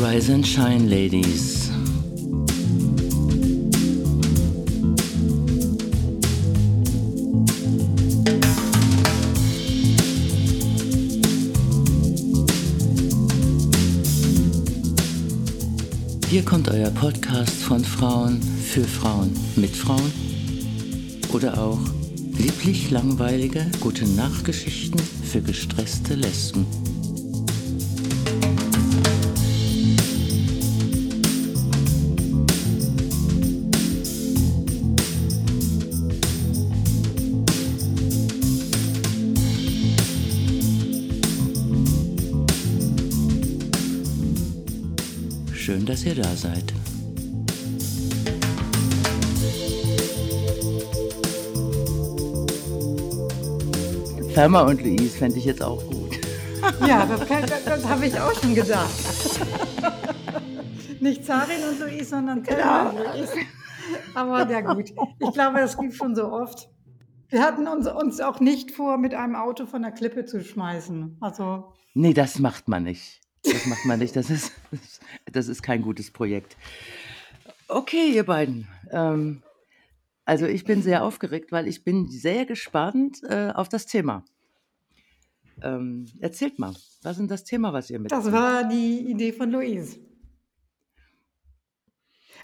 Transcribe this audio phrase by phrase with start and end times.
[0.00, 1.59] Rise and shine, ladies.
[16.40, 20.10] Hier kommt euer Podcast von Frauen für Frauen mit Frauen
[21.34, 21.78] oder auch
[22.38, 26.64] lieblich langweilige gute Nachtgeschichten für gestresste Lesben.
[45.90, 46.72] Dass ihr da seid.
[54.32, 55.96] Thelma und Louise fände ich jetzt auch gut.
[56.86, 58.90] Ja, das, das, das habe ich auch schon gedacht.
[61.00, 63.32] Nicht Zarin und Louise, sondern Thelma und Louise.
[64.14, 66.68] Aber ja gut, ich glaube, das gibt schon so oft.
[67.30, 71.16] Wir hatten uns, uns auch nicht vor, mit einem Auto von der Klippe zu schmeißen.
[71.20, 73.20] Also Nee, das macht man nicht.
[73.42, 74.16] Das macht man nicht.
[74.16, 74.52] Das ist,
[75.30, 76.56] das ist kein gutes Projekt.
[77.68, 78.68] Okay, ihr beiden.
[78.90, 79.42] Ähm,
[80.24, 84.24] also ich bin sehr aufgeregt, weil ich bin sehr gespannt äh, auf das Thema.
[85.62, 88.12] Ähm, erzählt mal, was ist das Thema, was ihr mit?
[88.12, 89.98] das war die Idee von Louise.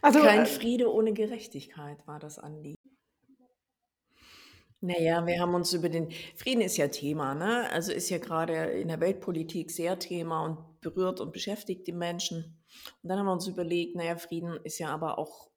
[0.02, 2.76] Also Kein äh, Friede ohne Gerechtigkeit war das Anliegen.
[4.86, 7.68] Naja, wir haben uns über den Frieden ist ja Thema, ne?
[7.72, 12.62] Also ist ja gerade in der Weltpolitik sehr Thema und berührt und beschäftigt die Menschen.
[13.02, 15.50] Und dann haben wir uns überlegt, naja, Frieden ist ja aber auch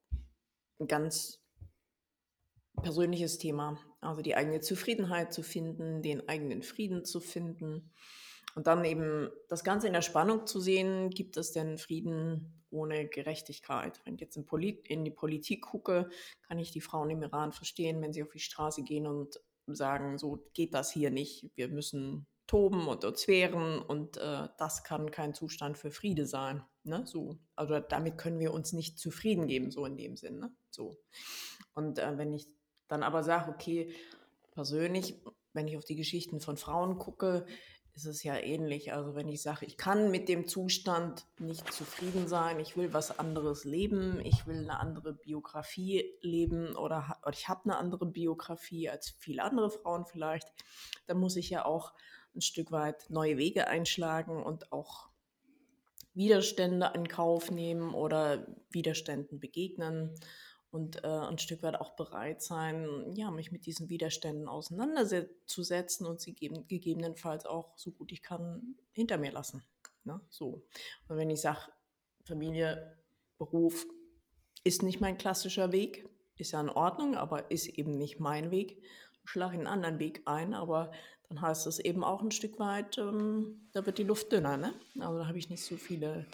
[0.79, 1.43] ein ganz
[2.81, 3.77] persönliches Thema.
[4.01, 7.91] Also die eigene Zufriedenheit zu finden, den eigenen Frieden zu finden.
[8.55, 13.07] Und dann eben das Ganze in der Spannung zu sehen, gibt es denn Frieden ohne
[13.07, 14.01] Gerechtigkeit?
[14.05, 16.09] Wenn ich jetzt in, Polit in die Politik gucke,
[16.41, 20.17] kann ich die Frauen im Iran verstehen, wenn sie auf die Straße gehen und sagen,
[20.17, 21.51] so geht das hier nicht.
[21.55, 26.63] Wir müssen toben und uns wehren und äh, das kann kein Zustand für Friede sein.
[26.83, 27.05] Ne?
[27.05, 30.39] So, also damit können wir uns nicht zufrieden geben, so in dem Sinn.
[30.39, 30.51] Ne?
[30.71, 30.99] So.
[31.75, 32.47] Und äh, wenn ich
[32.87, 33.93] dann aber sage, okay,
[34.51, 35.21] persönlich,
[35.53, 37.45] wenn ich auf die Geschichten von Frauen gucke,
[37.99, 38.93] ist es ja ähnlich.
[38.93, 43.19] Also wenn ich sage, ich kann mit dem Zustand nicht zufrieden sein, ich will was
[43.19, 48.89] anderes leben, ich will eine andere Biografie leben oder, oder ich habe eine andere Biografie
[48.89, 50.47] als viele andere Frauen vielleicht,
[51.07, 51.93] dann muss ich ja auch
[52.33, 55.09] ein Stück weit neue Wege einschlagen und auch
[56.13, 60.15] Widerstände in Kauf nehmen oder Widerständen begegnen
[60.71, 66.21] und äh, ein Stück weit auch bereit sein, ja, mich mit diesen Widerständen auseinanderzusetzen und
[66.21, 69.63] sie geben, gegebenenfalls auch so gut ich kann hinter mir lassen.
[70.03, 70.21] Ne?
[70.29, 70.63] So.
[71.07, 71.71] Und wenn ich sage,
[72.23, 72.97] Familie,
[73.37, 73.85] Beruf
[74.63, 78.83] ist nicht mein klassischer Weg, ist ja in Ordnung, aber ist eben nicht mein Weg,
[79.25, 80.91] schlage einen anderen Weg ein, aber
[81.29, 84.57] dann heißt es eben auch ein Stück weit, ähm, da wird die Luft dünner.
[84.57, 84.73] Ne?
[84.99, 86.25] Also da habe ich nicht so viele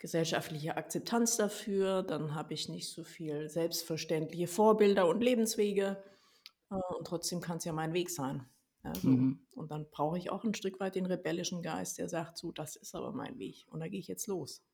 [0.00, 6.02] gesellschaftliche Akzeptanz dafür, dann habe ich nicht so viel selbstverständliche Vorbilder und Lebenswege
[6.70, 8.46] äh, und trotzdem kann es ja mein Weg sein.
[8.82, 9.08] Ja, so.
[9.08, 9.40] Mhm.
[9.54, 12.76] Und dann brauche ich auch ein Stück weit den rebellischen Geist, der sagt, so, das
[12.76, 14.64] ist aber mein Weg und da gehe ich jetzt los.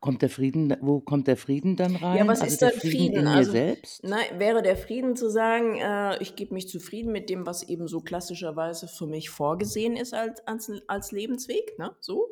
[0.00, 2.18] Kommt der Frieden, wo kommt der Frieden dann rein?
[2.18, 3.16] Ja, was also ist der denn Frieden, Frieden?
[3.18, 4.04] in mir Also, selbst?
[4.04, 7.88] Nein, wäre der Frieden zu sagen, äh, ich gebe mich zufrieden mit dem, was eben
[7.88, 11.94] so klassischerweise für mich vorgesehen ist als, als, als Lebensweg, ne?
[12.00, 12.28] So?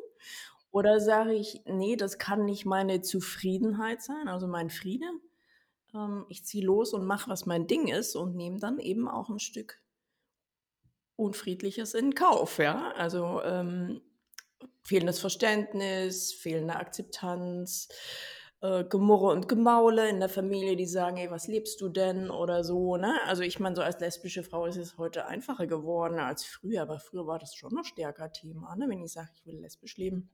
[0.71, 5.05] Oder sage ich, nee, das kann nicht meine Zufriedenheit sein, also mein Friede.
[5.93, 9.29] Ähm, ich ziehe los und mache, was mein Ding ist und nehme dann eben auch
[9.29, 9.81] ein Stück
[11.17, 12.91] Unfriedliches in Kauf, ja.
[12.93, 14.01] Also ähm,
[14.83, 17.89] fehlendes Verständnis, fehlende Akzeptanz,
[18.61, 22.63] äh, Gemurre und Gemaule in der Familie, die sagen, ey, was lebst du denn oder
[22.63, 23.19] so, ne?
[23.25, 26.99] Also ich meine, so als lesbische Frau ist es heute einfacher geworden als früher, aber
[26.99, 28.87] früher war das schon noch stärker Thema, ne?
[28.87, 30.29] Wenn ich sage, ich will lesbisch leben.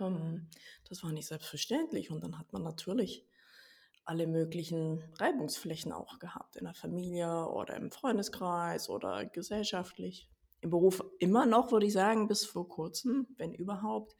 [0.00, 0.48] Ähm,
[0.88, 3.24] das war nicht selbstverständlich und dann hat man natürlich
[4.04, 10.30] alle möglichen Reibungsflächen auch gehabt, in der Familie oder im Freundeskreis oder gesellschaftlich.
[10.60, 14.16] Im Beruf immer noch, würde ich sagen, bis vor kurzem, wenn überhaupt,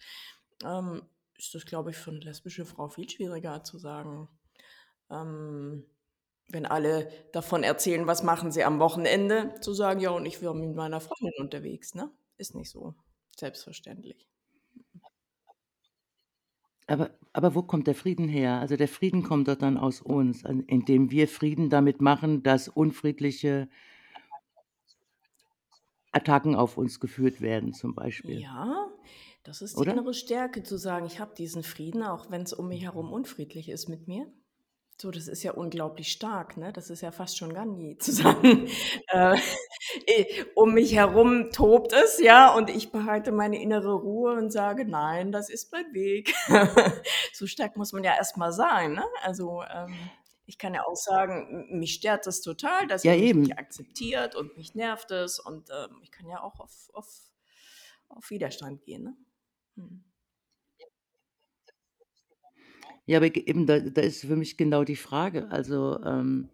[0.65, 1.03] ähm,
[1.37, 4.29] ist das, glaube ich, für eine lesbische Frau viel schwieriger zu sagen,
[5.11, 5.85] ähm,
[6.49, 10.55] wenn alle davon erzählen, was machen sie am Wochenende, zu sagen, ja, und ich war
[10.55, 12.11] mit meiner Freundin unterwegs, ne?
[12.39, 12.95] ist nicht so
[13.37, 14.27] selbstverständlich.
[16.87, 18.61] Aber, aber wo kommt der Frieden her?
[18.61, 23.69] Also der Frieden kommt doch dann aus uns, indem wir Frieden damit machen, dass unfriedliche
[26.19, 28.41] Attacken auf uns geführt werden, zum Beispiel.
[28.41, 28.89] Ja,
[29.45, 29.93] das ist die Oder?
[29.93, 33.69] innere Stärke, zu sagen, ich habe diesen Frieden, auch wenn es um mich herum unfriedlich
[33.69, 34.27] ist mit mir.
[35.01, 36.73] So, das ist ja unglaublich stark, ne?
[36.73, 38.69] Das ist ja fast schon Gandhi zu sagen.
[39.07, 39.37] äh,
[40.57, 45.31] um mich herum tobt es, ja, und ich behalte meine innere Ruhe und sage, nein,
[45.31, 46.35] das ist mein Weg.
[47.33, 49.05] so stark muss man ja erstmal sein, ne?
[49.23, 49.95] Also ähm,
[50.49, 54.57] ich kann ja auch sagen, mich stört das total, dass Ja, ihr mich akzeptiert und
[54.57, 57.07] mich nervt es und ähm, ich kann ja auch auf, auf,
[58.09, 59.17] auf Widerstand gehen, ne?
[59.77, 60.05] Hm.
[63.05, 65.51] Ja, aber eben da, da ist für mich genau die Frage.
[65.51, 66.51] Also ähm,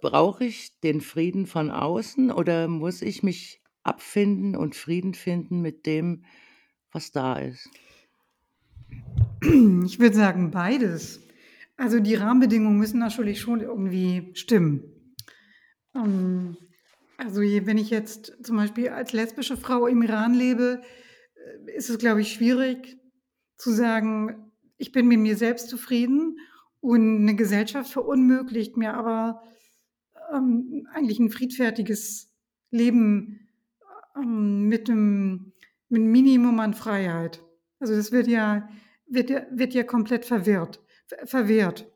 [0.00, 5.86] brauche ich den Frieden von außen oder muss ich mich abfinden und Frieden finden mit
[5.86, 6.24] dem,
[6.92, 7.68] was da ist?
[9.84, 11.20] Ich würde sagen, beides.
[11.76, 15.14] Also die Rahmenbedingungen müssen natürlich schon irgendwie stimmen.
[15.94, 16.56] Ähm,
[17.18, 20.82] also wenn ich jetzt zum Beispiel als lesbische Frau im Iran lebe,
[21.34, 22.98] äh, ist es, glaube ich, schwierig
[23.56, 26.38] zu sagen, ich bin mit mir selbst zufrieden
[26.80, 29.42] und eine Gesellschaft verunmöglicht mir aber
[30.32, 32.32] ähm, eigentlich ein friedfertiges
[32.70, 33.48] Leben
[34.16, 35.52] ähm, mit einem
[35.88, 37.42] mit einem Minimum an Freiheit.
[37.78, 38.68] Also das wird ja,
[39.12, 41.90] wird ja, wird ja komplett verwirrt, ver- verwehrt.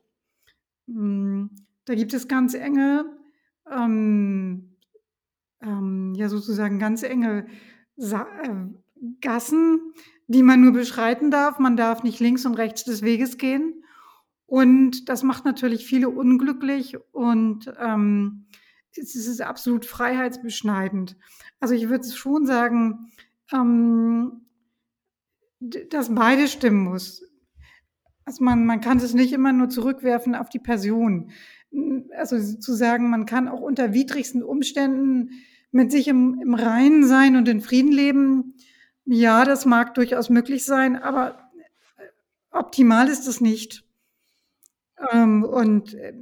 [0.87, 1.47] Mm,
[1.85, 3.05] Da gibt es ganz enge,
[3.71, 4.75] ähm,
[5.61, 7.47] ähm, ja sozusagen ganz enge
[7.95, 8.67] Sa äh,
[9.21, 9.93] Gassen,
[10.27, 11.59] die man nur beschreiten darf.
[11.59, 13.83] Man darf nicht links und rechts des Weges gehen.
[14.45, 18.45] Und das macht natürlich viele unglücklich und ähm,
[18.95, 21.17] es ist absolut freiheitsbeschneidend.
[21.59, 23.11] Also ich würde schon sagen,
[23.53, 24.46] ähm,
[25.59, 27.23] dass beides stimmen muss.
[28.25, 31.31] Also man, man kann es nicht immer nur zurückwerfen auf die Person.
[32.15, 35.31] Also zu sagen, man kann auch unter widrigsten Umständen
[35.71, 38.55] mit sich im, im Reinen sein und in Frieden leben,
[39.05, 41.49] ja, das mag durchaus möglich sein, aber
[42.51, 43.85] optimal ist es nicht.
[45.11, 46.13] Ähm, und äh,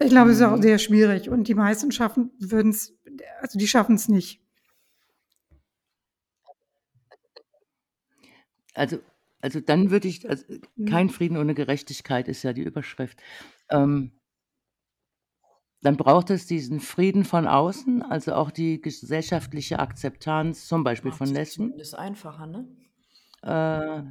[0.00, 0.62] ich glaube, es ist auch Mhm.
[0.62, 1.28] sehr schwierig.
[1.28, 2.96] Und die meisten schaffen würden es,
[3.40, 4.40] also die schaffen es nicht.
[8.74, 8.98] Also,
[9.40, 10.44] also dann würde ich, also
[10.76, 10.86] Mhm.
[10.86, 13.22] kein Frieden ohne Gerechtigkeit ist ja die Überschrift.
[13.70, 14.12] Ähm,
[15.82, 21.26] dann braucht es diesen Frieden von außen, also auch die gesellschaftliche Akzeptanz, zum Beispiel von
[21.28, 21.64] es Lesben.
[21.64, 22.68] zumindest einfacher, ne?
[23.42, 24.02] Äh,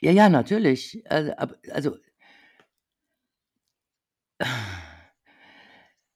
[0.00, 1.02] ja, ja, natürlich.
[1.10, 1.96] Also, ab- also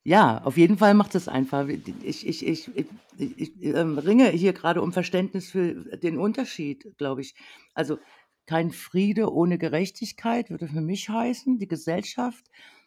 [0.07, 1.67] ja, auf jeden Fall macht es einfach.
[1.67, 2.87] Ich, ich, ich, ich,
[3.19, 7.35] ich ähm, ringe hier gerade um Verständnis für den Unterschied, glaube ich.
[7.75, 7.99] Also
[8.47, 12.47] kein Friede ohne Gerechtigkeit würde für mich heißen, die Gesellschaft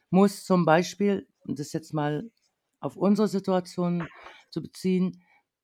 [0.10, 2.32] muss zum Beispiel, und das jetzt mal
[2.80, 4.08] auf unsere Situation
[4.50, 5.22] zu beziehen,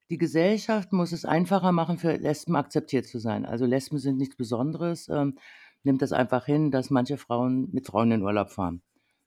[0.09, 3.45] die Gesellschaft muss es einfacher machen, für Lesben akzeptiert zu sein.
[3.45, 5.07] Also Lesben sind nichts Besonderes.
[5.07, 5.37] Ähm,
[5.83, 8.81] nimmt das einfach hin, dass manche Frauen mit Frauen in Urlaub fahren.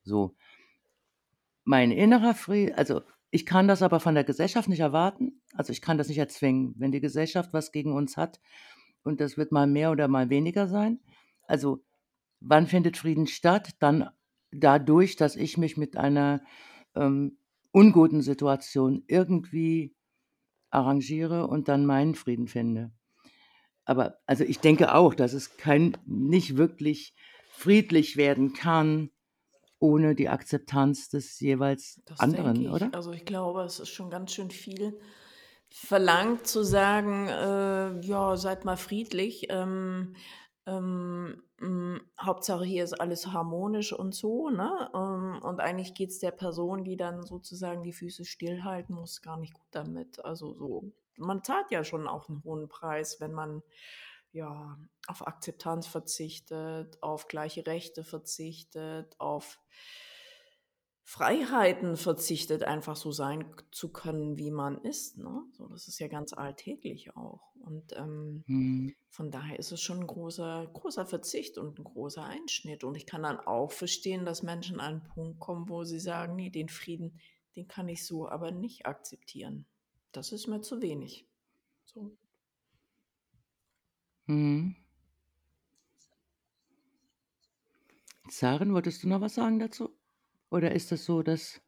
[0.05, 0.35] So.
[1.69, 5.43] Mein innerer Frieden, also ich kann das aber von der Gesellschaft nicht erwarten.
[5.53, 6.75] Also ich kann das nicht erzwingen.
[6.79, 8.41] Wenn die Gesellschaft was gegen uns hat,
[9.03, 10.99] und das wird mal mehr oder mal weniger sein.
[11.43, 11.85] Also
[12.41, 13.73] wann findet Frieden statt?
[13.81, 14.09] Dann
[14.51, 16.43] dadurch, dass ich mich mit einer
[16.95, 17.37] ähm,
[17.71, 19.95] unguten Situation irgendwie
[20.71, 22.93] arrangiere und dann meinen Frieden finde.
[23.85, 27.15] Aber also ich denke auch, dass es kein nicht wirklich
[27.51, 29.11] friedlich werden kann
[29.81, 32.71] ohne die Akzeptanz des jeweils Das anderen, ich.
[32.71, 32.91] oder?
[32.93, 34.99] Also ich glaube, es ist schon ganz schön viel
[35.71, 39.47] verlangt zu sagen, äh, ja, seid mal friedlich.
[39.51, 40.15] Ähm,
[40.67, 44.91] ähm, mh, Hauptsache hier ist alles harmonisch und so, ne?
[44.95, 49.39] Ähm, und eigentlich geht es der Person, die dann sozusagen die Füße stillhalten muss, gar
[49.39, 50.25] nicht gut damit.
[50.25, 53.63] Also so, man zahlt ja schon auch einen hohen Preis, wenn man
[54.39, 59.61] ja auf Akzeptanz verzichtet, auf gleiche Rechte verzichtet, auf
[61.05, 65.17] Freiheiten verzichtet, einfach so sein zu können, wie man ist.
[65.17, 65.43] Ne?
[65.53, 67.55] So, das ist ja ganz alltäglich auch.
[67.61, 68.95] Und ähm, Hm.
[69.09, 72.85] von daher ist es schon ein großer, großer Verzicht und ein großer Einschnitt.
[72.85, 76.37] Und ich kann dann auch verstehen, dass Menschen an einen Punkt kommen, wo sie sagen,
[76.37, 77.19] nee, den Frieden,
[77.57, 79.65] den kann ich so aber nicht akzeptieren.
[80.13, 81.27] Das ist mir zu wenig.
[81.87, 82.19] So.
[84.29, 84.75] Hm.
[88.31, 89.91] Saren, wolltest du noch was sagen dazu?
[90.51, 91.61] Oder ist das so, dass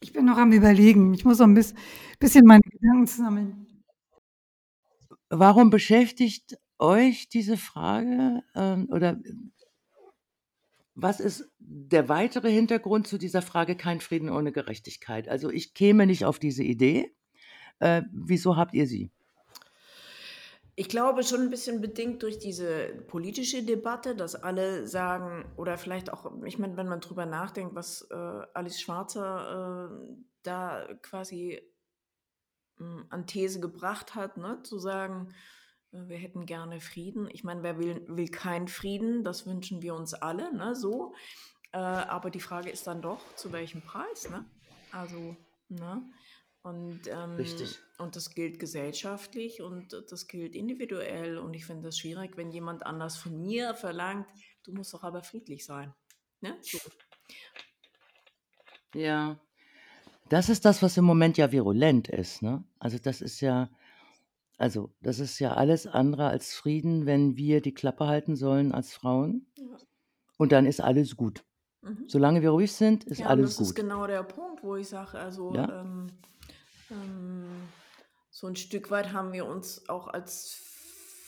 [0.00, 1.14] Ich bin noch am Überlegen.
[1.14, 3.66] Ich muss noch ein bisschen meine Gedanken sammeln.
[5.30, 9.16] Warum beschäftigt euch diese Frage ähm, oder
[10.94, 15.28] was ist der weitere Hintergrund zu dieser Frage kein Frieden ohne Gerechtigkeit?
[15.28, 17.14] Also ich käme nicht auf diese Idee.
[17.80, 19.10] Äh, wieso habt ihr sie?
[20.74, 26.10] Ich glaube schon ein bisschen bedingt durch diese politische Debatte, dass alle sagen, oder vielleicht
[26.10, 28.14] auch, ich meine, wenn man drüber nachdenkt, was äh,
[28.54, 31.60] Alice Schwarzer äh, da quasi
[32.80, 35.34] äh, an These gebracht hat, ne, zu sagen,
[35.92, 37.28] äh, wir hätten gerne Frieden.
[37.30, 39.24] Ich meine, wer will, will keinen Frieden?
[39.24, 41.12] Das wünschen wir uns alle, ne, so.
[41.72, 44.46] Äh, aber die Frage ist dann doch, zu welchem Preis, ne?
[44.90, 45.36] Also,
[45.68, 46.02] ne?
[46.62, 47.78] Und, ähm, Richtig.
[47.98, 51.38] und das gilt gesellschaftlich und das gilt individuell.
[51.38, 54.26] Und ich finde das schwierig, wenn jemand anders von mir verlangt,
[54.62, 55.92] du musst doch aber friedlich sein.
[56.40, 56.56] Ne?
[56.62, 56.78] So.
[58.94, 59.40] Ja.
[60.28, 62.42] Das ist das, was im Moment ja virulent ist.
[62.42, 62.62] Ne?
[62.78, 63.68] Also das ist ja,
[64.56, 68.94] also das ist ja alles andere als Frieden, wenn wir die Klappe halten sollen als
[68.94, 69.46] Frauen.
[69.58, 69.76] Ja.
[70.38, 71.44] Und dann ist alles gut.
[71.82, 72.04] Mhm.
[72.08, 73.84] Solange wir ruhig sind, ist Ja, alles das ist gut.
[73.84, 75.80] genau der Punkt, wo ich sage, also Ja.
[75.82, 76.06] ähm,
[76.92, 77.68] ähm,
[78.30, 80.60] so ein Stück weit haben wir uns auch als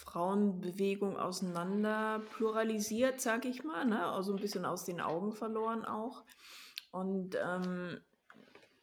[0.05, 4.07] Frauenbewegung auseinander pluralisiert, sag ich mal, ne?
[4.07, 6.23] also ein bisschen aus den Augen verloren auch.
[6.93, 8.01] Und ähm,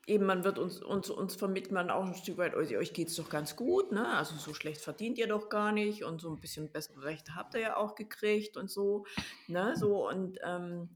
[0.07, 3.15] eben, man wird uns, uns, uns vermittelt man auch ein Stück weit, euch, geht es
[3.15, 4.07] doch ganz gut, ne?
[4.09, 7.53] Also so schlecht verdient ihr doch gar nicht und so ein bisschen bessere Rechte habt
[7.53, 9.05] ihr ja auch gekriegt und so,
[9.47, 9.73] ne?
[9.77, 10.89] So und ähm,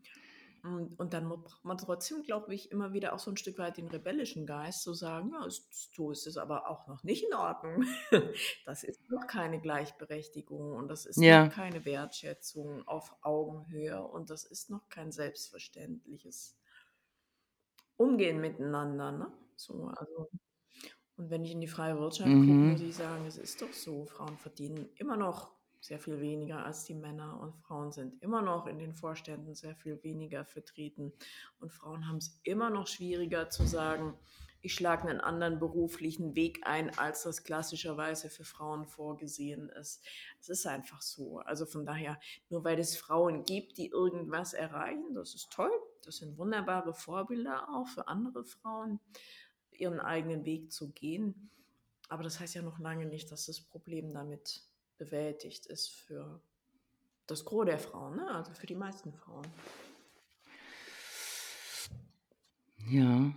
[0.65, 3.77] und, und dann braucht man trotzdem, glaube ich, immer wieder auch so ein Stück weit
[3.77, 7.33] den rebellischen Geist zu sagen, ja, ist, so ist es aber auch noch nicht in
[7.33, 7.83] Ordnung.
[8.65, 11.27] Das ist noch keine Gleichberechtigung und das ist Ja.
[11.27, 16.57] noch keine Wertschätzung auf Augenhöhe und das ist noch kein selbstverständliches
[17.97, 19.11] Umgehen miteinander.
[19.11, 19.31] Ne?
[19.57, 20.29] So, also,
[21.17, 22.67] und wenn ich in die freie Wirtschaft gucke, Mhm.
[22.67, 25.54] muss ich sagen, es ist doch so, Frauen verdienen immer noch
[25.85, 29.75] sehr viel weniger als die Männer und Frauen sind immer noch in den Vorständen sehr
[29.75, 31.13] viel weniger vertreten
[31.59, 34.13] und Frauen haben es immer noch schwieriger zu sagen,
[34.65, 40.03] ich schlage einen anderen beruflichen Weg ein, als das klassischerweise für Frauen vorgesehen ist.
[40.41, 41.37] Es ist einfach so.
[41.37, 45.69] Also von daher, nur weil es Frauen gibt, die irgendwas erreichen, das ist toll.
[46.03, 48.99] Das sind wunderbare Vorbilder auch für andere Frauen,
[49.69, 51.51] ihren eigenen Weg zu gehen.
[52.09, 54.63] Aber das heißt ja noch lange nicht, dass das Problem damit
[54.97, 56.41] bewältigt ist für
[57.27, 58.27] das Gros der Frauen, ne?
[58.29, 59.45] also für die meisten Frauen.
[62.87, 63.33] Ja.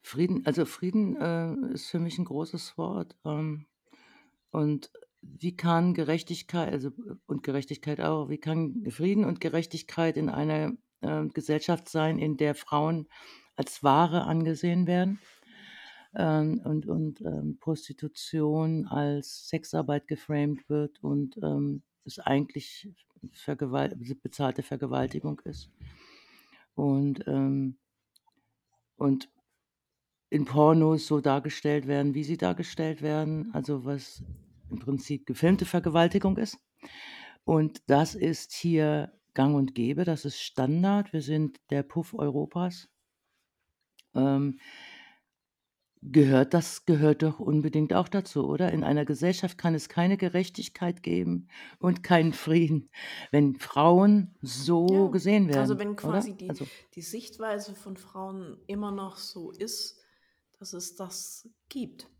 [0.00, 3.16] Frieden, also Frieden äh, ist für mich ein großes Wort.
[3.24, 3.66] Ähm,
[4.50, 6.90] und wie kann Gerechtigkeit, also
[7.26, 12.54] und Gerechtigkeit auch, wie kann Frieden und Gerechtigkeit in einer äh, Gesellschaft sein, in der
[12.54, 13.08] Frauen
[13.56, 15.18] als Ware angesehen werden
[16.16, 22.92] ähm, und, und ähm, Prostitution als Sexarbeit geframed wird und ähm, es eigentlich
[23.32, 25.70] Vergewalt bezahlte Vergewaltigung ist.
[26.74, 27.78] Und, ähm,
[28.96, 29.30] und
[30.30, 34.22] in Pornos so dargestellt werden, wie sie dargestellt werden, also was
[34.70, 36.58] im Prinzip gefilmte Vergewaltigung ist.
[37.44, 41.12] Und das ist hier gang und gäbe, das ist Standard.
[41.12, 42.88] Wir sind der Puff Europas.
[44.14, 44.58] Ähm,
[46.12, 48.72] gehört das gehört doch unbedingt auch dazu, oder?
[48.72, 52.90] In einer Gesellschaft kann es keine Gerechtigkeit geben und keinen Frieden,
[53.30, 56.24] wenn Frauen so Ja, gesehen werden, also wenn oder?
[56.24, 60.00] quasi die, Also die Sichtweise von Frauen immer noch so ist,
[60.58, 62.10] dass es das gibt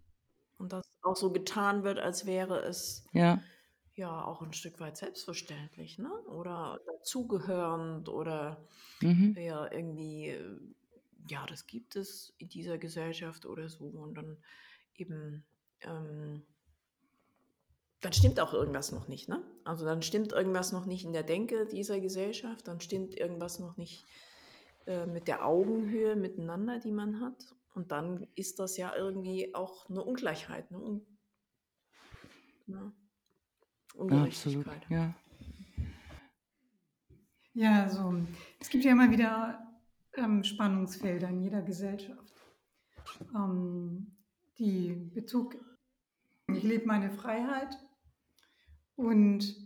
[0.59, 3.45] und dass auch so getan wird, als wäre es ja,
[3.95, 6.11] ja auch ein Stück weit selbstverständlich, ne?
[6.29, 8.67] Oder dazugehörend oder
[9.03, 9.35] mhm.
[9.37, 10.61] ja irgendwie, äh,
[11.29, 14.37] ja, das gibt es in dieser Gesellschaft oder so und dann
[14.95, 15.45] eben,
[15.81, 16.43] ähm,
[18.01, 19.43] dann stimmt auch irgendwas noch nicht, ne?
[19.65, 23.77] Also dann stimmt irgendwas noch nicht in der Denke dieser Gesellschaft, dann stimmt irgendwas noch
[23.77, 24.05] nicht
[24.87, 27.55] äh, mit der Augenhöhe miteinander, die man hat.
[27.75, 31.07] Und dann ist das ja irgendwie auch eine Ungleichheit, eine Un
[32.67, 32.93] ne?
[33.89, 34.87] absolut, Ungerechtigkeit.
[34.91, 35.15] ja.
[37.57, 38.13] Ja, so.
[38.59, 39.65] Es gibt ja immer wieder
[40.17, 42.35] ähm, Spannungsfelder in jeder Gesellschaft.
[43.35, 44.17] Ähm,
[44.59, 45.57] die Bezug,
[46.49, 47.77] ich lebe meine Freiheit
[48.97, 49.57] und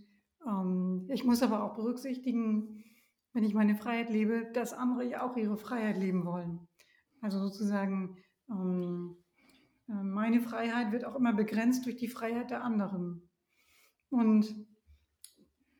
[0.47, 2.85] ähm, ich muss aber auch berücksichtigen,
[3.33, 6.67] wenn ich meine Freiheit lebe, dass andere ja auch ihre Freiheit leben wollen.
[7.21, 8.17] Also sozusagen,
[8.49, 9.17] ähm,
[9.89, 13.29] äh, meine Freiheit wird auch immer begrenzt durch die Freiheit der anderen.
[14.11, 14.67] Und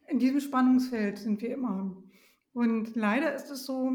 [0.07, 1.97] in diesem Spannungsfeld sind wir immer.
[2.53, 3.93] Und leider ist es so,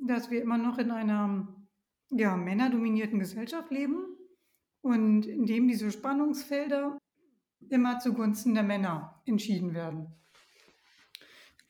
[0.00, 1.48] dass wir immer noch in einer
[2.10, 4.16] ja, männerdominierten Gesellschaft leben
[4.80, 6.98] und in dem diese Spannungsfelder
[7.68, 10.14] immer zugunsten der Männer entschieden werden.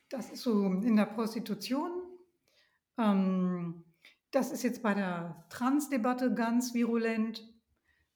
[0.09, 1.91] Das ist so in der Prostitution.
[2.97, 3.83] Ähm,
[4.31, 7.47] das ist jetzt bei der Trans-Debatte ganz virulent,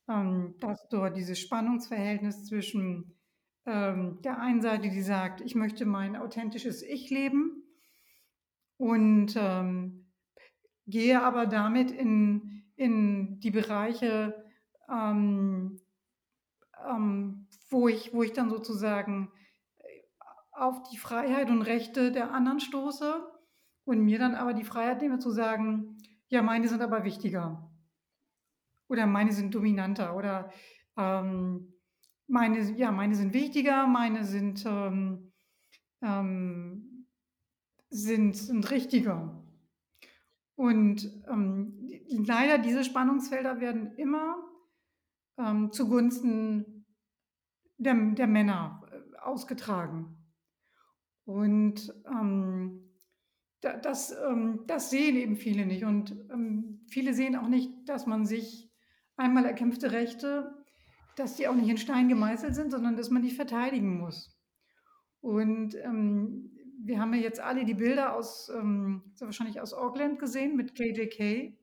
[0.07, 3.15] ähm, dass dort dieses Spannungsverhältnis zwischen
[3.65, 7.63] ähm, der einen Seite, die sagt, ich möchte mein authentisches Ich leben
[8.77, 10.04] und ähm,
[10.87, 14.45] gehe aber damit in, in die Bereiche,
[14.89, 15.79] ähm,
[16.87, 19.31] ähm, wo, ich, wo ich dann sozusagen
[20.51, 23.25] auf die Freiheit und Rechte der anderen stoße
[23.83, 25.97] und mir dann aber die Freiheit nehme zu sagen,
[26.29, 27.69] ja, meine sind aber wichtiger
[28.87, 30.51] oder meine sind dominanter oder
[30.97, 31.73] ähm,
[32.27, 35.31] meine, ja, meine sind wichtiger, meine sind, ähm,
[36.01, 37.07] ähm,
[37.89, 39.44] sind, sind richtiger.
[40.55, 41.89] Und ähm,
[42.25, 44.35] leider diese Spannungsfelder werden immer
[45.37, 46.85] ähm, zugunsten
[47.77, 50.17] der, der Männer äh, ausgetragen.
[51.25, 52.85] Und ähm,
[53.59, 55.83] das, ähm, das sehen eben viele nicht.
[55.83, 58.71] Und ähm, viele sehen auch nicht, dass man sich
[59.17, 60.53] einmal erkämpfte Rechte,
[61.15, 64.37] dass die auch nicht in Stein gemeißelt sind, sondern dass man die verteidigen muss.
[65.21, 66.54] Und ähm,
[66.85, 71.53] wir haben ja jetzt alle die Bilder aus, ähm, wahrscheinlich aus Auckland gesehen mit KJK.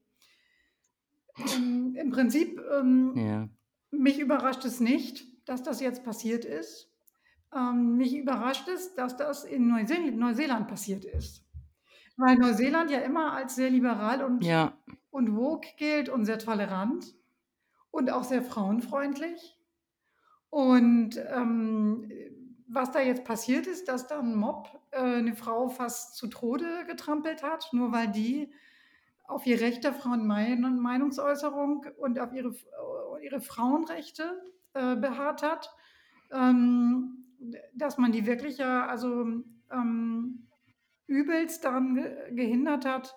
[1.56, 3.48] Ähm, Im Prinzip, ähm, ja.
[3.90, 6.90] mich überrascht es nicht, dass das jetzt passiert ist.
[7.54, 11.44] Ähm, mich überrascht es, dass das in Neuseel Neuseeland passiert ist.
[12.16, 14.76] Weil Neuseeland ja immer als sehr liberal und, ja.
[15.10, 17.14] und woke gilt und sehr tolerant
[17.90, 19.56] und auch sehr frauenfreundlich.
[20.50, 22.10] Und ähm,
[22.72, 26.84] was da jetzt passiert ist, dass da ein Mob äh, eine Frau fast zu Tode
[26.86, 28.52] getrampelt hat, nur weil die
[29.26, 34.42] auf ihr Recht der Frauen Meinungsäußerung und auf ihre, äh, ihre Frauenrechte
[34.74, 35.74] äh, beharrt hat,
[36.32, 37.24] ähm,
[37.74, 39.26] dass man die wirklich ja also
[39.70, 40.48] ähm,
[41.06, 43.16] übelst daran ge gehindert hat,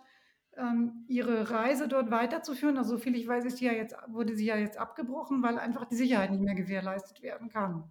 [0.58, 2.78] ähm, ihre Reise dort weiterzuführen.
[2.78, 5.86] Also soviel ich weiß, ist die ja jetzt, wurde sie ja jetzt abgebrochen, weil einfach
[5.86, 7.84] die Sicherheit nicht mehr gewährleistet werden kann.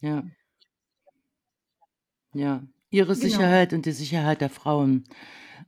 [0.00, 0.22] Ja.
[2.36, 3.20] Ja, ihre Genau.
[3.20, 5.04] Sicherheit und die Sicherheit der Frauen.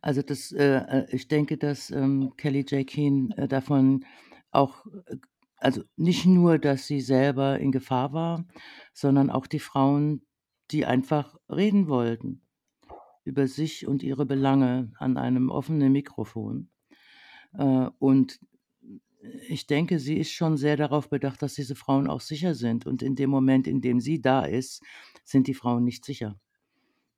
[0.00, 2.87] Also das, äh, äh ich denke, dass ähm, Kelly J.
[2.87, 4.04] Keen äh, davon
[4.50, 5.16] auch, äh,
[5.57, 8.44] also nicht nur, dass sie selber in Gefahr war,
[8.92, 10.22] sondern auch die Frauen,
[10.70, 12.42] die einfach reden wollten
[13.24, 16.68] über sich und ihre Belange an einem offenen Mikrofon.
[17.54, 18.40] Äh, und
[19.48, 22.87] ich denke, sie ist schon sehr darauf bedacht, dass diese Frauen auch sicher sind.
[22.87, 24.83] Und in dem Moment, in dem sie da ist,
[25.24, 26.38] sind die Frauen nicht sicher.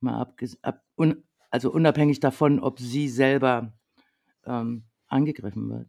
[0.00, 3.72] Mal abges ab, un also unabhängig davon, ob sie selber
[4.44, 5.88] ähm, angegriffen wird.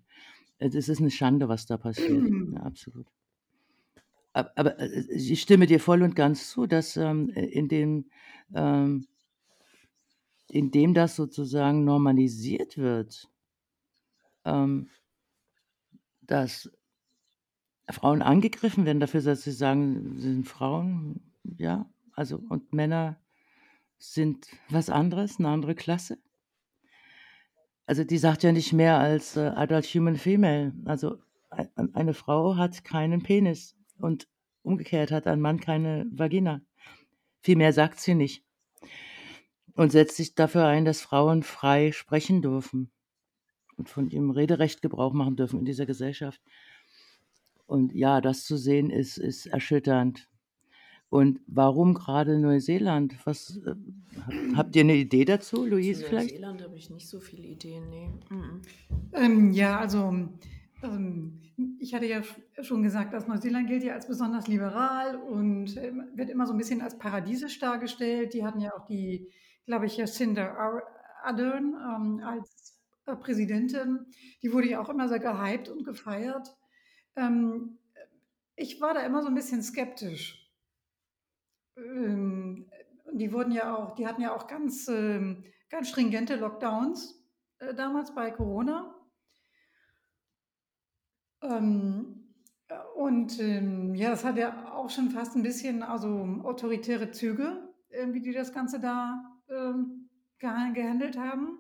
[0.58, 2.28] Es ist eine Schande, was da passiert.
[2.54, 3.08] Ja, absolut.
[4.34, 8.10] Aber, aber äh, ich stimme dir voll und ganz zu, dass ähm, in dem
[8.54, 9.08] ähm,
[10.52, 13.30] indem das sozusagen normalisiert wird,
[14.44, 14.90] ähm,
[16.22, 16.70] dass
[17.90, 23.21] Frauen angegriffen werden dafür, dass sie sagen, sie sind Frauen, ja, also und Männer
[24.02, 26.18] sind was anderes, eine andere Klasse.
[27.86, 30.74] Also die sagt ja nicht mehr als äh, Adult Human Female.
[30.86, 31.18] Also
[31.50, 34.28] eine Frau hat keinen Penis und
[34.64, 36.62] umgekehrt hat ein Mann keine Vagina.
[37.42, 38.46] Viel mehr sagt sie nicht
[39.74, 42.92] und setzt sich dafür ein, dass Frauen frei sprechen dürfen
[43.78, 46.42] und von ihrem Rederecht Gebrauch machen dürfen in dieser Gesellschaft.
[47.66, 50.30] Und ja, das zu sehen ist, ist erschütternd.
[51.12, 53.18] Und warum gerade Neuseeland?
[53.26, 53.76] Was äh,
[54.56, 56.06] habt ihr eine Idee dazu, Louise?
[56.06, 58.10] Zu Neuseeland habe ich nicht so viele Ideen, nee.
[58.30, 58.62] Mhm.
[59.12, 60.30] Ähm, ja, also
[60.82, 61.42] ähm,
[61.80, 62.22] ich hatte ja
[62.62, 66.58] schon gesagt, dass Neuseeland gilt ja als besonders liberal und äh, wird immer so ein
[66.58, 68.34] bisschen als paradiesisch dargestellt.
[68.34, 69.28] Die hatten ja auch die,
[69.66, 70.82] glaube ich, Jacinda
[71.26, 74.06] Ardern ähm, als äh, Präsidentin.
[74.42, 76.56] Die wurde ja auch immer sehr gehypt und gefeiert.
[77.18, 77.80] Ähm,
[78.56, 80.41] ich war da immer so ein bisschen skeptisch
[81.78, 82.70] ähm,
[83.14, 87.24] die wurden ja auch, die hatten ja auch ganz, ähm, ganz stringente Lockdowns
[87.60, 88.96] äh, damals bei Corona.
[91.42, 92.22] Ähm,
[92.96, 96.10] und ähm, ja, das hat ja auch schon fast ein bisschen also
[96.44, 101.58] autoritäre Züge, äh, wie die das Ganze da ähm, gehandelt haben.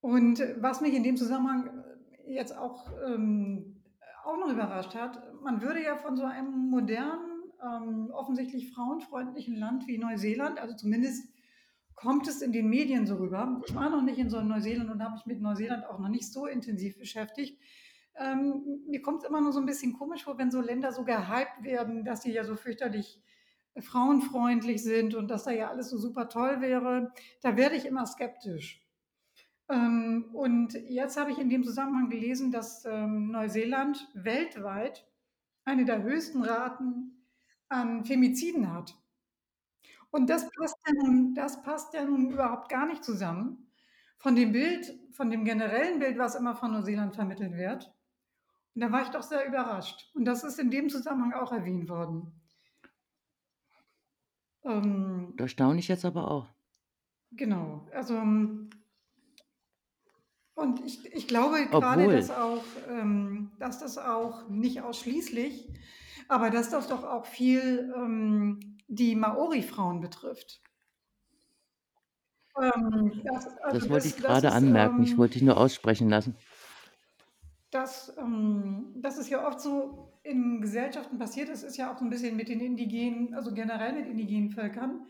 [0.00, 1.84] Und was mich in dem Zusammenhang
[2.26, 3.82] jetzt auch, ähm,
[4.24, 7.27] auch noch überrascht hat, man würde ja von so einem modernen
[7.62, 11.28] ähm, offensichtlich frauenfreundlichen Land wie Neuseeland, also zumindest
[11.94, 13.60] kommt es in den Medien so rüber.
[13.66, 16.32] Ich war noch nicht in so Neuseeland und habe mich mit Neuseeland auch noch nicht
[16.32, 17.60] so intensiv beschäftigt.
[18.14, 21.04] Ähm, mir kommt es immer nur so ein bisschen komisch vor, wenn so Länder so
[21.04, 23.20] gehypt werden, dass sie ja so fürchterlich
[23.80, 27.12] frauenfreundlich sind und dass da ja alles so super toll wäre.
[27.42, 28.84] Da werde ich immer skeptisch.
[29.68, 35.06] Ähm, und jetzt habe ich in dem Zusammenhang gelesen, dass ähm, Neuseeland weltweit
[35.64, 37.17] eine der höchsten Raten
[37.68, 38.96] an Femiziden hat.
[40.10, 43.70] Und das passt ja nun, das passt ja nun überhaupt gar nicht zusammen
[44.18, 47.92] von dem Bild, von dem generellen Bild, was immer von Neuseeland vermittelt wird.
[48.74, 50.10] Und da war ich doch sehr überrascht.
[50.14, 52.32] Und das ist in dem Zusammenhang auch erwähnt worden.
[54.64, 56.46] Ähm, da staune ich jetzt aber auch.
[57.32, 57.86] Genau.
[57.92, 58.70] Also ähm,
[60.58, 65.68] und ich, ich glaube gerade, dass, auch, ähm, dass das auch nicht ausschließlich,
[66.28, 70.60] aber dass das doch auch viel ähm, die Maori-Frauen betrifft.
[72.60, 76.36] Ähm, das, also das, wollte ich gerade anmerken, ich ähm, wollte dich nur aussprechen lassen.
[77.70, 82.04] Dass, ähm, dass es ja oft so in Gesellschaften passiert ist, ist ja auch so
[82.04, 85.06] ein bisschen mit den indigenen, also generell mit indigenen Völkern,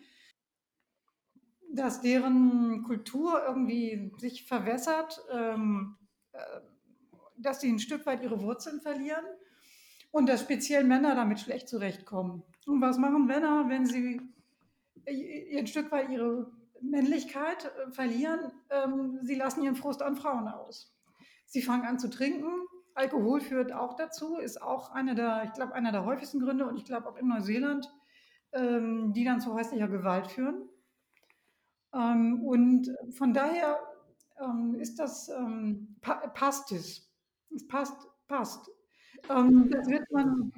[1.73, 5.97] dass deren Kultur irgendwie sich verwässert, ähm,
[6.33, 6.39] äh,
[7.37, 9.25] dass sie ein Stück weit ihre Wurzeln verlieren
[10.11, 12.43] und dass speziell Männer damit schlecht zurechtkommen.
[12.67, 14.21] Und was machen Männer, wenn sie
[15.07, 18.53] ein Stück weit ihre Männlichkeit äh, verlieren?
[18.71, 20.95] Ähm, sie lassen ihren Frust an Frauen aus.
[21.47, 22.51] Sie fangen an zu trinken.
[22.95, 26.77] Alkohol führt auch dazu, ist auch einer der, ich glaube, einer der häufigsten Gründe und
[26.77, 27.89] ich glaube auch in Neuseeland,
[28.53, 30.69] ähm, die dann zu häuslicher Gewalt führen.
[31.95, 33.79] Ähm, und von daher
[34.79, 35.29] ist das,
[36.01, 37.11] pa passt es.
[37.53, 37.97] Es passt,
[38.29, 38.71] passt.
[39.31, 40.53] Ähm, das wird man.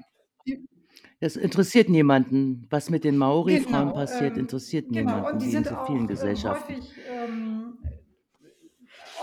[1.20, 2.66] Das interessiert niemanden.
[2.70, 5.00] Was mit den Maori-Frauen genau, passiert, ähm, interessiert genau.
[5.00, 6.74] niemanden, und die sind in so vielen auch, Gesellschaften.
[6.74, 6.94] häufig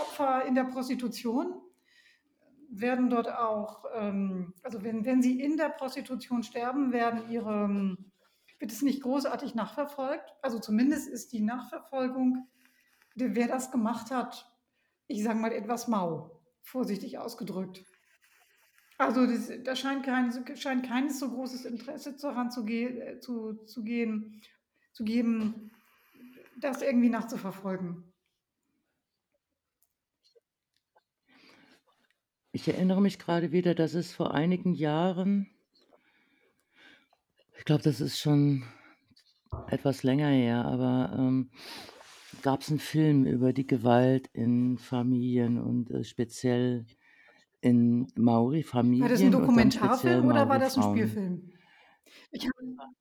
[0.00, 1.60] Opfer in der Prostitution
[2.70, 3.84] werden dort auch,
[4.62, 7.96] also wenn, wenn sie in der Prostitution sterben, werden ihre
[8.58, 10.34] wird es nicht großartig nachverfolgt.
[10.42, 12.48] Also zumindest ist die Nachverfolgung,
[13.14, 14.50] wer das gemacht hat,
[15.06, 17.84] ich sage mal etwas mau, vorsichtig ausgedrückt.
[18.98, 23.84] Also das, da scheint kein, scheint kein so großes Interesse daran zu, ge zu, zu,
[23.84, 24.42] gehen,
[24.92, 25.70] zu geben,
[26.60, 28.12] das irgendwie nachzuverfolgen.
[32.50, 35.48] Ich erinnere mich gerade wieder, dass es vor einigen Jahren
[37.58, 38.62] ich glaube, das ist schon
[39.68, 41.50] etwas länger her, aber, ähm,
[42.60, 46.86] es einen Film über die Gewalt in Familien und, äh, speziell
[47.60, 51.50] in War das ein Dokumentarfilm oder war das ein Spielfilm?
[52.30, 52.92] Ich habe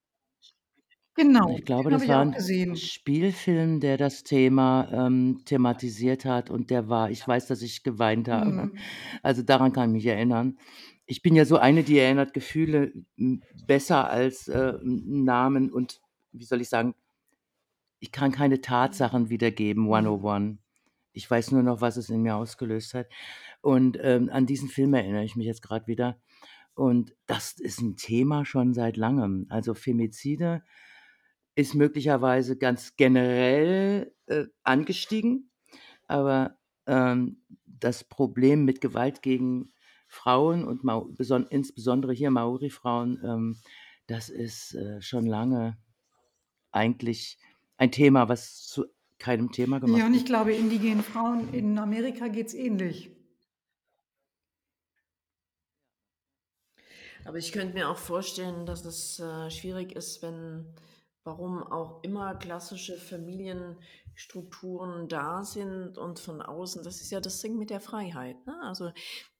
[1.18, 6.90] Genau, Ich glaube, das war ein Spielfilm, der das Thema, ähm, thematisiert hat und der
[6.90, 8.52] war ich weiß, dass ich geweint habe.
[8.52, 8.78] Mhm.
[9.24, 10.60] Also, daran kann ich mich erinnern.
[11.08, 12.94] Ich bin ja so eine, die erinnert Gefühle
[13.66, 16.02] besser als äh, Namen und
[16.34, 16.94] wie soll ich sagen,
[18.00, 20.60] ich kann keine Tatsachen wiedergeben, 101.
[21.14, 23.08] Ich weiß nur noch, was es in mir ausgelöst hat.
[23.62, 26.20] Und ähm, an diesen Film erinnere ich mich jetzt gerade wieder.
[26.74, 29.48] Und das ist ein Thema schon seit langem.
[29.50, 30.64] Also Femizide
[31.56, 35.50] ist möglicherweise ganz generell äh, angestiegen,
[36.08, 39.74] aber ähm, das Problem mit Gewalt gegen
[40.08, 41.10] Frauen und Mau
[41.50, 43.58] insbesondere hier Maori-Frauen, ähm,
[44.06, 45.78] das ist äh, schon lange
[46.72, 47.40] eigentlich
[47.78, 48.86] ein Thema, was zu
[49.18, 53.17] keinem Thema gemacht Ja, und ich glaube, indigenen Frauen in Amerika geht es ähnlich.
[57.28, 60.74] Aber ich könnte mir auch vorstellen, dass es äh, schwierig ist, wenn
[61.26, 66.84] warum auch immer klassische Familienstrukturen da sind und von außen.
[66.84, 68.38] Das ist ja das Ding mit der Freiheit.
[68.48, 68.58] Ne?
[68.64, 68.94] Also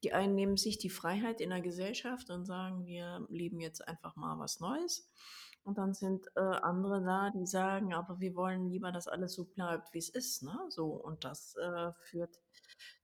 [0.04, 4.18] die einen nehmen sich die Freiheit in der Gesellschaft und sagen, wir leben jetzt einfach
[4.18, 5.10] mal was Neues.
[5.64, 9.46] Und dann sind äh, andere da, die sagen, aber wir wollen lieber, dass alles so
[9.46, 10.44] bleibt, wie es ist.
[10.44, 10.60] Ne?
[10.68, 12.38] So, und das äh, führt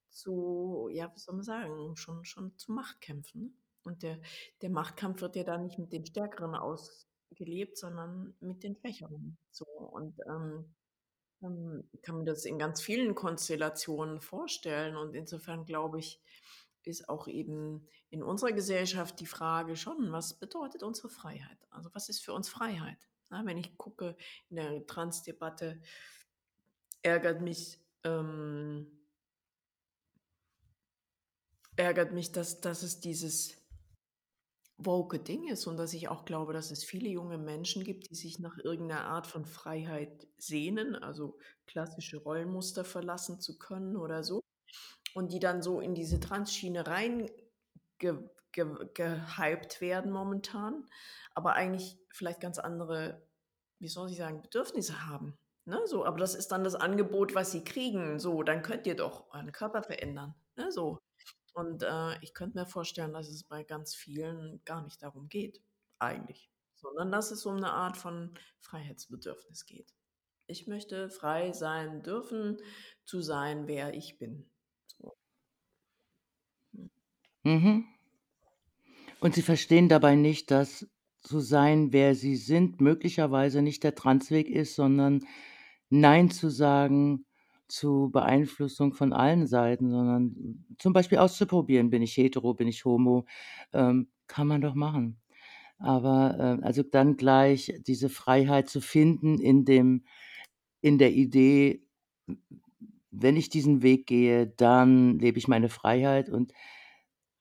[0.09, 3.43] zu, ja, wie soll man sagen, schon, schon zu Machtkämpfen.
[3.43, 3.51] Ne?
[3.83, 4.19] Und der,
[4.61, 9.37] der Machtkampf wird ja dann nicht mit den Stärkeren aus, gelebt, sondern mit den Schwächeren.
[9.51, 10.73] So und ähm,
[11.41, 14.95] ähm, kann mir das in ganz vielen Konstellationen vorstellen.
[14.95, 16.21] Und insofern glaube ich,
[16.83, 21.57] ist auch eben in unserer Gesellschaft die Frage schon, was bedeutet unsere Freiheit?
[21.69, 22.97] Also was ist für uns Freiheit?
[23.29, 24.15] Na, wenn ich gucke
[24.49, 25.81] in der Transdebatte,
[27.01, 28.87] ärgert mich, ähm,
[31.75, 33.62] ärgert mich, dass, dass es dieses
[34.85, 38.15] woke Ding ist und dass ich auch glaube, dass es viele junge Menschen gibt, die
[38.15, 44.41] sich nach irgendeiner Art von Freiheit sehnen, also klassische Rollenmuster verlassen zu können oder so.
[45.13, 47.29] Und die dann so in diese Transschiene rein
[47.99, 48.17] ge,
[48.51, 50.85] ge, gehypt werden momentan,
[51.35, 53.21] aber eigentlich vielleicht ganz andere,
[53.79, 55.37] wie soll ich sagen, Bedürfnisse haben.
[55.65, 58.19] Ne, so, aber das ist dann das Angebot, was sie kriegen.
[58.19, 60.35] So, dann könnt ihr doch euren Körper verändern.
[60.57, 60.99] Ne, so.
[61.53, 65.61] Und äh, ich könnte mir vorstellen, dass es bei ganz vielen gar nicht darum geht,
[65.99, 69.93] eigentlich, sondern dass es um eine Art von Freiheitsbedürfnis geht.
[70.47, 72.57] Ich möchte frei sein dürfen,
[73.05, 74.49] zu sein, wer ich bin.
[74.87, 75.15] So.
[76.73, 76.91] Hm.
[77.43, 77.85] Mhm.
[79.19, 80.87] Und sie verstehen dabei nicht, dass
[81.21, 85.25] zu sein, wer sie sind, möglicherweise nicht der Transweg ist, sondern
[85.89, 87.25] Nein zu sagen
[87.67, 93.25] zu Beeinflussung von allen Seiten, sondern zum Beispiel auszuprobieren, bin ich hetero, bin ich homo,
[93.73, 95.19] ähm, kann man doch machen.
[95.79, 100.05] Aber äh, also dann gleich diese Freiheit zu finden in dem,
[100.81, 101.83] in der Idee,
[103.11, 106.53] wenn ich diesen Weg gehe, dann lebe ich meine Freiheit und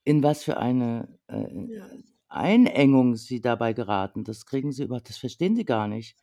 [0.03, 1.81] in was für eine äh.
[2.29, 6.17] Einengung sie dabei geraten, das kriegen sie über, das verstehen sie gar nicht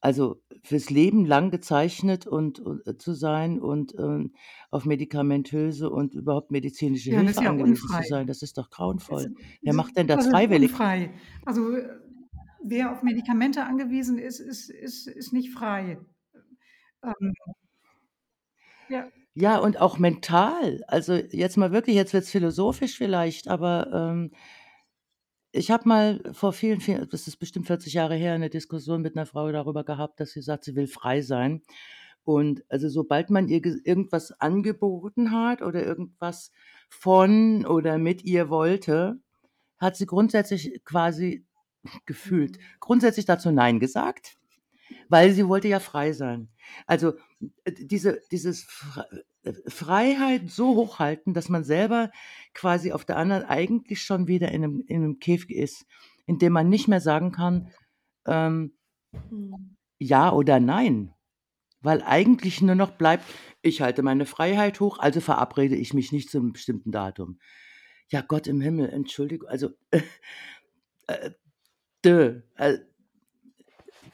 [0.00, 4.34] also fürs Leben lang gezeichnet und, und äh, zu sein und ähm,
[4.70, 8.02] auf medikamentöse und überhaupt medizinische Ja, ist Hilfe ja angewiesen unfrei.
[8.02, 9.34] zu sein, das ist doch grauenvoll.
[9.62, 10.70] Wer das, macht denn ist freiwillig?
[10.70, 11.10] unfrei.
[11.44, 11.88] Also äh,
[12.62, 15.98] wer auf Medikamente angewiesen ist, ist, ist, ist nicht frei.
[17.02, 17.34] Ähm,
[18.88, 19.08] ja.
[19.34, 20.82] Ja, und auch mental.
[20.88, 24.32] Also jetzt mal wirklich, jetzt wird's philosophisch vielleicht, aber ähm,
[25.52, 29.16] ich habe mal vor vielen, vielen, das ist bestimmt 40 Jahre her, eine Diskussion mit
[29.16, 31.62] einer Frau darüber gehabt, dass sie sagt, sie will frei sein.
[32.24, 36.52] Und also sobald man ihr ge- irgendwas angeboten hat oder irgendwas
[36.90, 39.18] von oder mit ihr wollte,
[39.78, 41.46] hat sie grundsätzlich quasi
[42.06, 42.62] gefühlt, Mhm.
[42.80, 44.36] grundsätzlich dazu Nein gesagt,
[45.08, 46.48] weil sie wollte ja frei sein.
[46.86, 47.14] Also
[47.66, 48.66] diese, dieses
[49.44, 52.10] äh, Freiheit so hochhalten, dass man selber
[52.54, 55.86] quasi auf der anderen eigentlich schon wieder in einem, in einem Käfig ist,
[56.26, 57.70] in dem man nicht mehr sagen kann,
[58.26, 58.78] ähm,
[59.12, 59.76] Mhm.
[59.98, 61.14] ja oder nein.
[61.80, 63.24] Weil eigentlich nur noch bleibt,
[63.62, 67.38] ich halte meine Freiheit hoch, also verabrede ich mich nicht zu einem bestimmten Datum.
[68.08, 69.70] Ja, Gott im Himmel, Entschuldigung, also
[71.06, 71.30] äh,
[72.04, 72.78] dö, äh,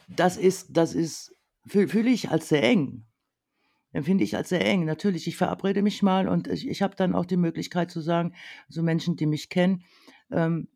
[0.09, 1.35] das ist, das ist,
[1.67, 3.07] fühle fühl ich als sehr eng.
[3.95, 4.85] Empfinde ich als sehr eng.
[4.85, 8.35] Natürlich, ich verabrede mich mal und ich, ich habe dann auch die Möglichkeit zu sagen,
[8.69, 9.85] so Menschen, die mich kennen,
[10.31, 10.69] ähm,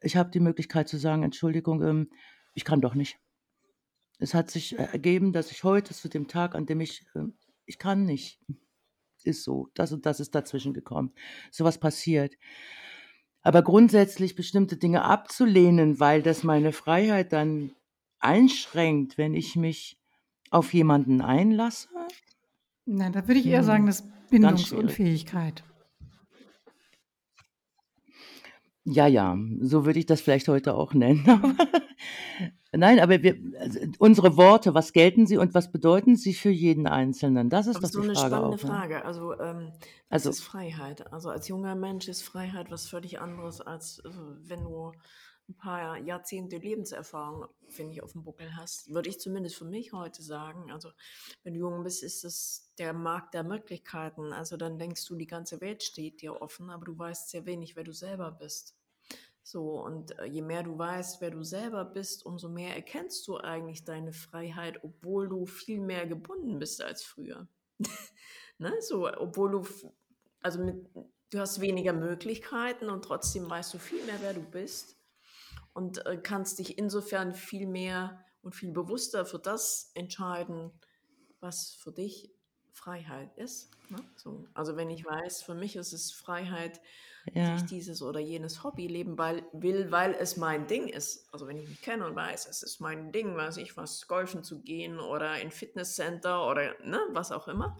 [0.00, 2.10] ich habe die Möglichkeit zu sagen, Entschuldigung, ähm,
[2.54, 3.18] ich kann doch nicht.
[4.18, 7.34] Es hat sich äh, ergeben, dass ich heute zu dem Tag, an dem ich, ähm,
[7.64, 8.38] ich kann nicht.
[9.24, 9.70] Ist so.
[9.74, 11.12] Das und das ist dazwischen gekommen.
[11.50, 12.34] Sowas passiert.
[13.42, 17.72] Aber grundsätzlich bestimmte Dinge abzulehnen, weil das meine Freiheit dann
[18.18, 19.98] einschränkt, wenn ich mich
[20.50, 21.88] auf jemanden einlasse,
[22.86, 24.30] Nein, da würde ich eher sagen, hm, das ist.
[24.30, 25.62] Bindungsunfähigkeit.
[28.84, 31.24] Ja, ja, so würde ich das vielleicht heute auch nennen.
[32.72, 36.86] Nein, aber wir, also unsere Worte, was gelten sie und was bedeuten sie für jeden
[36.86, 37.48] Einzelnen?
[37.48, 38.62] Das ist Aber doch so die eine Frage spannende auch.
[38.62, 38.68] Ne?
[38.68, 39.04] Frage.
[39.04, 41.12] Also, ähm, was Also, ist Freiheit?
[41.12, 44.10] Also als junger Mensch ist Freiheit was völlig anderes, als äh,
[44.44, 44.92] wenn du
[45.48, 48.92] ein paar Jahrzehnte Lebenserfahrung, finde ich, auf dem Buckel hast.
[48.92, 50.72] Würde ich zumindest für mich heute sagen.
[50.72, 50.90] Also,
[51.42, 54.32] wenn du jung bist, ist es der Markt der Möglichkeiten.
[54.32, 57.76] Also, dann denkst du, die ganze Welt steht dir offen, aber du weißt sehr wenig,
[57.76, 58.76] wer du selber bist.
[59.42, 63.36] So, und äh, je mehr du weißt, wer du selber bist, umso mehr erkennst du
[63.36, 67.46] eigentlich deine Freiheit, obwohl du viel mehr gebunden bist als früher.
[68.58, 68.72] ne?
[68.80, 69.92] So, obwohl du,
[70.42, 70.88] also mit,
[71.30, 74.96] du hast weniger Möglichkeiten und trotzdem weißt du viel mehr, wer du bist
[75.76, 80.72] und äh, kannst dich insofern viel mehr und viel bewusster für das entscheiden,
[81.40, 82.32] was für dich
[82.72, 83.70] Freiheit ist.
[83.90, 83.98] Ne?
[84.16, 86.80] So, also wenn ich weiß, für mich ist es Freiheit,
[87.26, 91.28] dass ich ja, dieses oder jenes Hobby leben weil, will, weil es mein Ding ist.
[91.34, 94.44] Also wenn ich mich kenne und weiß, es ist mein Ding, weiß ich was, golfen
[94.44, 97.76] zu gehen oder in Fitnesscenter oder ne, was auch immer,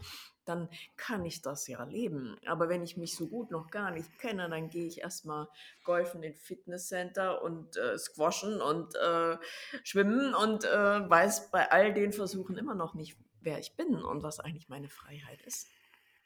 [0.47, 2.37] dann kann ich das ja leben.
[2.45, 5.47] Aber wenn ich mich so gut noch gar nicht kenne, dann gehe ich erstmal
[5.83, 9.37] golfen in Fitnesscenter und äh, squashen und äh,
[9.83, 14.23] schwimmen und äh, weiß bei all den Versuchen immer noch nicht, wer ich bin und
[14.23, 15.67] was eigentlich meine Freiheit ist.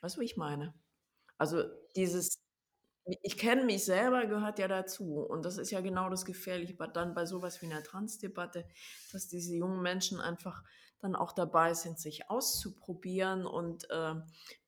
[0.02, 0.74] Weißt du, wie ich meine?
[1.38, 1.64] Also
[1.96, 2.40] dieses
[3.24, 6.88] ich kenne mich selber gehört ja dazu und das ist ja genau das Gefährliche bei
[6.88, 8.66] dann bei so was wie 'ner Transdebatte,
[9.12, 10.64] dass diese jungen Menschen einfach
[11.02, 14.16] dann auch dabei sind, sich auszuprobieren und, äh,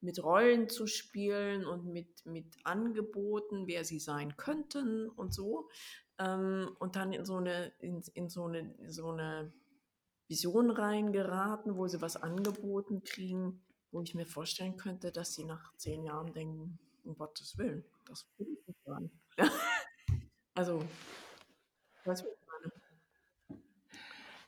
[0.02, 5.70] mit Rollen zu spielen und mit mit Angeboten, wer sie sein könnten und so,
[6.20, 9.54] ähm, und dann in so 'ne in in so 'ne so 'ne
[10.30, 15.76] Vision reingeraten, wo sie was angeboten kriegen, wo ich mir vorstellen könnte, dass sie nach
[15.78, 19.50] 10 Jahren denken: „Um Gottes Willen, das will ich nicht hören.“ Ja.
[20.56, 20.84] Also
[22.06, 22.72] was ich meine?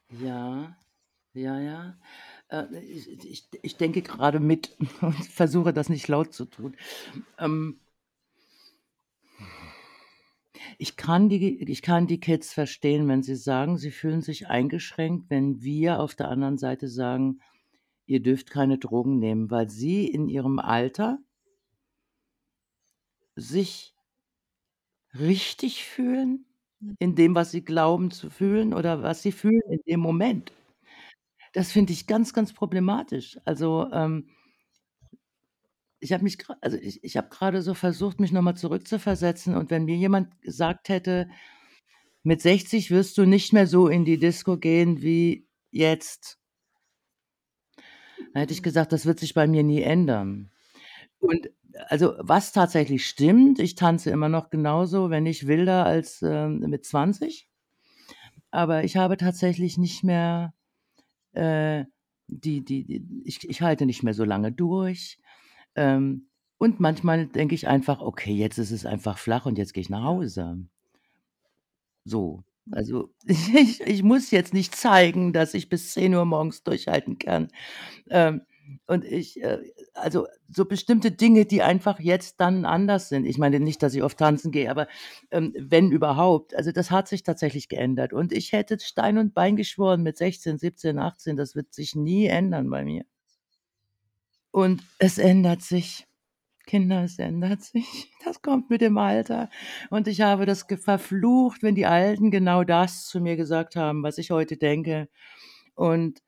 [0.10, 0.76] Ja,
[1.36, 1.98] ja, ja.
[2.50, 6.76] Äh, ich ich ich denke grade mit und versuche das nicht laut zu tun.
[7.40, 7.80] Ähm
[10.78, 15.30] ich kann die ich kann die Kids verstehen, wenn sie sagen, sie fühlen sich eingeschränkt,
[15.30, 17.40] wenn wir auf der anderen Seite sagen:
[18.08, 21.20] „Ihr dürft keine Drogen nehmen“, weil sie in ihrem Alter
[23.38, 23.94] sich
[25.20, 26.46] richtig fühlen
[27.00, 30.52] in dem, was sie glauben zu fühlen oder was sie fühlen in dem Moment.
[31.56, 33.40] Das finde ich ganz, ganz problematisch.
[33.46, 34.28] Also, ähm
[36.00, 39.72] ich habe mich also, ich ich habe grade so versucht, mich noch mal zurückzuversetzen und
[39.72, 41.30] wenn mir jemand gesagt hätte:
[42.24, 46.38] „Mit 60 wirst du nicht mehr so in die Disco gehen wie jetzt“
[48.34, 50.52] dann hätte ich gesagt, das wird sich bei mir nie ändern.
[51.20, 51.50] Und
[51.90, 56.86] also, was tatsächlich stimmt, ich tanze immer noch genauso, wenn nicht wilder als, ähm, mit
[56.86, 57.46] 20.
[58.54, 60.54] Aber ich habe tatsächlich nicht mehr,
[61.36, 61.86] äh,
[62.28, 65.20] die die die ich ich halte nicht mehr so lange durch.
[65.76, 69.82] Ähm, und manchmal denke ich einfach: „Okay, jetzt ist es einfach flach und jetzt gehe
[69.82, 70.04] ich nach.
[70.06, 70.66] Hause.“
[72.08, 77.50] So, also, ich ich muss jetzt nicht zeigen, dass ich bis 10:00 morgens durchhalten kann.
[78.10, 78.42] Ähm,
[78.88, 79.60] und ich, äh
[79.94, 83.26] also, so bestimmte Dinge, die einfach jetzt dann anders sind.
[83.26, 84.88] Ich meine nicht, dass ich oft tanzen gehe, aber,
[85.32, 86.56] ähm, wenn überhaupt.
[86.56, 90.58] Also, das hat sich tatsächlich geändert und ich hätte Stein und Bein geschworen mit 16,
[90.58, 93.06] 17, 18, das wird sich nie ändern bei mir.
[94.52, 96.08] Und es ändert sich.
[96.66, 98.12] Kinder, es ändert sich.
[98.24, 99.50] Das kommt mit dem Alter.
[99.92, 104.18] Und ich habe das verflucht, wenn die Alten genau das zu mir gesagt haben, was
[104.18, 105.10] ich heute denke.
[105.76, 106.22] Und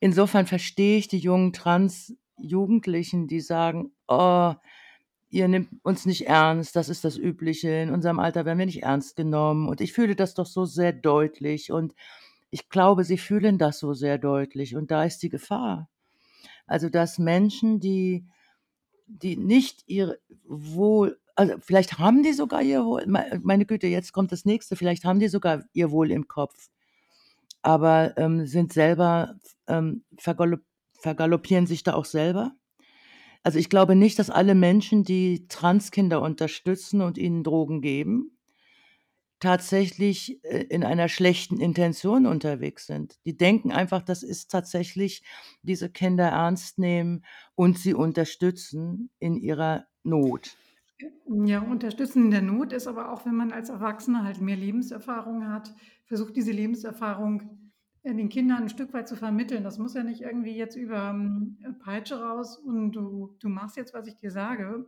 [0.00, 4.54] insofern verstehe ich die jungen Transjugendlichen, die sagen: „Oh,
[5.30, 7.70] ihr nehmt uns nicht ernst, das ist das Übliche.
[7.82, 10.92] In unserem Alter werden wir nicht ernst genommen.“ Und ich fühle das doch so sehr
[10.92, 11.94] deutlich und
[12.50, 15.88] ich glaube, sie fühlen das so sehr deutlich und da ist die Gefahr.
[16.66, 18.26] Also, dass Menschen, die
[19.06, 24.12] die nicht ihr Wohl also, vielleicht haben die sogar ihr Wohl mei meine Güte, jetzt
[24.12, 26.68] kommt das Nächste, vielleicht haben die sogar ihr Wohl im Kopf,
[27.62, 30.58] aber, ähm, sind selber ähm, vergalo
[31.00, 32.52] vergaloppieren sich da auch selber.
[33.44, 38.38] Also, ich glaube nicht, dass alle Menschen, die Transkinder unterstützen und ihnen Drogen geben
[39.40, 43.18] tatsächlich, äh, in einer schlechten Intention unterwegs sind.
[43.24, 45.22] Die denken einfach, das ist tatsächlich
[45.62, 50.56] diese Kinder ernst nehmen und sie unterstützen in ihrer Not.
[51.26, 55.48] Ja, unterstützen in der Not ist aber auch, wenn man als Erwachsener halt mehr Lebenserfahrung
[55.48, 55.72] hat,
[56.08, 57.72] versucht diese Lebenserfahrung,
[58.04, 59.64] den Kindern 'n Stück weit zu vermitteln.
[59.64, 63.76] Das muss ja nicht irgendwie jetzt über, hm, äh, Peitsche raus und du du machst
[63.78, 64.86] jetzt, was ich dir sage.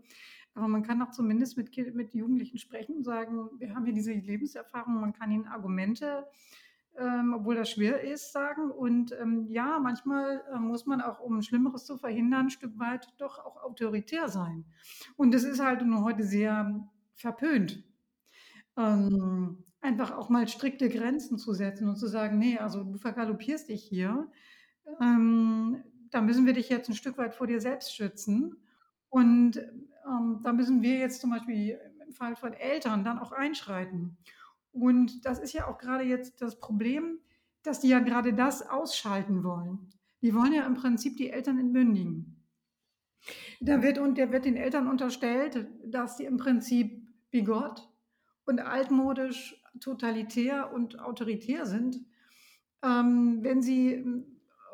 [0.54, 4.12] Aber man kann auch zumindest mit mit Jugendlichen sprechen und sagen: „Wir haben hier diese
[4.14, 6.26] Lebenserfahrung.“ Man kann ihnen Argumente,
[6.98, 8.70] ähm, obwohl das schwer ist, sagen.
[8.72, 13.08] Und, ähm, ja, manchmal, äh, muss man auch, um Schlimmeres zu verhindern, 'n Stück weit
[13.18, 14.64] doch auch autoritär sein.
[15.16, 17.84] Und das ist halt nur heute sehr verpönt,
[18.78, 23.68] ähm, einfach auch mal strikte Grenzen zu setzen und zu sagen: „Ne, also, du vergaloppierst
[23.68, 24.30] dich hier.
[25.00, 28.56] Ähm, da müssen wir dich jetzt 'n Stück weit vor dir selbst schützen.“
[29.10, 29.58] Und,
[30.06, 34.18] ähm, da müssen wir jetzt zum Beispiel im Fall von Eltern dann auch einschreiten.
[34.72, 37.20] Und das ist ja auch grade jetzt das Problem,
[37.62, 39.90] dass die ja grade das ausschalten wollen.
[40.22, 42.44] Die wollen ja im Prinzip die Eltern entmündigen.
[43.62, 47.88] Da wird und da wird den Eltern unterstellt, dass sie im Prinzip bigott
[48.46, 52.00] und altmodisch, totalitär und autoritär sind,
[52.82, 54.04] ähm, wenn sie,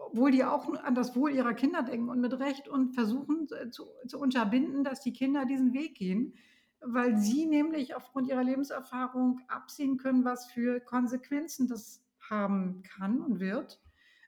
[0.06, 3.86] obwohl die auch an das Wohl ihrer Kinder denken und mit Recht und versuchen, zu
[4.06, 6.34] zu unterbinden, dass die Kinder diesen Weg gehen,
[6.80, 13.40] weil sie nämlich aufgrund ihrer Lebenserfahrung absehen können, was für Konsequenzen das haben kann und
[13.40, 13.80] wird,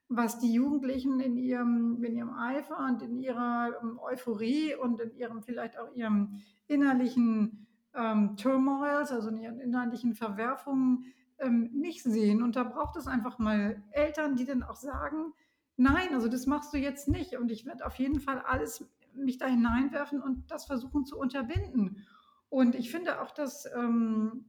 [0.08, 5.14] was die Jugendlichen in ihrem in ihrem Eifer und in ihrer, ähm, Euphorie und in
[5.16, 7.67] ihrem vielleicht auch ihrem innerlichen,
[7.98, 11.06] ähm, Turmoils, also in ihren innerlichen Verwerfungen,
[11.38, 12.42] ähm, nicht sehen.
[12.42, 15.32] Und da braucht es einfach mal Eltern, die dann auch sagen:
[15.76, 18.84] „Nein, also, das machst du jetzt nicht und ich werde auf jeden Fall alles
[19.14, 22.06] mich da hineinwerfen und das versuchen zu unterbinden.“
[22.48, 24.46] Und ich finde auch, dass ähm,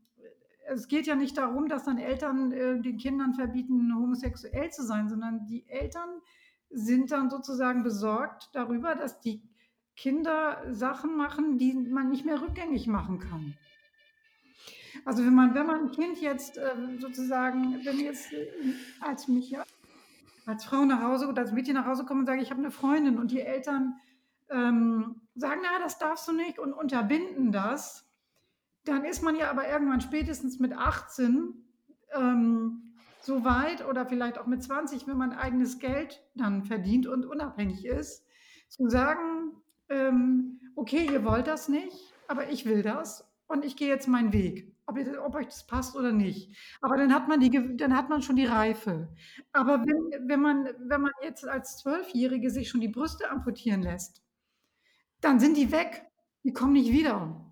[0.68, 5.10] es geht ja nicht darum, dass dann Eltern äh, den Kindern verbieten, homosexuell zu sein,
[5.10, 6.22] sondern die Eltern
[6.70, 9.42] sind dann sozusagen besorgt darüber, dass die
[10.00, 13.58] Kinder Sachen machen, die man nicht mehr rückgängig machen kann.
[15.04, 18.48] Also wenn man, wenn man ein Kind jetzt äh, sozusagen, wenn jetzt äh,
[19.02, 19.58] als mich
[20.46, 22.72] als Frau nach Hause oder als Mädchen nach Hause komme und sage, ich habe eine
[22.72, 24.00] Freundin und die Eltern
[24.50, 28.10] ähm, sagen, na, das darfst du nicht und unterbinden das,
[28.86, 31.54] dann ist man ja aber irgendwann spätestens mit 18
[32.16, 37.26] ähm, so weit oder vielleicht auch mit 20, wenn man eigenes Geld dann verdient und
[37.26, 38.26] unabhängig ist,
[38.70, 39.39] zu sagen,
[39.90, 44.32] ähm, okay, ihr wollt das nicht, aber ich will das und ich gehe jetzt meinen
[44.32, 46.56] Weg, ob, ihr, ob, euch das passt oder nicht.
[46.82, 49.10] Aber dann hat man, die, dann hat man schon die Reife.
[49.52, 54.24] Aber wenn, wenn, man, wenn man jetzt als Zwölfjährige sich schon die Brüste amputieren lässt,
[55.22, 56.06] dann sind die weg,
[56.44, 57.44] die kommen nicht wieder.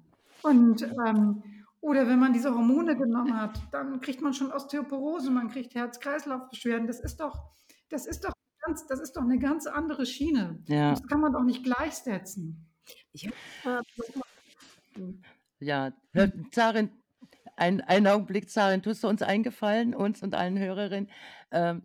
[0.43, 1.43] Und, ähm,
[1.81, 6.87] oder wenn man diese Hormone genommen hat, dann kriegt man schon Osteoporose, man kriegt Herz-Kreislauf-Beschwerden.
[6.87, 7.51] Das ist doch,
[7.89, 8.33] das ist doch
[8.67, 10.59] ganz, das ist doch eine ganz andere Schiene.
[10.67, 10.91] Ja.
[10.91, 12.67] Das kann man doch nicht gleichsetzen.
[13.13, 13.27] Ich
[13.65, 13.83] hab,
[15.59, 15.91] ja,
[16.51, 16.91] Zarin,
[17.55, 21.09] ein, einen Augenblick, Zarin, tust du uns eingefallen, uns und allen Hörerinnen.
[21.51, 21.83] Ähm,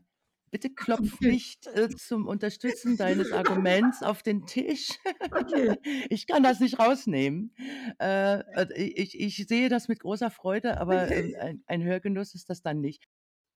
[0.50, 4.90] Bitte klopf nicht äh, zum Unterstützen deines Arguments auf den Tisch.
[5.30, 5.78] Okay.
[6.10, 7.54] Ich kann das nicht rausnehmen.
[7.98, 12.50] Äh, äh ich, ich sehe das mit großer Freude, aber äh, ein, ein Hörgenuss ist
[12.50, 13.08] das dann nicht.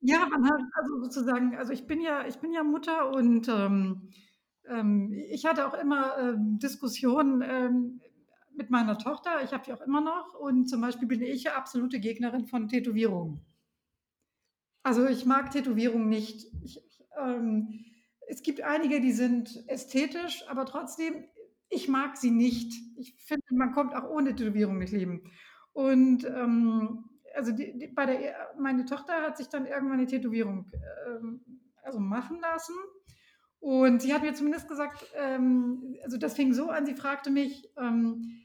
[0.06, 4.10] Ja, man hat also sozusagen, also ich bin ja, ich bin ja Mutter und ähm,
[4.68, 8.00] ähm, ich hatte auch immer ähm, Diskussionen ähm,
[8.54, 9.42] mit meiner Tochter.
[9.42, 12.68] Ich habe die auch immer noch und zum Beispiel bin ich ja absolute Gegnerin von
[12.68, 13.40] Tätowierungen.
[14.84, 16.46] Also ich mag Tätowierungen nicht.
[16.62, 16.80] Ich,
[17.20, 17.84] ähm,
[18.28, 21.24] es gibt einige, die sind ästhetisch, aber trotzdem,
[21.68, 22.72] ich mag sie nicht.
[22.96, 25.32] Ich finde, man kommt auch ohne Tätowierung nicht leben.
[25.72, 27.04] Und ähm,
[27.36, 30.70] also die, die, bei der, meine Tochter hat sich dann irgendwann eine Tätowierung
[31.06, 31.40] ähm,
[31.82, 32.74] also machen lassen.
[33.60, 37.70] Und sie hat mir zumindest gesagt, ähm, also das fing so an, sie fragte mich,
[37.78, 38.42] ähm,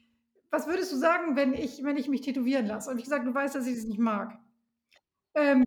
[0.50, 2.90] was würdest du sagen, wenn ich, wenn ich mich tätowieren lasse?
[2.90, 4.38] Und ich gesagt, du weißt, dass ich das nicht mag.
[5.34, 5.64] Ähm,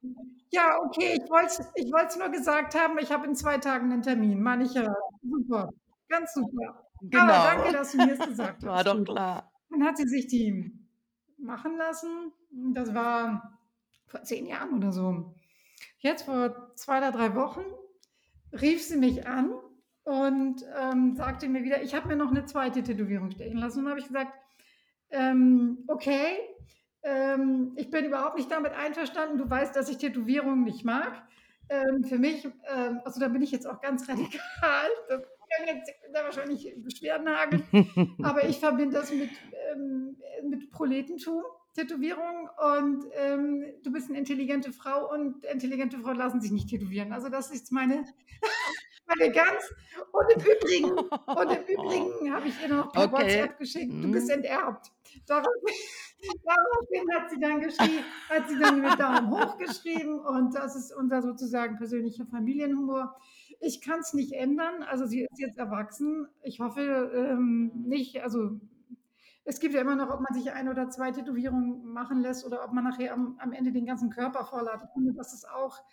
[0.51, 4.03] ja, okay, ich wollte es ich nur gesagt haben, ich habe in zwei Tagen einen
[4.03, 4.93] Termin, meine ich ja.
[5.21, 5.69] Super,
[6.07, 6.88] ganz super.
[7.01, 7.23] Genau.
[7.23, 8.65] Aber danke, dass du mir es gesagt hast.
[8.65, 9.51] War doch klar.
[9.69, 10.71] Dann hat sie sich die
[11.38, 12.32] machen lassen.
[12.73, 13.59] Das war
[14.07, 15.33] vor zehn Jahren oder so.
[15.99, 17.63] Jetzt vor zwei oder drei Wochen
[18.53, 19.51] rief sie mich an
[20.03, 23.79] und ähm, sagte mir wieder, ich habe mir noch eine zweite Tätowierung stechen lassen.
[23.79, 24.33] Und dann habe ich gesagt,
[25.09, 26.37] ähm, okay,
[27.03, 29.37] ähm, ich bin überhaupt nicht damit einverstanden.
[29.37, 31.23] Du weißt, dass ich Tätowierungen nicht mag.
[31.69, 34.87] Ähm, für mich, ähm, also da bin ich jetzt auch ganz radikal.
[35.09, 37.63] Das kann jetzt da wahrscheinlich Beschwerden hageln.
[38.23, 39.31] Aber ich verbinde das mit,
[39.71, 41.43] ähm, mit Proletentum.
[41.76, 47.11] Tätowierung und ähm, du bist eine intelligente Frau und intelligente Frauen lassen sich nicht tätowieren.
[47.11, 48.05] Also das ist meine,
[49.07, 49.73] meine ganz
[50.13, 53.11] und im Übrigen, und im Übrigen habe ich ihr noch per okay.
[53.11, 54.36] WhatsApp geschickt, du bist mhm.
[54.36, 54.93] enterbt.
[55.28, 55.47] Darauf,
[56.45, 60.95] daraufhin hat sie dann geschrieben, hat sie dann mit Daumen hoch geschrieben und das ist
[60.95, 63.17] unser sozusagen persönlicher Familienhumor.
[63.59, 66.28] Ich kann es nicht ändern, also sie ist jetzt erwachsen.
[66.41, 68.61] Ich hoffe ähm, nicht, also
[69.45, 72.65] es gibt ja immer noch, ob man sich ein oder zwei Tätowierungen machen lässt oder
[72.65, 74.41] ob man nachher am, am Ende den ganzen Körper.
[74.41, 75.83] Ich finde, das ist auch,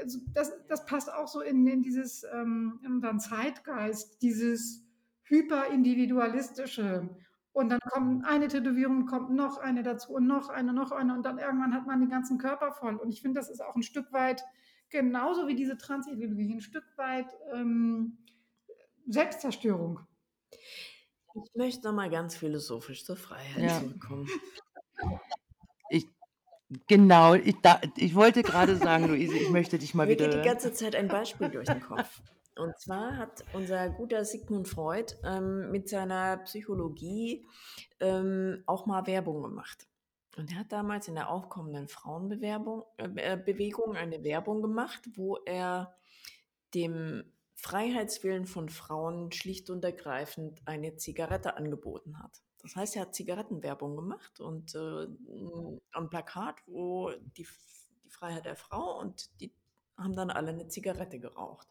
[0.00, 4.84] also das, das passt auch so in, in dieses, ähm, in unseren Zeitgeist, dieses
[5.22, 7.08] hyperindividualistische.
[7.52, 11.24] Und dann kommt eine Tätowierung, kommt noch eine dazu und noch eine, noch eine und
[11.24, 12.96] dann irgendwann hat man den ganzen Körper voll.
[12.96, 14.44] Und ich finde, das ist auch ein Stück weit,
[14.88, 18.18] genauso wie diese Transideologie, ein Stück weit ähm,
[19.06, 20.00] Selbstzerstörung.
[21.34, 23.80] Ich möchte nochmal ganz philosophisch zur Freiheit ja.
[23.80, 24.28] zurückkommen.
[25.88, 26.06] Ich,
[26.86, 30.26] genau, ich, da, ich wollte gerade sagen, Luise, ich möchte dich mal Mir wieder.
[30.26, 32.20] Mir geht die ganze Zeit ein Beispiel durch den Kopf.
[32.56, 37.46] Und zwar hat unser guter Sigmund Freud ähm, mit seiner Psychologie
[38.00, 39.86] ähm, auch mal Werbung gemacht.
[40.36, 45.94] Und er hat damals in der aufkommenden Frauenbewegung äh, eine Werbung gemacht, wo er
[46.74, 47.24] dem
[47.60, 52.42] Freiheitswillen von Frauen schlicht und ergreifend eine Zigarette angeboten hat.
[52.62, 55.06] Das heißt, er hat Zigarettenwerbung gemacht und äh,
[55.92, 57.46] am Plakat, wo die,
[58.04, 59.52] die Freiheit der Frau und die
[59.98, 61.68] haben dann alle eine Zigarette geraucht.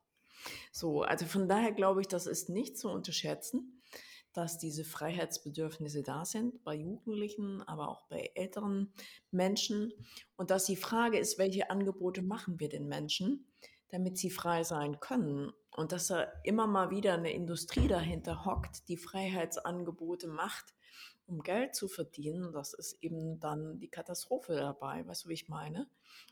[0.71, 3.81] So, also von daher glaube ich, das ist nicht zu unterschätzen,
[4.31, 8.93] dass diese Freiheitsbedürfnisse da sind bei Jugendlichen, aber auch bei älteren
[9.31, 9.91] Menschen
[10.35, 13.47] und dass die Frage ist, welche Angebote machen wir den Menschen,
[13.89, 18.87] damit sie frei sein können und dass da immer mal wieder eine Industrie dahinter hockt,
[18.89, 20.73] die Freiheitsangebote macht
[21.29, 25.05] um Geld zu verdienen, das ist eben dann die Katastrophe dabei.
[25.05, 25.87] Weißt du, wie ich meine?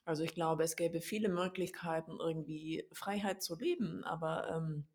[0.06, 4.88] Also ich glaube, es gäbe viele Möglichkeiten, irgendwie Freiheit zu leben, aber ähm,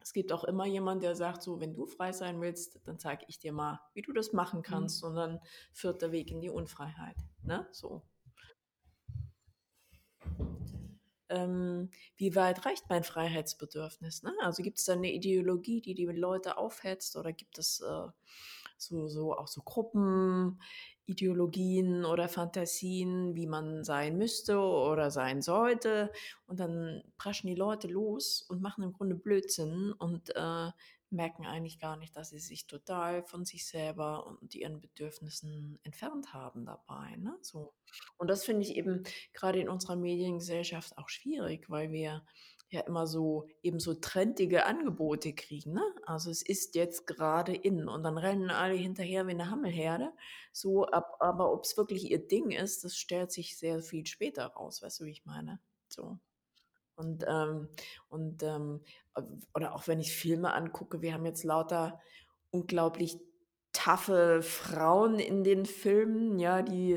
[0.00, 3.24] es gibt auch immer jemand, der sagt, so, wenn du frei sein willst, dann zeige
[3.28, 5.02] ich dir mal, wie du das machen kannst.
[5.02, 5.08] Mhm.
[5.08, 5.40] Und dann
[5.72, 7.16] führt der Weg in die Unfreiheit.
[7.42, 7.66] Ne?
[7.72, 8.02] So.
[11.28, 14.22] Ähm, wie weit reicht mein Freiheitsbedürfnis?
[14.22, 14.32] Ne?
[14.40, 18.08] Also gibt es da eine Ideologie, die die Leute aufhetzt oder gibt es äh,
[18.78, 26.12] so, so auch so Gruppenideologien oder Fantasien, wie man sein müsste oder sein sollte?
[26.46, 30.70] Und dann preschen die Leute los und machen im Grunde Blödsinn und äh,
[31.10, 36.32] merken eigentlich gar nicht, dass sie sich total von sich selber und ihren Bedürfnissen entfernt
[36.32, 37.16] haben dabei.
[37.16, 37.36] Ne?
[37.42, 37.74] So.
[38.16, 42.24] Und das finde ich eben gerade in unserer Mediengesellschaft auch schwierig, weil wir
[42.68, 45.72] ja immer so eben so trendige Angebote kriegen.
[45.72, 45.82] Ne?
[46.04, 50.12] Also es ist jetzt gerade in und dann rennen alle hinterher wie eine Hammelherde.
[50.52, 54.46] So, ab, aber ob es wirklich ihr Ding ist, das stellt sich sehr viel später
[54.46, 54.82] raus.
[54.82, 55.60] Weißt du, wie ich meine?
[55.88, 56.18] So.
[56.96, 57.68] Und, ähm,
[58.08, 58.80] und ähm,
[59.54, 62.00] oder auch wenn ich Filme angucke, wir haben jetzt lauter
[62.50, 63.18] unglaublich
[63.72, 66.94] taffe Frauen in den Filmen, ja, die,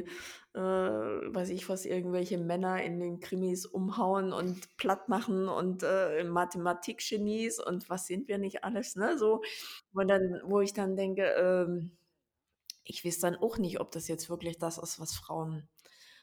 [0.55, 6.23] äh, weiß ich was, irgendwelche Männer in den Krimis umhauen und platt machen und äh,
[6.23, 9.17] Mathematikgenies und was sind wir nicht alles, ne?
[9.17, 9.41] So,
[9.91, 11.97] wo, dann, wo ich dann denke, ähm,
[12.83, 15.67] ich weiß dann auch nicht, ob das jetzt wirklich das ist, was Frauen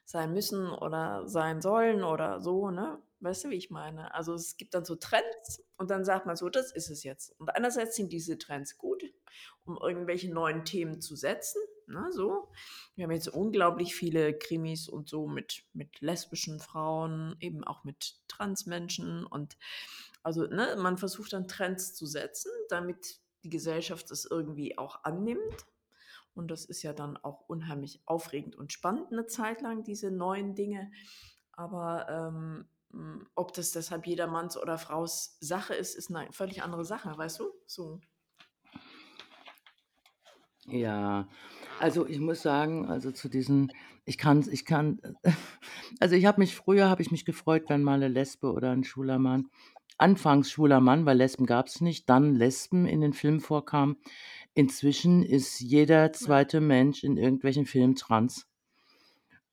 [0.04, 2.98] sein müssen oder sein sollen oder so, ne?
[3.20, 4.12] Weißt du, wie ich meine?
[4.14, 7.38] Also es gibt dann so Trends und dann sagt man so, das ist es jetzt.
[7.40, 9.02] Und einerseits sind diese Trends gut,
[9.64, 11.60] um irgendwelche neuen Themen zu setzen.
[11.88, 12.48] Ne, so.
[12.94, 18.16] Wir haben jetzt unglaublich viele Krimis und so mit, mit lesbischen Frauen, eben auch mit
[18.26, 19.56] Transmenschen und
[20.24, 25.66] also ne, man versucht dann Trends zu setzen, damit die Gesellschaft es irgendwie auch annimmt.
[26.34, 30.56] Und das ist ja dann auch unheimlich aufregend und spannend eine Zeit lang, diese neuen
[30.56, 30.90] Dinge.
[31.52, 32.68] Aber ähm, hm,
[33.34, 37.51] ob das deshalb jedermanns oder Fraus Sache ist, ist eine völlig andere Sache, weißt du?
[37.66, 38.01] So.
[40.68, 41.28] Ja,
[41.78, 43.72] also ich muss sagen, also zu diesen,
[44.05, 45.01] ich kann, ich kann,
[46.01, 48.82] also ich habe mich früher, habe ich mich gefreut, wenn mal eine Lesbe oder ein
[48.82, 49.49] schwuler Mann,
[49.99, 53.97] anfangs schwuler Mann, weil Lesben gab es nicht, dann Lesben in den Filmen vorkamen.
[54.55, 58.47] Inzwischen ist jeder zweite Mensch in irgendwelchen Filmen trans.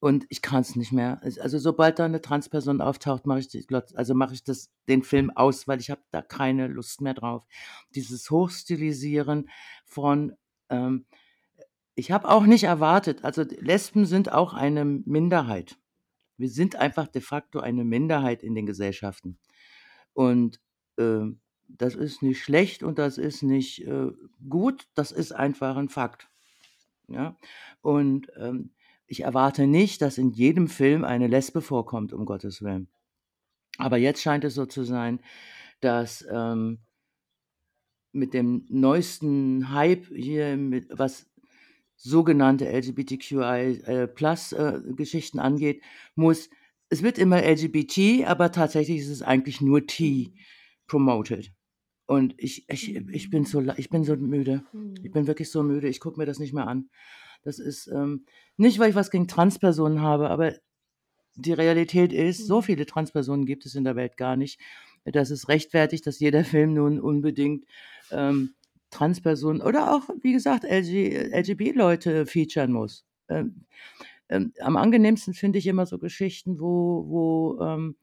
[0.04, 1.18] Und ich kann es nicht mehr.
[1.40, 5.30] Also sobald da eine Transperson auftaucht, mache ich, die, also mache ich das, den Film
[5.30, 7.46] aus, weil ich habe da keine Lust mehr drauf.
[7.94, 9.48] Dieses Hochstilisieren
[9.86, 10.34] von,
[10.68, 11.06] ähm,
[11.94, 15.78] ich habe auch nicht erwartet, also Lesben sind auch eine Minderheit.
[16.36, 19.38] Wir sind einfach de facto eine Minderheit in den Gesellschaften.
[20.12, 20.60] Und
[20.98, 21.22] äh,
[21.66, 24.10] das ist nicht schlecht und das ist nicht äh,
[24.50, 26.28] gut, das ist einfach ein Fakt.
[27.08, 27.38] Ja?
[27.80, 28.74] Und ähm,
[29.06, 32.88] ich erwarte nicht, dass in jedem Film eine Lesbe vorkommt, um Gottes Willen.
[33.78, 35.18] Aber jetzt scheint es so zu sein,
[35.80, 36.78] dass ähm,
[38.12, 41.28] mit dem neuesten Hype hier, mit, was
[41.96, 45.82] sogenannte LGBTQI-Plus-Geschichten äh, angeht,
[46.14, 46.48] muss,
[46.88, 50.32] es wird immer LGBT, aber tatsächlich ist es eigentlich nur T
[50.86, 51.52] promoted.
[52.06, 54.64] Und ich, ich, ich, bin, so, ich bin so müde.
[55.02, 55.88] Ich bin wirklich so müde.
[55.88, 56.90] Ich gucke mir das nicht mehr an.
[57.44, 58.24] Das ist ähm,
[58.56, 60.54] nicht, weil ich was gegen Transpersonen habe, aber
[61.36, 62.62] die Realität ist, so mhm.
[62.62, 64.60] viele Transpersonen gibt es in der Welt gar nicht.
[65.04, 67.66] Das ist rechtfertigt, dass jeder Film nun unbedingt
[68.10, 68.54] ähm,
[68.90, 73.04] Transpersonen oder auch, wie gesagt, LG, LGB-Leute featuren muss.
[73.28, 73.64] Ähm,
[74.28, 77.96] ähm, am angenehmsten finde ich immer so Geschichten, wo, wo ähm,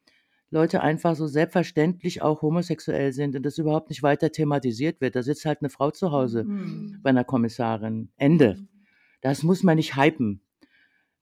[0.49, 5.15] Leute einfach so selbstverständlich auch homosexuell sind und das überhaupt nicht weiter thematisiert wird.
[5.15, 6.99] Da sitzt halt eine Frau zu Hause mhm.
[7.01, 8.09] bei einer Kommissarin.
[8.17, 8.57] Ende.
[9.21, 10.41] Das muss man nicht hypen.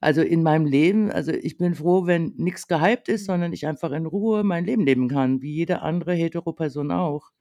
[0.01, 3.33] Also in meinem Leben, also ich bin froh, wenn nichts gehypt ist, mhm.
[3.33, 7.31] sondern ich einfach in Ruhe mein Leben leben kann, wie jede andere Hetero-Person auch.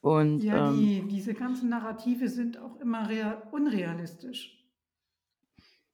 [0.00, 3.08] Und, ja, ähm, die, diese ganzen Narrative sind auch immer
[3.52, 4.60] unrealistisch.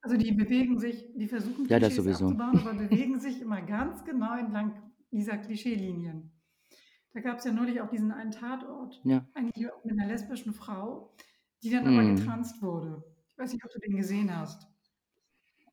[0.03, 2.29] Also die bewegen sich, die versuchen ja, das sowieso.
[2.29, 4.83] abzubauen, aber bewegen sich immer ganz genau entlang
[5.13, 6.33] dieser Klischeelinien.
[7.13, 9.27] Da gab es ja neulich auch diesen einen Tatort, ja.
[9.35, 11.15] eigentlich auch mit einer lesbischen Frau,
[11.63, 11.89] die dann mm.
[11.89, 12.17] aber mhm.
[12.17, 13.05] getranst wurde
[13.41, 14.67] weiß nicht, ob du den gesehen hast.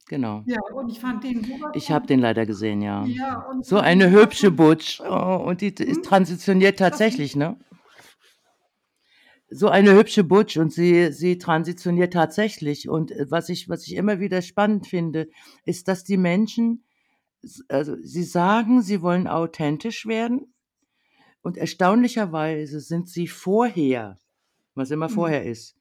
[0.08, 0.44] Genau.
[0.46, 3.06] Ja, und ich fand den Ich habe den leider gesehen, ja.
[3.06, 5.02] Ja, So eine hübsche Butch.
[5.02, 6.04] Oh, und die ist hm?
[6.04, 7.60] transitioniert tatsächlich, ne?
[9.50, 12.88] So eine hübsche Butch und sie, sie transitioniert tatsächlich.
[12.88, 15.30] Und äh, was ich, was ich immer wieder spannend finde,
[15.66, 16.86] ist, dass die Menschen,
[17.68, 20.54] also sie sagen, sie wollen authentisch werden.
[21.42, 24.20] Und erstaunlicherweise sind sie vorher,
[24.74, 25.16] was immer hm.
[25.16, 25.76] vorher ist,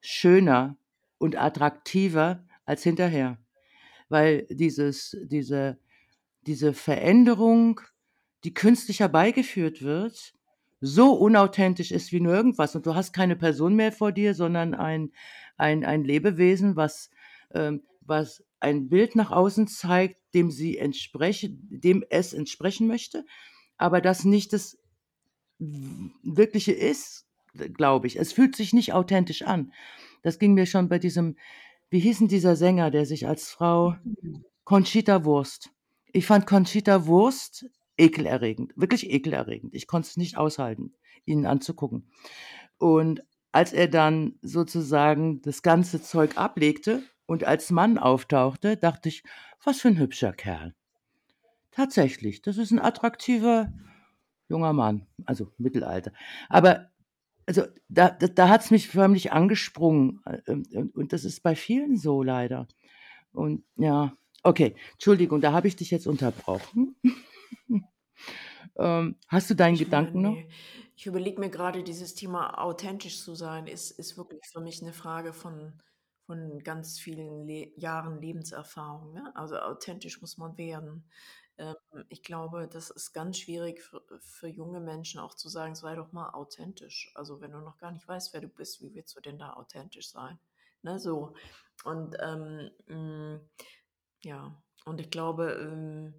[0.00, 0.76] schöner
[1.22, 3.38] und attraktiver als hinterher.
[4.08, 5.78] Weil dieses, diese,
[6.46, 7.80] diese Veränderung,
[8.44, 10.34] die künstlich herbeigeführt wird,
[10.80, 12.74] so unauthentisch ist wie nur irgendwas.
[12.74, 15.12] Und du hast keine Person mehr vor dir, sondern ein,
[15.56, 17.08] ein, ein Lebewesen, was,
[17.54, 23.24] ähm, was ein Bild nach außen zeigt, dem sie entsprechen, dem es entsprechen möchte,
[23.76, 24.78] aber das nicht das
[25.58, 27.26] Wirkliche ist,
[27.74, 28.18] glaube ich.
[28.18, 29.72] Es fühlt sich nicht authentisch an.
[30.22, 31.36] Das ging mir schon bei diesem,
[31.90, 33.96] wie hieß denn dieser Sänger, der sich als Frau
[34.64, 35.70] Conchita Wurst.
[36.12, 37.66] Ich fand Conchita Wurst
[37.96, 39.74] ekelerregend, wirklich ekelerregend.
[39.74, 40.94] Ich konnte es nicht aushalten,
[41.24, 42.10] ihn anzugucken.
[42.78, 49.22] Und als er dann sozusagen das ganze Zeug ablegte und als Mann auftauchte, dachte ich,
[49.62, 50.74] was für ein hübscher Kerl.
[51.70, 53.72] Tatsächlich, das ist ein attraktiver
[54.48, 56.12] junger Mann, also Mittelalter.
[56.48, 56.91] Aber
[57.46, 60.20] also da, da, da hat es mich förmlich angesprungen.
[60.26, 62.68] äh, Und, und das ist bei vielen so leider.
[63.32, 64.12] Und ja,
[64.42, 66.96] okay, Entschuldigung, da habe ich dich jetzt unterbrochen.
[68.78, 70.44] ähm, hast du deinen Ich meine, Gedanken noch?
[70.44, 70.48] nee.
[70.96, 74.92] Ich überlege mir gerade, dieses Thema authentisch zu sein, ist, ist wirklich für mich eine
[74.92, 75.80] Frage von,
[76.26, 79.12] von ganz vielen Le Jahren Lebenserfahrung.
[79.14, 79.32] Ne?
[79.34, 81.08] Also authentisch muss man werden.
[81.62, 85.94] Ähm, ich glaube, das ist ganz schwierig für, für junge Menschen auch zu sagen, sei
[85.94, 87.12] doch mal authentisch.
[87.14, 89.54] Also wenn du noch gar nicht weißt, wer du bist, wie willst du denn da
[89.54, 90.38] authentisch sein?
[90.82, 91.34] Ne, so.
[91.84, 93.40] Und ähm, mh,
[94.24, 96.14] ja, und ich glaube, ähm,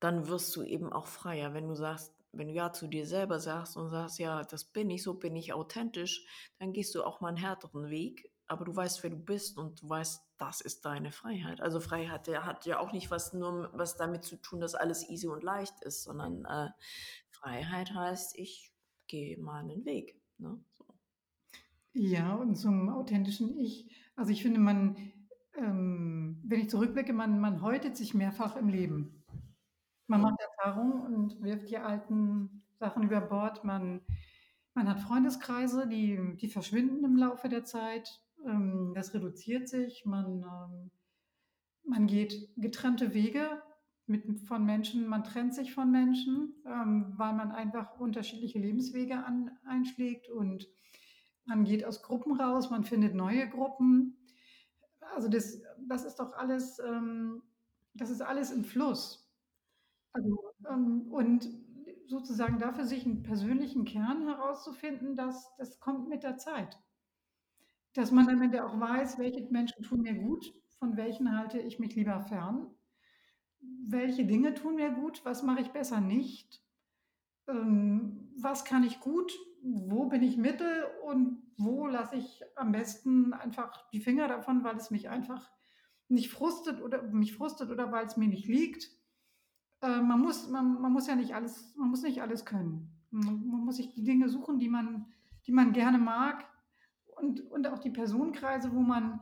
[0.00, 3.38] dann wirst du eben auch freier, wenn du sagst, wenn du ja zu dir selber
[3.40, 6.26] sagst und sagst, ja, das bin ich, so bin ich authentisch,
[6.58, 9.82] dann gehst du auch mal einen härteren Weg, aber du weißt, wer du bist und
[9.82, 11.60] du weißt, das ist deine Freiheit.
[11.60, 15.08] Also Freiheit, der hat ja auch nicht was nur was damit zu tun, dass alles
[15.08, 16.68] easy und leicht ist, sondern äh,
[17.30, 18.72] Freiheit heißt, ich
[19.06, 20.20] gehe mal einen Weg.
[20.38, 20.58] Ne?
[20.72, 20.84] So.
[21.92, 23.90] Ja, und zum authentischen Ich.
[24.16, 24.96] Also ich finde, man,
[25.56, 29.24] ähm, wenn ich zurückblicke, man, man häutet sich mehrfach im Leben.
[30.06, 33.64] Man macht Erfahrungen und wirft die alten Sachen über Bord.
[33.64, 34.02] Man,
[34.74, 38.20] man hat Freundeskreise, die, die verschwinden im Laufe der Zeit.
[38.44, 40.04] Ähm, das reduziert sich.
[40.04, 40.90] Man, ähm,
[41.84, 43.62] man geht getrennte Wege
[44.06, 45.06] mit, von Menschen.
[45.06, 50.66] Man trennt sich von Menschen, ähm, weil man einfach unterschiedliche Lebenswege an, einschlägt und
[51.46, 54.16] man geht aus Gruppen raus, man findet neue Gruppen.
[55.14, 56.80] Also das, das ist doch alles,
[57.92, 59.30] das ist alles im Fluss.
[60.14, 60.38] Also,
[61.10, 61.46] und
[62.06, 66.78] sozusagen dafür sich einen persönlichen Kern herauszufinden, das, das kommt mit der Zeit.
[67.94, 71.78] Dass man am Ende auch weiß, welche Menschen tun mir gut, von welchen halte ich
[71.78, 72.66] mich lieber fern,
[73.86, 76.62] welche Dinge tun mir gut, was mache ich besser nicht,
[77.48, 79.32] ähm, was kann ich gut,
[79.62, 84.76] wo bin ich mittel und wo lasse ich am besten einfach die Finger davon, weil
[84.76, 85.50] es mich einfach
[86.08, 88.90] nicht frustet oder mich frustet oder weil es mir nicht liegt.
[89.80, 92.90] Äh, man, muss, man, man muss ja nicht alles, man muss nicht alles können.
[93.10, 95.06] Man, man muss sich die Dinge suchen, die man,
[95.46, 96.46] die man gerne mag
[97.16, 99.20] und, und auch die Personenkreise, wo man,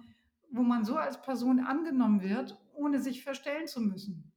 [0.50, 4.32] wo man so als Person angenommen wird, ohne sich verstellen zu müssen.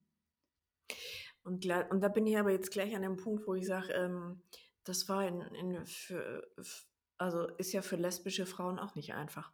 [1.44, 4.42] Und, und da bin ich aber jetzt gleich an dem Punkt, wo ich sage, ähm,
[4.84, 6.48] das war in, in für,
[7.18, 9.52] also ist ja für lesbische Frauen auch nicht einfach.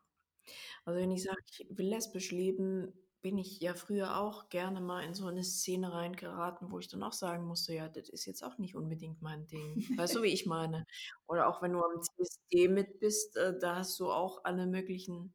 [0.85, 5.03] Also wenn ich sage, ich will lesbisch leben, bin ich ja früher auch gerne mal
[5.03, 8.43] in so eine Szene reingeraten, wo ich dann auch sagen musste, ja, das ist jetzt
[8.43, 9.79] auch nicht unbedingt mein Ding.
[9.95, 10.85] Weißt du, wie ich meine?
[11.27, 15.33] Oder auch wenn du am CSD mit bist, äh, da hast du auch alle möglichen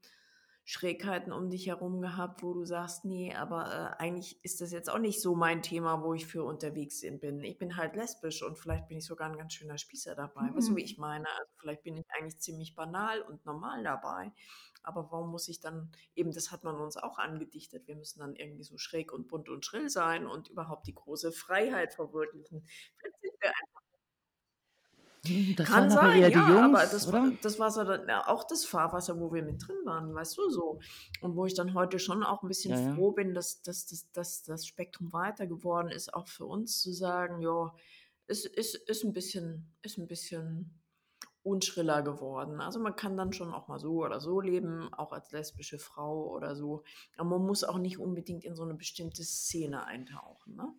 [0.68, 4.90] Schrägheiten um dich herum gehabt, wo du sagst, nee, aber äh, eigentlich ist das jetzt
[4.90, 7.40] auch nicht so mein Thema, wo ich für unterwegs bin.
[7.44, 10.50] Ich bin halt lesbisch und vielleicht bin ich sogar ein ganz schöner Spießer dabei.
[10.52, 10.84] Weißt du, wie Mhm.
[10.84, 11.26] ich meine?
[11.38, 14.32] Also vielleicht bin ich eigentlich ziemlich banal und normal dabei.
[14.86, 18.34] Aber warum muss ich dann, eben das hat man uns auch angedichtet, wir müssen dann
[18.36, 22.64] irgendwie so schräg und bunt und schrill sein und überhaupt die große Freiheit verwirklichen.
[25.56, 27.22] Das kann sein, ja, die aber Jungs, das, oder?
[27.22, 30.38] war- das war so dann ja auch das Fahrwasser, wo wir mit drin waren, weißt
[30.38, 30.78] du so.
[31.20, 34.12] Und wo ich dann heute schon auch ein bisschen Ja, froh bin, dass, dass, dass,
[34.12, 37.74] dass das Spektrum weiter geworden ist, auch für uns zu sagen, ja,
[38.28, 40.80] es ist, ist ein bisschen, ist ein bisschen
[41.46, 42.60] unschriller geworden.
[42.60, 46.28] Also man kann dann schon auch mal so oder so leben, auch als lesbische Frau
[46.28, 46.82] oder so.
[47.16, 50.56] Aber man muss auch nicht unbedingt in so eine bestimmte Szene eintauchen.
[50.56, 50.74] Ne?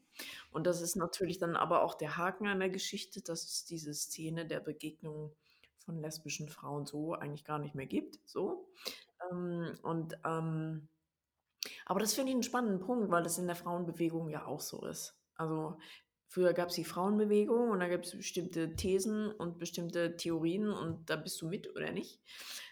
[0.52, 3.94] Und das ist natürlich dann aber auch der Haken an der Geschichte, dass es diese
[3.94, 5.34] Szene der Begegnung
[5.78, 8.20] von lesbischen Frauen so eigentlich gar nicht mehr gibt.
[8.26, 8.68] So.
[9.32, 10.90] Ähm, und ähm,
[11.86, 14.86] aber das finde ich einen spannenden Punkt, weil das in der Frauenbewegung ja auch so
[14.86, 15.18] ist.
[15.36, 15.78] Also
[16.28, 21.10] früher gab es die Frauenbewegung und da gibt es bestimmte Thesen und bestimmte Theorien und
[21.10, 22.22] da bist du mit oder nicht.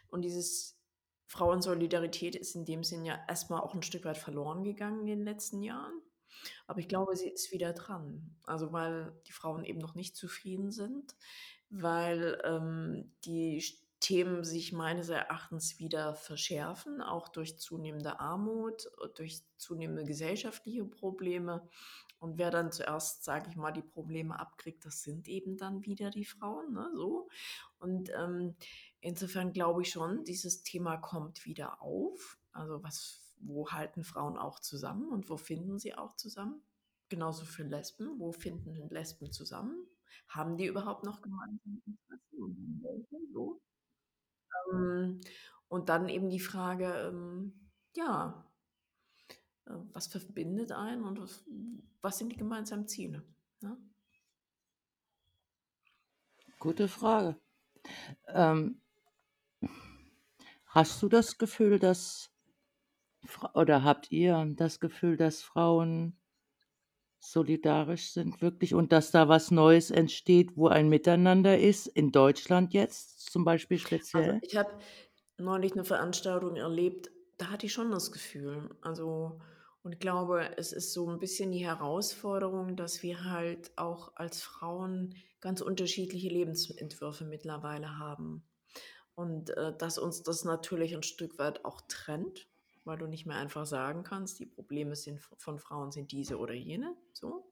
[0.07, 0.79] Und dieses
[1.27, 5.23] Frauensolidarität ist in dem Sinn ja erstmal auch ein Stück weit verloren gegangen in den
[5.23, 6.01] letzten Jahren.
[6.67, 8.35] Aber ich glaube, sie ist wieder dran.
[8.43, 11.15] Also, weil die Frauen eben noch nicht zufrieden sind,
[11.69, 13.63] weil, ähm, die
[14.05, 21.67] Themen sich meines Erachtens wieder verschärfen, auch durch zunehmende Armut, durch zunehmende gesellschaftliche Probleme.
[22.19, 26.11] Und wer dann zuerst, sage ich mal, die Probleme abkriegt, das sind eben dann wieder
[26.11, 27.29] die Frauen, ne, so.
[27.79, 28.55] Und, ähm,
[29.01, 32.37] insofern glaube ich schon, dieses Thema kommt wieder auf.
[32.51, 36.61] Also, was wo halten Frauen auch zusammen und wo finden sie auch zusammen?
[37.09, 38.19] Genauso für Lesben.
[38.19, 39.87] Wo finden Lesben zusammen?
[40.27, 43.17] Haben die überhaupt noch gemeinsame Interessen und welche?
[43.33, 43.61] So.
[44.71, 45.21] Ähm,
[45.67, 48.45] und dann eben die Frage, ähm, ja,
[49.65, 51.43] äh, was verbindet einen und was,
[52.01, 53.23] was sind die gemeinsamen Ziele?
[53.61, 53.77] Ne?
[56.59, 57.39] Gute Frage.
[58.27, 58.81] Ähm,
[60.65, 62.31] hast du das Gefühl, dass
[63.53, 66.17] oder habt ihr das Gefühl, dass Frauen
[67.31, 72.73] solidarisch sind wirklich und dass da was Neues entsteht, wo ein Miteinander ist, in Deutschland
[72.73, 73.79] jetzt zum Beispiel
[74.13, 74.41] Also speziell?
[74.41, 74.77] ich habe
[75.37, 78.69] neulich eine Veranstaltung erlebt, da hatte ich schon das Gefühl.
[78.81, 79.39] Also
[79.83, 84.41] und ich glaube, es ist so ein bisschen die Herausforderung, dass wir halt auch als
[84.41, 88.47] Frauen ganz unterschiedliche Lebensentwürfe mittlerweile haben.
[89.15, 92.47] Und, äh, dass uns das natürlich ein Stück weit auch trennt
[92.85, 96.53] weil du nicht mehr einfach sagen kannst, die Probleme sind von Frauen sind diese oder
[96.53, 97.51] jene, so.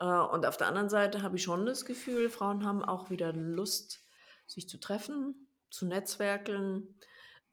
[0.00, 3.32] Äh, und auf der anderen Seite habe ich schon das Gefühl, Frauen haben auch wieder
[3.32, 4.04] Lust,
[4.46, 6.94] sich zu treffen, zu netzwerkeln,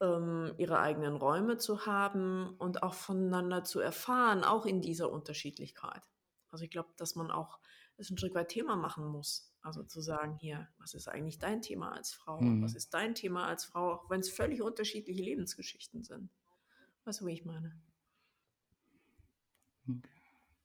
[0.00, 6.02] ähm, ihre eigenen Räume zu haben und auch voneinander zu erfahren, auch in dieser Unterschiedlichkeit.
[6.50, 7.58] Also ich glaube, dass man auch
[7.96, 9.52] es ein Stück weit Thema machen muss.
[9.62, 12.40] Also zu sagen, hier, was ist eigentlich dein Thema als Frau?
[12.40, 12.62] Mhm.
[12.62, 16.30] Was ist dein Thema als Frau, auch wenn es völlig unterschiedliche Lebensgeschichten sind.
[17.04, 17.80] Weißt du, wie ich meine?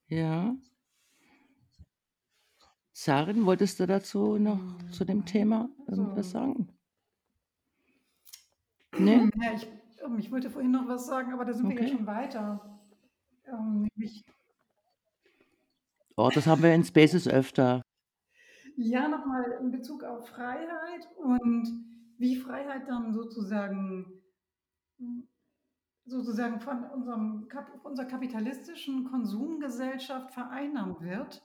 [0.07, 0.55] Ja.
[2.93, 4.61] Sarin, wolltest du dazu noch
[4.91, 6.67] zu dem Thema irgendwas Also, sagen?
[8.99, 9.29] Ne?
[9.41, 9.67] ja, ich,
[10.03, 11.91] ähm, ich wollte vorhin noch was sagen, aber da sind wir ja Okay.
[11.91, 12.79] schon weiter.
[13.47, 13.87] Ähm,
[16.17, 17.81] Oh, das haben wir in Spaces öfter.
[18.77, 21.67] ja, nochmal in Bezug auf Freiheit und
[22.17, 24.21] wie Freiheit dann sozusagen
[26.09, 27.47] sozusagen von unserem
[27.83, 31.43] unserer kapitalistischen Konsumgesellschaft vereinnahmt wird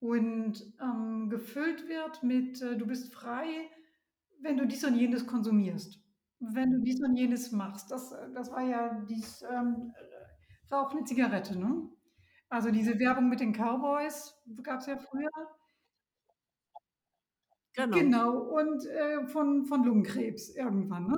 [0.00, 3.70] und ähm, gefüllt wird mit, äh, du bist frei,
[4.40, 5.98] wenn du dies und jenes konsumierst,
[6.40, 7.90] wenn du dies und jenes machst.
[7.90, 9.92] Das, äh, das war ja dies, ähm,
[10.70, 11.88] rauch eine Zigarette, ne?
[12.50, 15.30] Also diese Werbung mit den Cowboys gab es ja früher.
[17.74, 17.96] Genau.
[17.96, 21.16] Genau, und äh, von, von Lungenkrebs irgendwann, ne?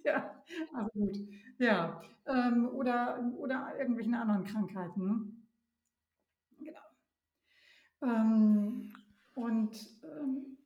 [0.04, 0.42] ja,
[0.72, 1.16] also gut.
[1.58, 5.06] Ja, ähm, oder, oder irgendwelchen anderen Krankheiten.
[5.06, 5.32] Ne?
[6.58, 6.80] Genau.
[8.02, 8.92] Ähm,
[9.34, 10.58] und ähm,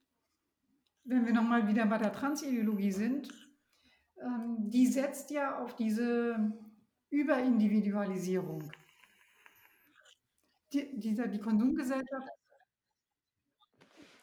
[1.05, 3.29] wenn wir nochmal wieder bei der Transideologie sind,
[4.21, 6.53] ähm, die setzt ja auf diese
[7.11, 8.71] Überindividualisierung.
[10.73, 12.29] Die, dieser, die Konsumgesellschaft.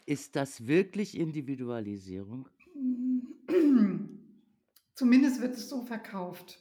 [0.06, 2.50] Ist das wirklich Individualisierung?
[5.02, 6.60] Zumindest wird es so verkauft.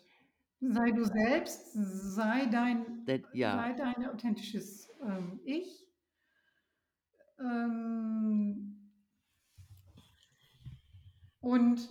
[0.62, 3.54] Sei du selbst, sei dein, Denn, ja.
[3.54, 5.86] sei dein authentisches ähm, Ich.
[7.38, 8.94] Ähm,
[11.40, 11.86] und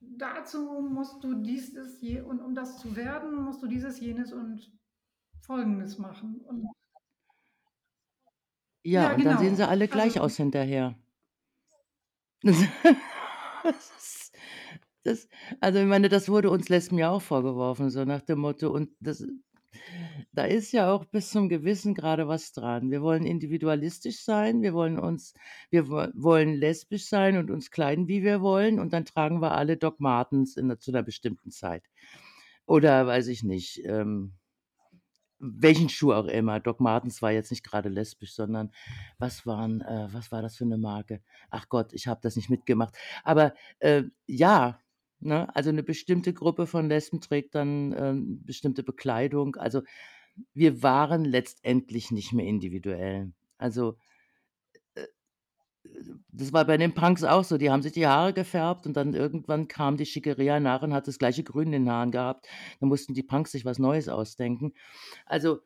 [0.00, 4.70] dazu musst du dieses, je, und um das zu werden, musst du dieses, jenes und
[5.40, 6.40] Folgendes machen.
[6.42, 6.68] Und,
[8.84, 9.56] Ja, Ja, und dann sehen genau.
[9.56, 10.94] sie alle gleich Also- aus hinterher.
[13.64, 14.17] Das ist,
[15.04, 15.28] das,
[15.60, 18.90] also ich meine, das wurde uns Lesben ja auch vorgeworfen, so nach dem Motto, und
[19.00, 19.24] das,
[20.32, 22.90] da ist ja auch bis zum Gewissen gerade was dran.
[22.90, 25.34] Wir wollen individualistisch sein, wir wollen uns,
[25.70, 29.52] wir wo- wollen lesbisch sein und uns kleiden, wie wir wollen, und dann tragen wir
[29.52, 31.84] alle Doc Martens in, zu einer bestimmten Zeit.
[32.66, 34.34] Oder weiß ich nicht, ähm,
[35.40, 36.58] welchen Schuh auch immer.
[36.60, 38.72] Doc Martens war jetzt nicht gerade lesbisch, sondern
[39.18, 41.22] was waren, äh, was war das für eine Marke?
[41.50, 42.96] Ach Gott, ich habe das nicht mitgemacht.
[43.22, 44.80] Aber äh, ja,
[45.20, 49.56] ne, also eine bestimmte Gruppe von Lesben trägt dann ähm, bestimmte Bekleidung.
[49.56, 49.82] Also
[50.54, 53.32] wir waren letztendlich nicht mehr individuell.
[53.58, 53.96] Also
[54.94, 55.06] äh,
[56.32, 57.58] das war bei den Punks auch so.
[57.58, 61.08] Die haben sich die Haare gefärbt und dann irgendwann kam die Schickeria nach und hat
[61.08, 62.46] das gleiche Grün in den Haaren gehabt.
[62.80, 64.72] Da mussten die Punks sich was Neues ausdenken.
[65.26, 65.60] Also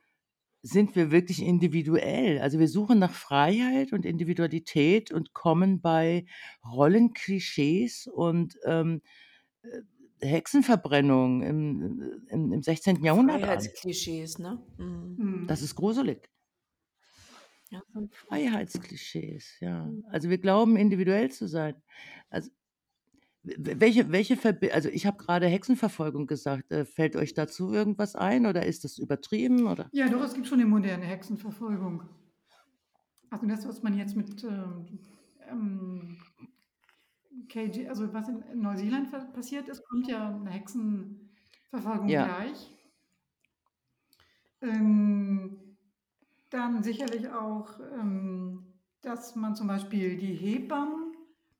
[0.63, 2.39] sind wir wirklich individuell.
[2.39, 6.25] Also wir suchen nach Freiheit und Individualität und kommen bei
[6.65, 9.32] Rollenklischees und ähm, äh,
[10.21, 13.03] Hexenverbrennung im, im, im 16.
[13.05, 13.43] Jahrhundert an.
[13.43, 14.63] Freiheitsklischees, ne?
[14.79, 15.17] Mhm.
[15.19, 15.47] Mhm.
[15.47, 16.31] Das ist gruselig.
[17.71, 17.83] Ja,
[18.29, 19.91] Freiheitsklischees, ja.
[20.11, 21.75] Also wir glauben, individuell zu sein.
[22.29, 22.51] Also
[23.45, 26.71] welche, welche Verbi also ich habe gerade Hexenverfolgung gesagt.
[26.71, 29.67] Äh, fällt euch dazu irgendwas ein oder ist das übertrieben?
[29.67, 29.89] Oder?
[29.93, 32.05] Ja, doch, es gibt schon eine moderne Hexenverfolgung.
[33.31, 35.01] Also das, was man jetzt mit ähm,
[35.51, 36.19] ähm,
[37.49, 42.25] KG, also was in Neuseeland passiert ist, kommt ja eine Hexenverfolgung Ja.
[42.25, 42.71] gleich.
[44.61, 45.77] Ähm,
[46.51, 51.15] dann sicherlich auch, ähm, dass man zum Beispiel die Hebammen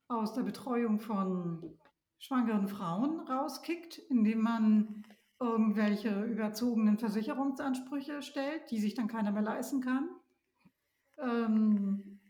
[0.09, 1.79] aus der Betreuung von
[2.19, 5.03] schwangeren Frauen rauskickt, indem man
[5.41, 10.09] irgendwelche überzogenen Versicherungsansprüche stellt, die sich dann keiner mehr leisten kann.
[11.19, 12.21] Ähm,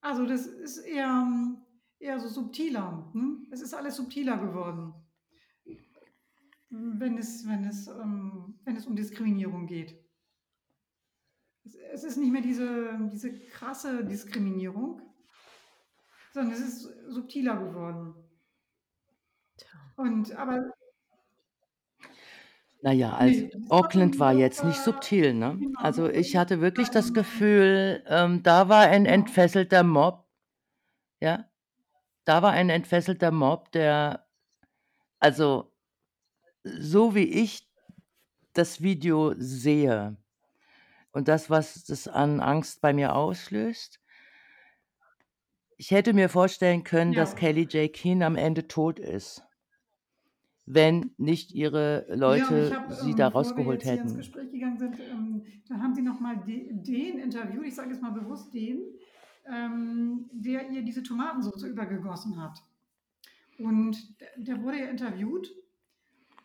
[0.00, 1.26] also das ist eher,
[2.04, 3.10] eher so subtiler.
[3.14, 3.38] Ne?
[3.50, 4.94] Es ist alles subtiler geworden,
[6.70, 9.98] wenn es, wenn es, ähm, wenn es um Diskriminierung geht.
[11.64, 15.00] Es, es ist nicht mehr diese, diese krasse Diskriminierung,
[16.32, 18.14] sondern es ist subtiler geworden.
[19.96, 20.72] Und aber
[22.82, 25.56] Naja, also Nee, Auckland war jetzt nicht äh, subtil, ne?
[25.58, 30.28] genau, Also ich hatte wirklich das Gefühl, ähm, da war ein entfesselter Mob,
[31.20, 31.48] ja,
[32.24, 34.26] da war ein entfesselter Mob, der,
[35.20, 35.72] also
[36.64, 37.68] so wie ich
[38.54, 40.16] das Video sehe
[41.12, 44.00] und das, was das an Angst bei mir auslöst,
[45.76, 47.14] ich hätte mir vorstellen können, Ja.
[47.14, 47.92] dass Kelly J.
[47.92, 49.44] Keen am Ende tot ist,
[50.66, 53.88] wenn nicht ihre Ja, und Leute ich habe, sie ähm, da bevor wir rausgeholt jetzt
[53.90, 54.16] hier ins hätten.
[54.16, 58.54] Gespräch gegangen sind, ähm, da haben sie nochmal den interviewt, ich sage jetzt mal bewusst
[58.54, 58.82] den,
[59.46, 62.62] ähm, der ihr diese Tomatensauce übergegossen hat.
[63.58, 65.52] Und der, der wurde ja interviewt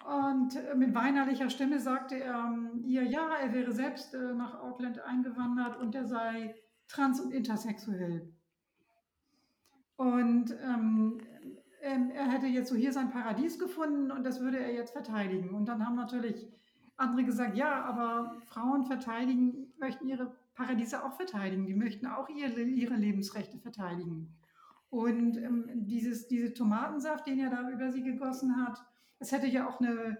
[0.05, 4.61] und äh, mit weinerlicher Stimme sagte er ähm, ihr, ja, er wäre selbst äh, nach
[4.61, 6.55] Auckland eingewandert und er sei
[6.87, 8.33] trans- und intersexuell.
[9.97, 11.19] Und ähm,
[11.81, 15.53] ähm, er hätte jetzt so hier sein Paradies gefunden und das würde er jetzt verteidigen.
[15.53, 16.47] Und dann haben natürlich
[16.95, 21.65] andere gesagt, ja, aber Frauen verteidigen, möchten ihre Paradiese auch verteidigen.
[21.65, 24.35] Die möchten auch ihre, ihre Lebensrechte verteidigen.
[24.89, 28.83] Und ähm, dieses, diese Tomatensaft, den er da über sie gegossen hat,
[29.19, 30.17] es hätte ja auch eine,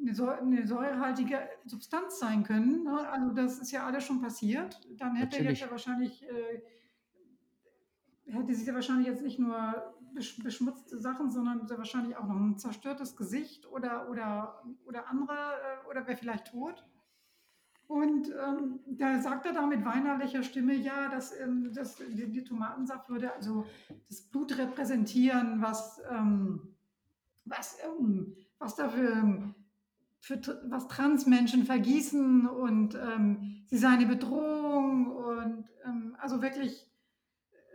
[0.00, 2.84] eine, Säu- eine säurehaltige Substanz sein können.
[2.84, 3.08] Ne?
[3.10, 4.80] Also das ist ja alles schon passiert.
[4.96, 5.60] Dann hätte er Natürlich.
[5.60, 6.62] ja wahrscheinlich äh,
[8.26, 12.36] hätte sie ja wahrscheinlich jetzt nicht nur besch beschmutzte Sachen, sondern sehr wahrscheinlich auch noch
[12.36, 16.86] ein zerstörtes Gesicht oder, oder, oder andere, äh, oder wäre vielleicht tot.
[17.90, 22.44] Und ähm, da sagt er da mit weinerlicher Stimme, ja, dass, ähm, dass die, die
[22.44, 23.66] Tomatensaft würde also
[24.08, 26.76] das Blut repräsentieren, was, ähm,
[27.44, 28.88] was, ähm, was da
[30.20, 36.88] für, tr- was Transmenschen vergießen und ähm, sie sei eine Bedrohung und ähm, also wirklich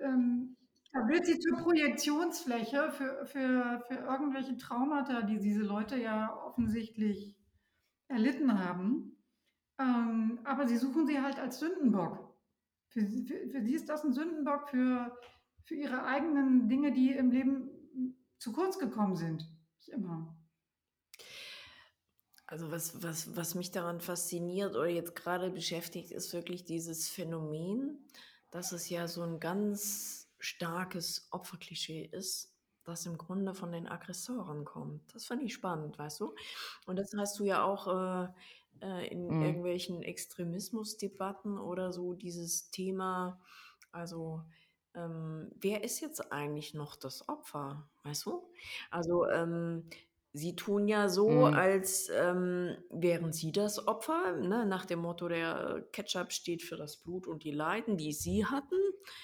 [0.02, 0.56] ähm,
[0.94, 7.36] da wird sie zur Projektionsfläche für, für, für irgendwelche Traumata, die diese Leute ja offensichtlich
[8.08, 9.15] erlitten haben.
[9.78, 12.34] Ähm, aber sie suchen sie halt als Sündenbock.
[12.90, 15.18] Für, sie- für, für sie ist das ein Sündenbock für,
[15.64, 17.70] für ihre eigenen Dinge, die im Leben
[18.40, 19.50] zu kurz gekommen sind.
[19.78, 20.36] Nicht immer.
[22.48, 27.98] Also was, was, was mich daran fasziniert oder jetzt gerade beschäftigt, ist wirklich dieses Phänomen,
[28.52, 32.54] dass es ja so ein ganz starkes Opferklischee ist,
[32.84, 35.14] das im Grunde von den Aggressoren kommt.
[35.16, 36.36] Das fand ich spannend, weißt du?
[36.86, 38.28] Und das hast du ja auch äh,
[38.82, 39.36] äh, in Mhm.
[39.40, 43.42] irgendwelchen Extremismusdebatten oder so, dieses Thema,
[43.92, 44.44] also
[44.94, 48.52] ähm, wer ist jetzt eigentlich noch das Opfer, weißt du?
[48.92, 49.90] Also ähm,
[50.38, 51.46] Sie tun ja so, Mhm.
[51.46, 54.66] als ähm, wären Sie das Opfer, ne?
[54.66, 58.78] nach dem Motto, der Ketchup steht für das Blut und die Leiden, die Sie hatten,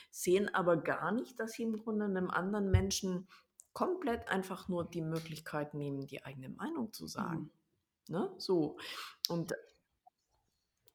[0.10, 3.28] sehen aber gar nicht, dass Sie im Grunde einem anderen Menschen
[3.74, 7.41] komplett einfach nur die Möglichkeit nehmen, die eigene Meinung zu sagen.
[7.41, 7.52] Mhm.
[8.12, 8.32] Ne?
[8.38, 8.78] So.
[9.30, 9.53] Und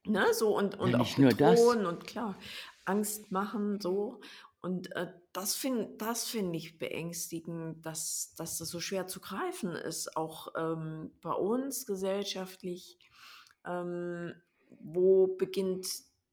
[0.09, 2.39] Ne, so und, und Ja, auch bedrohen und klar,
[2.85, 4.21] Angst machen, so.
[4.61, 9.73] Und äh, das finde das find ich beängstigend, dass, dass das so schwer zu greifen
[9.73, 13.01] ist, auch ähm, bei uns gesellschaftlich.
[13.67, 14.33] Ähm,
[14.81, 15.89] wo beginnt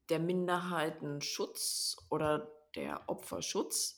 [0.08, 3.96] der Minderheitenschutz oder der Opferschutz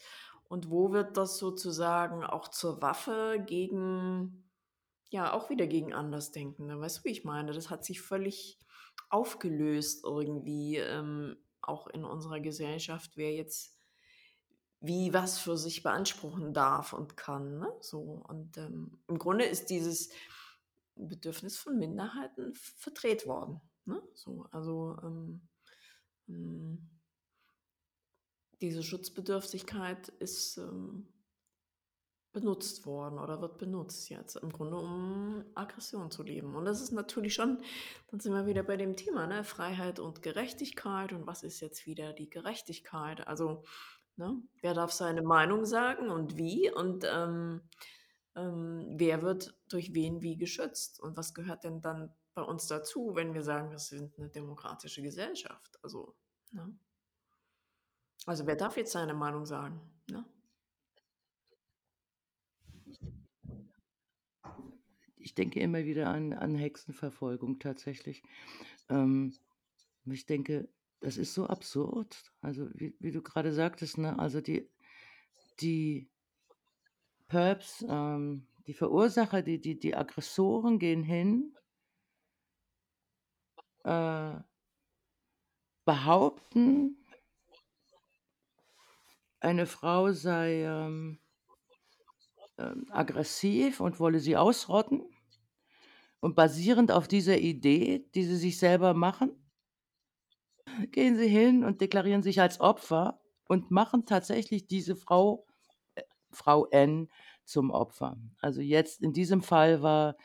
[0.48, 4.45] und wo wird das sozusagen auch zur Waffe gegen,
[5.10, 6.80] ja, auch wieder gegen Andersdenkende?
[6.80, 7.52] Weißt du, wie ich meine?
[7.52, 8.58] Das hat sich völlig
[9.10, 13.76] aufgelöst irgendwie, ähm, auch in unserer Gesellschaft, wer jetzt
[14.80, 17.72] wie was für sich beanspruchen darf und kann, ne?
[17.80, 20.10] So und, ähm, im Grunde ist dieses
[20.96, 24.02] Bedürfnis von Minderheiten verdreht worden, ne?
[24.14, 25.48] So, also, ähm,
[26.26, 26.90] hm
[28.60, 31.06] diese Schutzbedürftigkeit ist, ähm
[32.36, 36.54] benutzt worden oder wird benutzt jetzt im Grunde, um Aggression zu leben.
[36.54, 37.62] Und das ist natürlich schon
[38.10, 41.86] dann sind wir wieder bei dem Thema, ne, Freiheit und Gerechtigkeit und was ist jetzt
[41.86, 43.26] wieder die Gerechtigkeit?
[43.26, 43.64] Also,
[44.16, 47.62] ne, wer darf seine Meinung sagen und wie und, ähm,
[48.36, 53.12] ähm, wer wird durch wen wie geschützt und was gehört denn dann bei uns dazu,
[53.14, 55.78] wenn wir sagen, wir sind 'ne demokratische Gesellschaft?
[55.82, 56.16] Also,
[56.52, 56.76] ne?
[58.26, 59.80] Also, wer darf jetzt seine Meinung sagen,
[60.10, 60.24] ne?
[65.26, 68.22] Ich denke immer wieder an an Hexenverfolgung tatsächlich.
[68.88, 69.34] Ähm,
[70.04, 70.68] ich denke,
[71.00, 72.32] das ist so absurd.
[72.42, 74.70] Also, wie wie du grade sagtest, ne, also die
[75.58, 76.08] die
[77.26, 81.56] Perps, ähm, die Verursacher, die die die Aggressoren gehen hin
[83.82, 84.34] äh
[85.84, 87.04] behaupten
[89.40, 91.18] eine Frau sei, ähm
[92.58, 95.02] ähm, aggressiv und wolle sie ausrotten.
[96.20, 99.32] Und basierend auf dieser Idee, die sie sich selber machen
[100.92, 105.46] gehen sie hin und deklarieren sich als Opfer und machen tatsächlich diese Frau
[105.94, 106.02] äh,
[106.32, 107.08] Frau N
[107.44, 108.16] zum Opfer.
[108.40, 110.16] Also, jetzt in diesem Fall war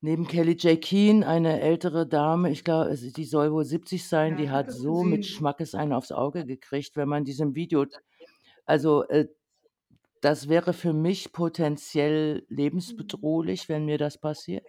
[0.00, 4.36] neben Kelly-Jay Keen eine ältere Dame, ich glaube, also, die soll wohl 70 sein, Ja,
[4.36, 5.26] die hat so mit.
[5.26, 7.86] Schmackes einen aufs Auge gekriegt, wenn man diesem Video
[8.64, 9.28] also, äh,
[10.22, 12.46] das wäre für mich potenziell
[12.86, 13.12] Mhm.
[13.28, 14.66] lebensbedrohlich, wenn mir das passiert.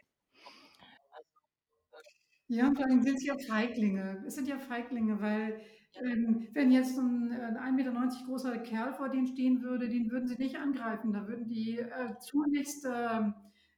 [2.49, 4.23] Ja, und vor allem sind es ja Feiglinge.
[4.27, 5.61] Es sind ja Feiglinge, weil,
[5.95, 10.11] ähm, wenn jetzt so 'n, äh, 1,90 m großer Kerl vor denen stehen würde, den
[10.11, 11.13] würden sie nicht angreifen.
[11.13, 13.33] Da würden die, äh, tunlichst, ähm,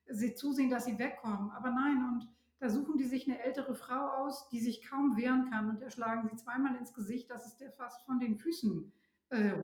[0.07, 1.51] sie zusehen, dass sie wegkommen.
[1.51, 2.27] Aber nein, und
[2.59, 5.89] da suchen die sich 'ne ältere Frau aus, die sich kaum wehren kann und der
[5.91, 8.91] schlagen sie zweimal ins Gesicht, dass es der fast von den Füßen,
[9.29, 9.61] äh,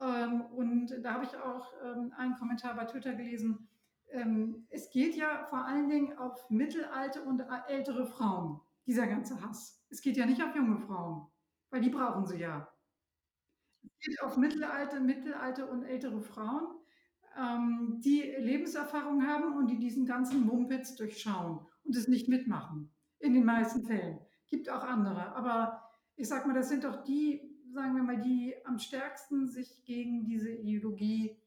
[0.00, 3.68] ähm, und da habe ich auch, ähm, einen Kommentar bei Twitter gelesen.
[4.08, 9.84] Ähm, es geht ja vor allen Dingen auf mittelalte und ältere Frauen, dieser ganze Hass.
[9.90, 11.26] Es geht ja nicht auf junge Frauen,
[11.70, 12.72] weil die brauchen sie ja.
[13.82, 16.80] Es geht auf mittelalte mittelalte und ältere Frauen,
[17.38, 23.34] ähm, die Lebenserfahrung haben und die diesen ganzen Mumpitz durchschauen und es nicht mitmachen, in
[23.34, 24.18] den meisten Fällen.
[24.46, 25.82] Gibt auch andere, aber
[26.16, 30.24] ich sage mal, das sind doch die, sagen wir mal, die am stärksten sich gegen
[30.24, 31.38] diese Ideologie,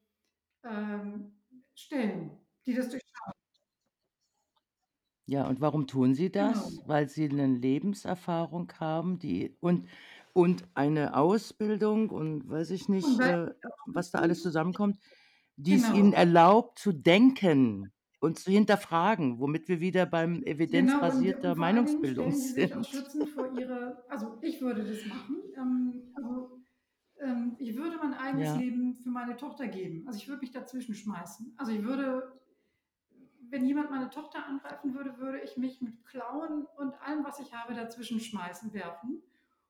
[0.63, 1.33] ähm,
[1.75, 3.33] stellen, die das durchschauen.
[5.27, 6.81] Ja, und warum tun sie das?
[6.81, 6.83] Genau.
[6.85, 9.87] Weil sie 'ne Lebenserfahrung haben, die und
[10.33, 14.97] und eine Ausbildung und weiß ich Und nicht, weil äh, was da alles zusammenkommt,
[15.55, 16.13] die es ihnen Genau.
[16.13, 17.93] erlaubt zu denken
[18.23, 22.83] und zu hinterfragen, womit wir wieder beim Genau, und evidenzbasierter und Meinungsbildung sie sich auch
[22.83, 22.87] sind.
[22.87, 25.37] schützend vor ihre also, ich würde das machen.
[25.57, 26.61] Ähm, also,
[27.19, 28.55] ähm, ich würde mein eigenes Ja.
[28.55, 30.05] Leben für meine Tochter geben.
[30.07, 31.53] Also, ich würde mich dazwischen schmeißen.
[31.57, 32.39] Also, ich würde
[33.49, 37.53] wenn jemand meine Tochter angreifen würde, würde ich mich mit Klauen und allem, was ich
[37.53, 39.21] habe, dazwischen schmeißen, werfen.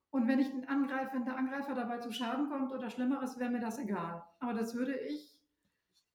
[0.08, 3.50] Und wenn ich den Angreif wenn der Angreifer dabei zu Schaden kommt oder Schlimmeres, wäre
[3.50, 4.24] mir das egal.
[4.38, 5.38] Aber das würde ich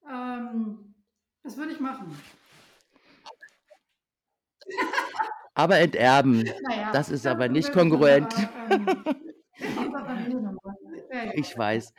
[0.09, 0.88] ähm,
[1.43, 2.15] das würde ich machen.
[5.55, 8.33] Aber enterben, Na ja, das ist das aber nicht kongruent.
[8.69, 10.17] aber,
[11.11, 11.31] ähm.
[11.33, 11.93] Ich weiß.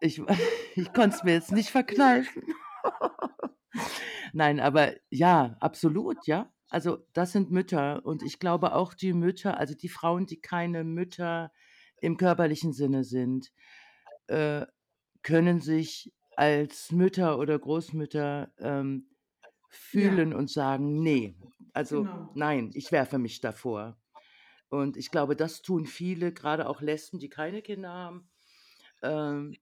[0.00, 0.20] Ich
[0.74, 2.42] ich konnte es mir jetzt nicht verkneifen.
[4.32, 6.52] Nein, aber ja, absolut, ja.
[6.68, 10.84] Also, das sind Mütter und ich glaube auch die Mütter also, die Frauen, die keine
[10.84, 11.52] Mütter
[12.00, 13.50] im körperlichen Sinne sind,
[14.28, 14.66] äh,
[15.22, 19.10] können sich als Mütter oder Großmütter, ähm,
[19.92, 20.20] Ja.
[20.20, 21.36] fühlen und sagen: „Ne,
[21.74, 22.30] also, Genau.
[22.34, 24.00] nein, ich werfe mich davor.“
[24.70, 28.30] Und ich glaube, das tun viele, grade auch Lesben, die keine Kinder haben,
[29.02, 29.56] ähm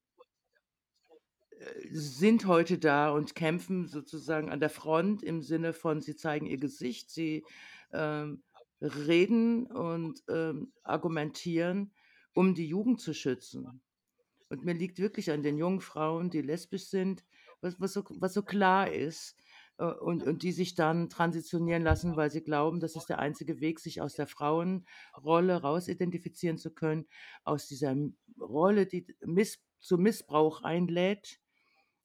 [1.50, 6.46] äh, sind heute da und kämpfen sozusagen an der Front im Sinne von, sie zeigen
[6.46, 7.46] ihr Gesicht, sie,
[7.92, 8.42] ähm,
[8.80, 11.92] reden und, ähm, argumentieren,
[12.34, 13.82] um die Jugend zu schützen.
[14.48, 17.24] Und mir liegt wirklich an den jungen Frauen, die lesbisch sind,
[17.60, 19.36] was was so was so klar ist,
[19.78, 23.60] äh, und und die sich dann transitionieren lassen, weil sie glauben, das ist der einzige
[23.60, 27.06] Weg, sich aus der Frauenrolle rausidentifizieren zu können,
[27.44, 27.94] aus dieser
[28.40, 31.40] Rolle, die Miss zu Missbrauch einlädt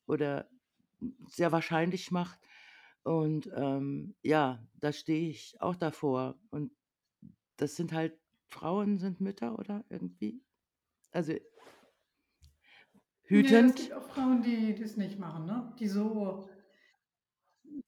[0.08, 0.50] oder
[1.28, 2.40] sehr wahrscheinlich macht.
[3.04, 6.72] Und, ähm, ja, da stehe ich auch davor und
[7.58, 8.18] das sind halt
[8.50, 10.42] Frauen sind Mütter oder irgendwie?
[11.12, 11.34] Also
[13.42, 13.76] Ja, es hütend?
[13.76, 15.74] gibt auch Frauen, die das nicht machen, ne?
[15.80, 16.48] Die so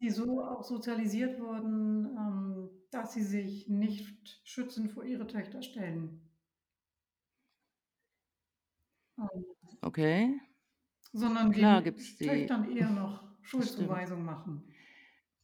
[0.02, 6.22] die so auch sozialisiert wurden, ähm, dass sie sich nicht schützend vor ihre Töchter stellen.
[9.18, 9.46] Ähm,
[9.84, 10.40] Okay.
[11.14, 13.24] sondern Klar den gibt's die Töchtern eher noch.
[13.42, 14.64] Schuldzuweisung machen.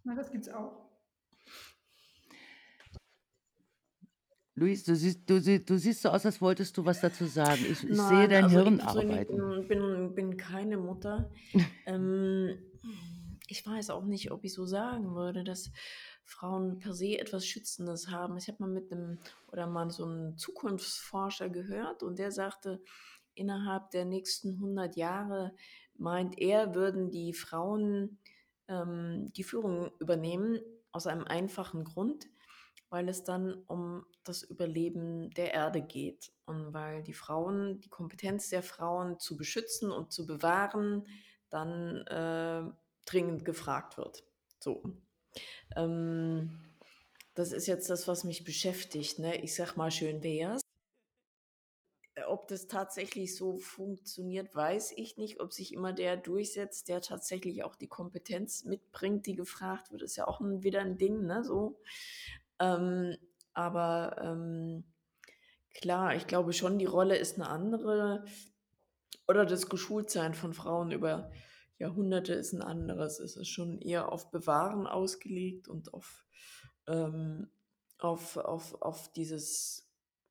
[0.04, 0.81] Na, das gibt's auch.
[4.62, 7.66] Luis, du siehst du du siehst so aus, als wolltest du was dazu sagen.
[7.66, 9.38] Ich ich sehe Nein, dein also ich Hirn persönlich arbeiten.
[9.68, 11.32] bin bin bin keine Mutter.
[11.88, 12.60] Ähm,
[13.48, 15.72] ich weiß auch nicht, ob ich so sagen würde, dass
[16.26, 18.38] Frauen per se etwas Schützendes haben.
[18.38, 19.18] Ich habe mal mit 'nem
[19.52, 22.84] oder mal so 'n Zukunftsforscher gehört und der sagte,
[23.34, 25.56] innerhalb der nächsten 100 Jahre,
[25.98, 28.20] meint er, würden die Frauen,
[28.68, 30.60] ähm, die Führung übernehmen
[30.92, 32.28] aus einem einfachen Grund,
[32.92, 38.50] weil es dann um das Überleben der Erde geht und weil die Frauen die Kompetenz
[38.50, 41.08] der Frauen zu beschützen und zu bewahren
[41.50, 42.64] dann, äh,
[43.08, 44.24] dringend gefragt wird.
[44.60, 44.84] So.
[45.76, 46.60] Ähm,
[47.36, 49.38] das ist jetzt das, was mich beschäftigt, ne?
[49.44, 50.62] Ich sage mal, schön wär's.
[52.16, 55.40] Äh, ob das tatsächlich so funktioniert, weiß ich nicht.
[55.40, 60.16] Ob sich immer der durchsetzt, der tatsächlich auch die Kompetenz mitbringt, die gefragt wird, ist
[60.18, 61.80] ja auch wieder 'n Ding, ne, so.
[62.62, 63.18] Ähm,
[63.54, 64.86] aber, ähm,
[65.76, 68.26] klar, ich glaube schon, die Rolle ist 'ne andere
[69.28, 71.32] oder das Geschultsein von Frauen über
[71.80, 73.20] Jahrhunderte ist 'n anderes.
[73.20, 76.26] Es ist schon eher auf Bewahren ausgelegt und auf,
[76.88, 77.50] ähm
[78.00, 79.90] auf auf auf dieses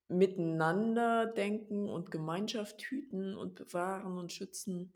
[0.09, 4.95] Miteinander-Denken und Gemeinschaft hüten und bewahren und schützen,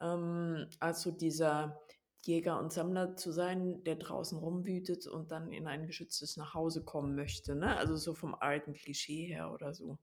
[0.00, 1.80] ähm, als so dieser
[2.22, 7.14] Jäger und Sammler zu sein, der draußen rumwütet und dann in ein geschütztes Nachhause kommen
[7.16, 7.76] möchte, ne?
[7.76, 9.98] Also, so vom alten Klischee her oder so.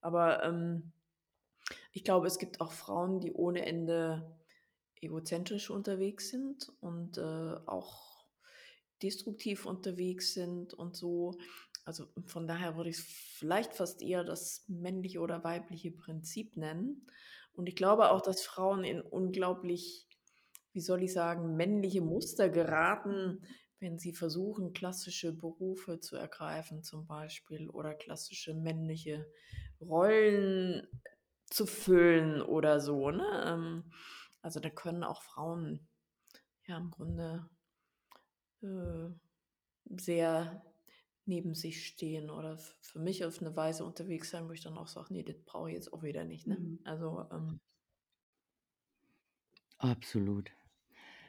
[0.00, 0.92] Aber, ähm,
[1.92, 4.36] ich glaube, es gibt auch Frauen, die ohne Ende
[5.00, 7.22] egozentrisch unterwegs sind und, äh,
[7.66, 8.26] auch
[9.02, 11.36] destruktiv unterwegs sind und so.
[11.84, 17.06] Also, von daher würde ich's vielleicht fast eher das männliche oder weibliche Prinzip nennen.
[17.52, 20.08] Und ich glaube auch, dass Frauen in unglaublich,
[20.74, 23.42] wie soll ich sagen, männliche Muster geraten,
[23.80, 29.26] wenn sie versuchen, klassische Berufe zu ergreifen zum Beispiel oder klassische männliche
[29.80, 30.88] Rollen
[31.46, 33.24] zu füllen oder so, ne?
[33.46, 33.92] Ähm,
[34.42, 35.88] also, da können auch Frauen
[36.66, 37.50] ja im Grunde,
[38.62, 39.10] äh,
[40.00, 40.64] sehr
[41.26, 44.88] neben sich stehen oder für mich auf 'ne Weise unterwegs sein, wo ich dann auch
[44.88, 46.58] sage: „Ne, das brauche ich jetzt auch wieder nicht“, ne?
[46.58, 46.78] Mhm.
[46.84, 47.60] Also, ähm
[49.80, 50.50] Absolut.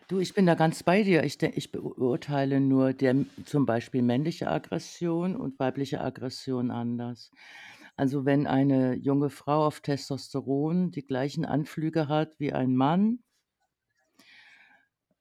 [0.08, 1.24] Du, ich bin da ganz bei dir.
[1.24, 7.32] Ich ich beurteile nur der zum Beispiel männliche Aggression und weibliche Aggression anders.
[7.96, 13.20] Also, wenn eine junge Frau auf Testosteron die gleichen Anflüge hat wie ein Mann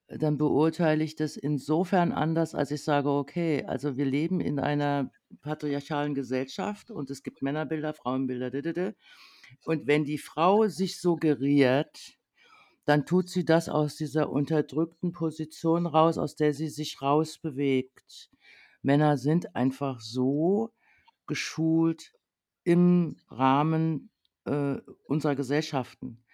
[0.08, 5.10] dann beurteile ich das insofern anders, als ich sage: „Okay, also wir leben in einer
[5.40, 8.92] patriarchalen Gesellschaft und es gibt Männerbilder, Frauenbilder, d.
[9.64, 12.14] Und wenn die Frau sich suggeriert,
[12.86, 18.30] dann tut sie das aus dieser unterdrückten Position raus, aus der sie sich rausbewegt.
[18.82, 20.72] Männer sind einfach so
[21.26, 22.12] geschult
[22.64, 24.10] im Rahmen,
[24.46, 26.24] äh, unserer Gesellschaften.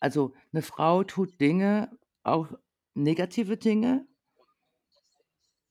[0.00, 1.90] Also, 'ne Frau tut Dinge,
[2.24, 2.52] auch
[2.94, 4.06] negative Dinge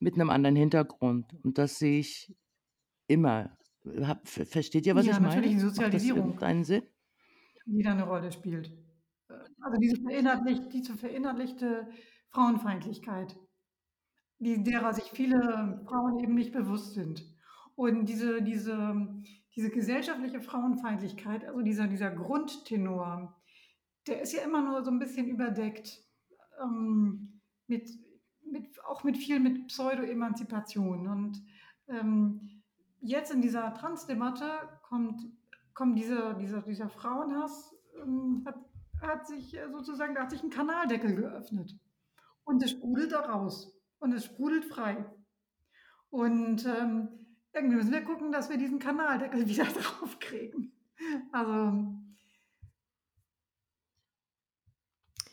[0.01, 2.33] mit 'nem anderen Hintergrund und das sehe ich
[3.07, 3.57] immer.
[4.01, 5.59] Ha ver versteht ihr, was Ja, ich natürlich meine?
[5.73, 6.83] Macht das Sozialisierung, irgendeinen Sinn?
[7.65, 8.71] die da 'ne Rolle spielt.
[9.61, 11.89] Also, diese verinnerlicht diese verinnerlichte
[12.29, 13.37] Frauenfeindlichkeit,
[14.39, 17.23] die derer sich viele Frauen eben nicht bewusst sind.
[17.75, 19.07] Und diese diese
[19.55, 23.35] diese gesellschaftliche Frauenfeindlichkeit, also dieser dieser Grundtenor,
[24.07, 25.99] der ist ja immer nur so 'n bisschen überdeckt,
[26.63, 27.89] ähm, mit
[28.45, 31.07] mit auch mit viel mit Pseudo-Emanzipation.
[31.07, 31.43] Und,
[31.89, 32.61] ähm,
[33.01, 34.45] jetzt in dieser Transdebatte
[34.83, 35.21] kommt
[35.73, 38.55] kommt dieser dieser dieser Frauenhass, ähm, hat
[39.01, 41.75] hat sich, äh, sozusagen da hat sich 'n Kanaldeckel geöffnet.
[42.43, 45.05] Und es sprudelt da raus und es sprudelt frei.
[46.11, 47.09] Und, ähm,
[47.53, 50.73] irgendwie müssen wir gucken, dass wir diesen Kanaldeckel wieder draufkriegen.
[51.31, 51.73] Also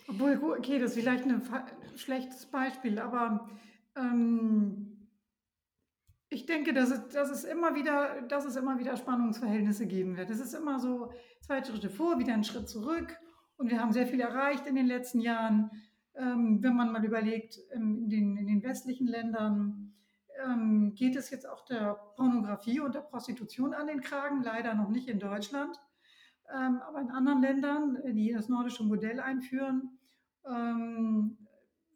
[0.08, 1.66] obwohl, okay, das ist vielleicht fa
[1.96, 3.48] schlechtes Beispiel, aber,
[3.96, 4.92] ähm
[6.32, 10.28] ich denke, dass es dass es immer wieder dass es immer wieder Spannungsverhältnisse geben wird.
[10.30, 13.16] Es ist immer so 2 Schritte vor, wieder 'n Schritt zurück
[13.56, 15.70] und wir haben sehr viel erreicht in den letzten Jahren.
[16.14, 19.94] Ähm, wenn man mal überlegt, ähm, in den in den westlichen Ländern,
[20.44, 24.88] ähm, geht es jetzt auch der Pornografie und der Prostitution an den Kragen, leider noch
[24.88, 25.76] nicht in Deutschland,
[26.48, 29.98] aber in anderen Ländern, die das nordische Modell einführen,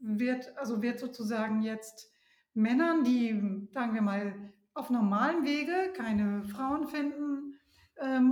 [0.00, 2.10] wird, also wird sozusagen jetzt
[2.52, 4.34] Männern, die, sagen wir mal,
[4.74, 7.54] auf normalen Wege keine Frauen finden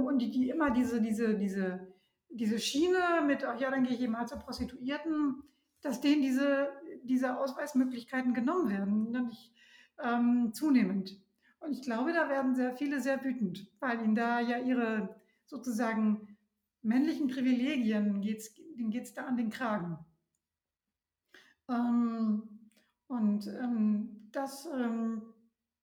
[0.05, 1.88] und die, die immer diese, diese, diese,
[2.31, 5.43] diese Schiene mit, ach ja, dann gehe ich eben halt zur Prostituierten,
[5.81, 6.71] dass denen diese,
[7.05, 9.53] diese Ausweismöglichkeiten genommen werden, nämlich
[10.03, 11.21] ähm, zunehmend.
[11.61, 16.37] Und ich glaube, da werden sehr viele sehr wütend, weil ihnen da ja ihre sozusagen
[16.83, 19.99] männlichen Privilegien geht's, denen geht es da an den Kragen.
[21.69, 22.43] Ähm,
[23.09, 25.23] und ähm, das, ähm,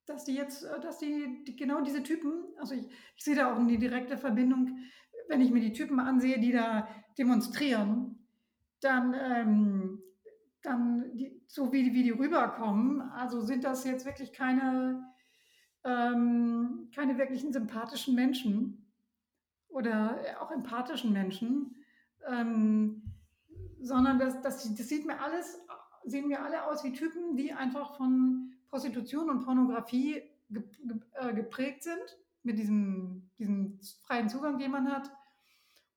[0.06, 3.54] dass die jetzt, äh, dass die, die, genau diese Typen, also ich, ich sehe da
[3.54, 4.78] auch eine direkte Verbindung,
[5.28, 6.88] wenn ich mir die Typen ansehe, die da
[7.18, 8.28] demonstrieren,
[8.82, 10.04] dann, ähm,
[10.62, 15.04] dann die, so wie, wie die rüberkommen, also sind das jetzt wirklich keine,
[15.84, 18.92] ähm, keine wirklichen sympathischen Menschen
[19.70, 21.76] oder auch empathischen Menschen,
[22.28, 23.04] ähm,
[23.82, 25.60] sondern das, das, das sieht mir alles,
[26.06, 30.24] sehen mir alle aus wie Typen, die einfach von Prostitution und Pornografie
[31.16, 35.12] äh, geprägt sind, mit diesem, diesem freien Zugang, den man hat,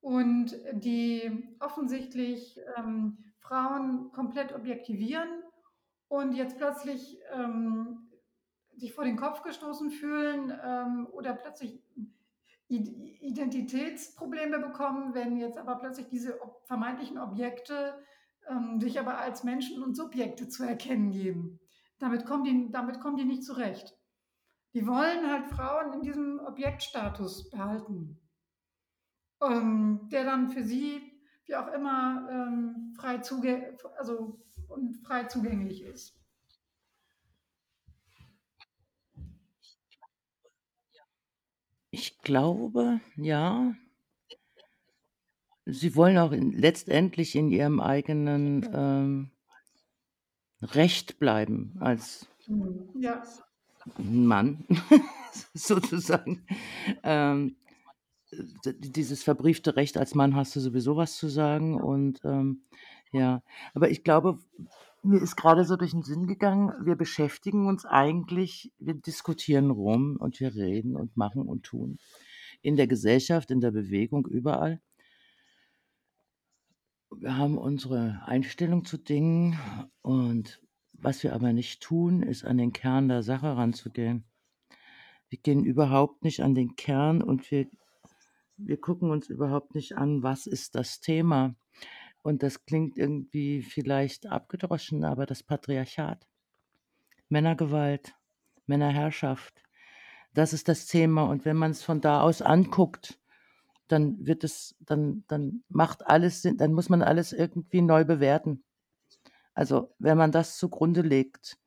[0.01, 5.27] und die offensichtlich ähm, Frauen komplett objektivieren
[6.07, 8.09] und jetzt plötzlich ähm,
[8.75, 11.83] sich vor den Kopf gestoßen fühlen ähm, oder plötzlich
[12.69, 17.95] Identitätsprobleme bekommen, wenn jetzt aber plötzlich diese vermeintlichen Objekte
[18.47, 21.59] ähm, sich aber als Menschen und Subjekte zu erkennen geben.
[21.97, 23.98] Damit kommen, die, damit kommen die nicht zurecht.
[24.73, 28.19] Die wollen halt Frauen in diesem Objektstatus behalten,
[29.41, 31.01] ähm, der dann für sie,
[31.45, 36.15] wie auch immer, ähm, frei, zuge also, und frei zugänglich ist.
[41.91, 43.73] Ich glaube, ja.
[45.65, 49.31] Sie wollen auch in, letztendlich in ihrem eigenen ähm,
[50.61, 52.89] Recht bleiben als Mhm.
[52.99, 53.23] Ja.
[53.97, 54.65] Mann,
[55.53, 56.45] sozusagen.
[57.03, 57.55] Ähm,
[58.31, 62.63] dieses verbriefte Recht als Mann hast du sowieso was zu sagen und ähm,
[63.11, 63.41] ja,
[63.73, 64.37] aber ich glaube,
[65.01, 70.17] mir ist gerade so durch den Sinn gegangen, wir beschäftigen uns eigentlich, wir diskutieren rum
[70.19, 71.97] und wir reden und machen und tun.
[72.61, 74.81] In der Gesellschaft, in der Bewegung, überall.
[77.11, 79.57] Wir haben unsere Einstellung zu Dingen
[80.01, 80.61] und
[81.01, 84.23] was wir aber nicht tun, ist an den Kern der Sache ranzugehen.
[85.29, 87.67] Wir gehen überhaupt nicht an den Kern und wir,
[88.57, 91.55] wir gucken uns überhaupt nicht an, was ist das Thema.
[92.21, 96.27] Und das klingt irgendwie vielleicht abgedroschen, aber das Patriarchat,
[97.29, 98.15] Männergewalt,
[98.65, 99.63] Männerherrschaft,
[100.33, 101.23] das ist das Thema.
[101.23, 103.19] Und wenn man es von da aus anguckt,
[103.87, 108.63] dann wird es, dann, dann macht alles Sinn, dann muss man alles irgendwie neu bewerten.
[109.59, 111.57] Also wenn man das zugrunde legt,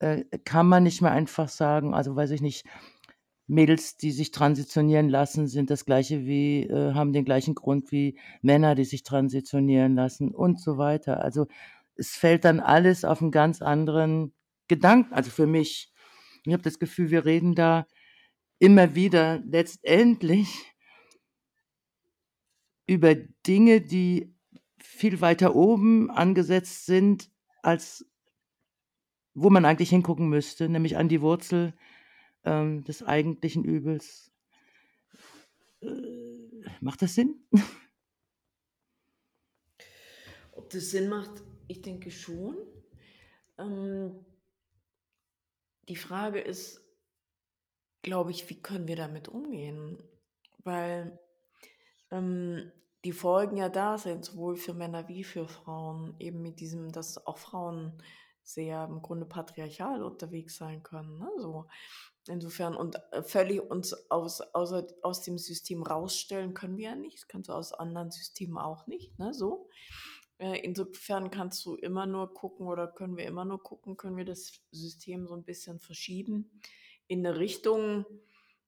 [0.00, 2.66] äh, kann man nicht mehr einfach sagen, also weiß ich nicht,
[3.46, 8.18] Mädels, die sich transitionieren lassen, sind das gleiche wie, äh, haben den gleichen Grund wie
[8.42, 11.22] Männer, die sich transitionieren lassen und so weiter.
[11.22, 11.46] Also
[11.94, 14.34] es fällt dann alles auf einen ganz anderen
[14.66, 15.92] Gedanken, also für mich.
[16.44, 17.86] Ich habe das Gefühl, wir reden da
[18.58, 20.74] immer wieder letztendlich
[22.88, 24.34] über Dinge, die
[24.80, 27.30] viel weiter oben angesetzt sind,
[27.62, 28.06] als
[29.34, 31.74] wo man eigentlich hingucken müsste, nämlich an die Wurzel
[32.44, 34.32] ähm, des eigentlichen Übels.
[35.80, 35.86] Äh,
[36.80, 37.44] macht das Sinn?
[40.52, 41.30] Ob das Sinn macht,
[41.68, 42.56] ich denke schon.
[43.58, 44.24] Ähm,
[45.88, 46.82] die Frage ist,
[48.02, 50.02] glaube ich, wie können wir damit umgehen?
[50.64, 51.18] Weil
[52.10, 52.72] ähm,
[53.08, 57.26] die Folgen ja da sind, sowohl für Männer wie für Frauen, eben mit diesem, dass
[57.26, 58.02] auch Frauen
[58.42, 61.18] sehr im Grunde patriarchal unterwegs sein können.
[61.18, 61.30] Ne?
[61.38, 61.64] So
[62.28, 67.16] insofern und äh, völlig uns aus, außer, aus dem System rausstellen können wir ja nicht.
[67.16, 69.18] Das kannst du aus anderen Systemen auch nicht.
[69.18, 69.32] Ne?
[69.32, 69.70] So.
[70.36, 74.26] Äh, insofern kannst du immer nur gucken oder können wir immer nur gucken, können wir
[74.26, 76.60] das System so ein bisschen verschieben
[77.06, 78.04] in eine Richtung,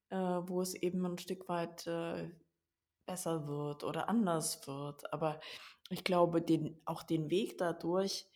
[0.08, 2.30] äh, wo es eben ein Stück weit äh,
[3.10, 5.12] besser wird oder anders wird.
[5.12, 5.40] Aber
[5.90, 8.28] ich glaube, den, auch den Weg dadurch,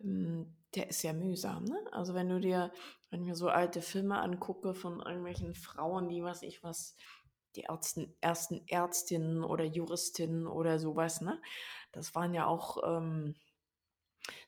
[0.00, 1.64] ähm, der ist ja mühsam.
[1.64, 1.78] Ne?
[1.90, 2.70] Also wenn du dir,
[3.08, 6.96] wenn ich mir so alte Filme angucke von irgendwelchen Frauen, die was ich was,
[7.56, 11.40] die Ärzten, ersten Ärztinnen oder Juristinnen oder sowas, ne?
[11.90, 13.34] Das waren ja auch, ähm,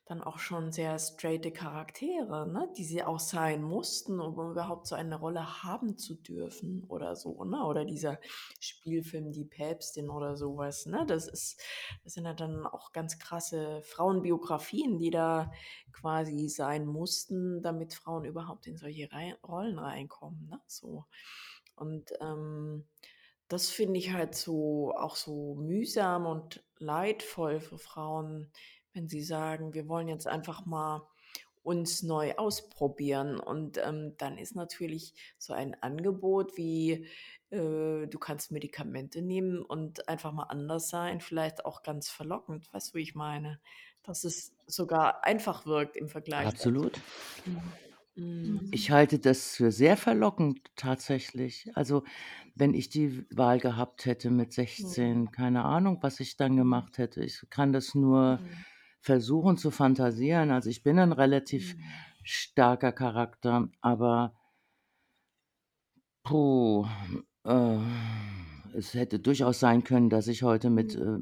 [0.04, 4.94] dann auch schon sehr straighte Charaktere, ne, die sie auch sein mussten, um überhaupt so
[4.96, 7.64] eine Rolle haben zu dürfen oder so, ne?
[7.64, 8.18] Oder dieser
[8.60, 11.04] Spielfilm Die Päpstin oder sowas, ne?
[11.06, 11.60] Das ist
[12.04, 15.52] das sind ja dann auch ganz krasse Frauenbiografien, die da
[15.92, 21.04] quasi sein mussten, damit Frauen überhaupt in solche Rei Rollen reinkommen, ne, so.
[21.76, 22.86] Und, ähm,
[23.48, 28.50] das finde ich halt so auch so mühsam und leidvoll für Frauen,
[28.94, 31.08] wenn sie sagen: „Wir wollen jetzt einfach mal
[31.62, 37.06] uns neu ausprobieren.“ Und, ähm, dann ist natürlich so ein Angebot wie,
[37.50, 42.72] äh, du kannst Medikamente nehmen und einfach mal anders sein, vielleicht auch ganz verlockend.
[42.72, 43.60] Weißt du, wie ich meine?
[44.02, 46.48] Dass es sogar einfach wirkt im Vergleich.
[46.48, 47.02] Absolut.
[47.44, 47.78] Mhm.
[48.16, 48.72] Mhm.
[48.74, 51.70] Ich halte das für sehr verlockend tatsächlich.
[51.74, 52.04] Also,
[52.54, 54.94] wenn ich die Wahl gehabt hätte mit Mhm.
[54.94, 56.56] 16, keine Ahnung, was ich dann Mhm.
[56.56, 57.22] gemacht hätte.
[57.22, 58.64] Ich kann das nur Mhm.
[59.02, 60.50] Versuchen zu fantasieren.
[60.52, 61.84] Also, ich bin 'n relativ Mhm.
[62.24, 64.34] starker Charakter, aber
[66.24, 66.86] puh,
[67.44, 67.76] äh,
[68.74, 71.18] es hätte durchaus sein können, dass ich heute mit, äh.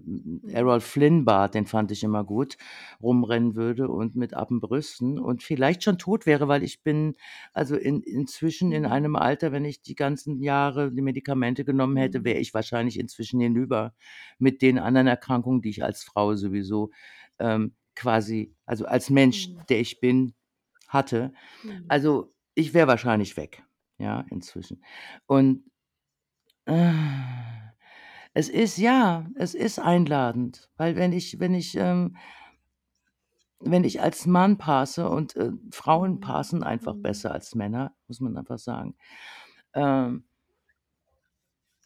[0.52, 2.56] Errol Flynn Bart, den fand ich immer gut,
[3.02, 7.16] rumrennen würde und mit Appenbrüsten und vielleicht schon tot wäre, weil ich bin
[7.52, 8.92] also in inzwischen in Mhm.
[8.92, 12.40] einem Alter, wenn ich die ganzen Jahre die Medikamente genommen hätte, wäre Mhm.
[12.40, 13.94] ich wahrscheinlich inzwischen hinüber
[14.38, 16.90] mit den anderen Erkrankungen, die ich als Frau sowieso,
[17.40, 19.66] ähm, quasi also als Mensch, Mhm.
[19.68, 20.34] der ich bin,
[20.88, 21.32] hatte.
[21.62, 21.90] Mhm.
[21.90, 23.64] Also, ich wäre wahrscheinlich weg,
[23.98, 24.84] ja, inzwischen.
[25.26, 25.64] Und
[28.34, 32.16] es ist ja, es ist einladend, weil wenn ich wenn ich, ähm
[33.60, 36.20] wenn ich als Mann passe und, äh, Frauen Mhm.
[36.20, 38.96] passen einfach besser als Männer, muss man einfach sagen.
[39.74, 40.24] Ähm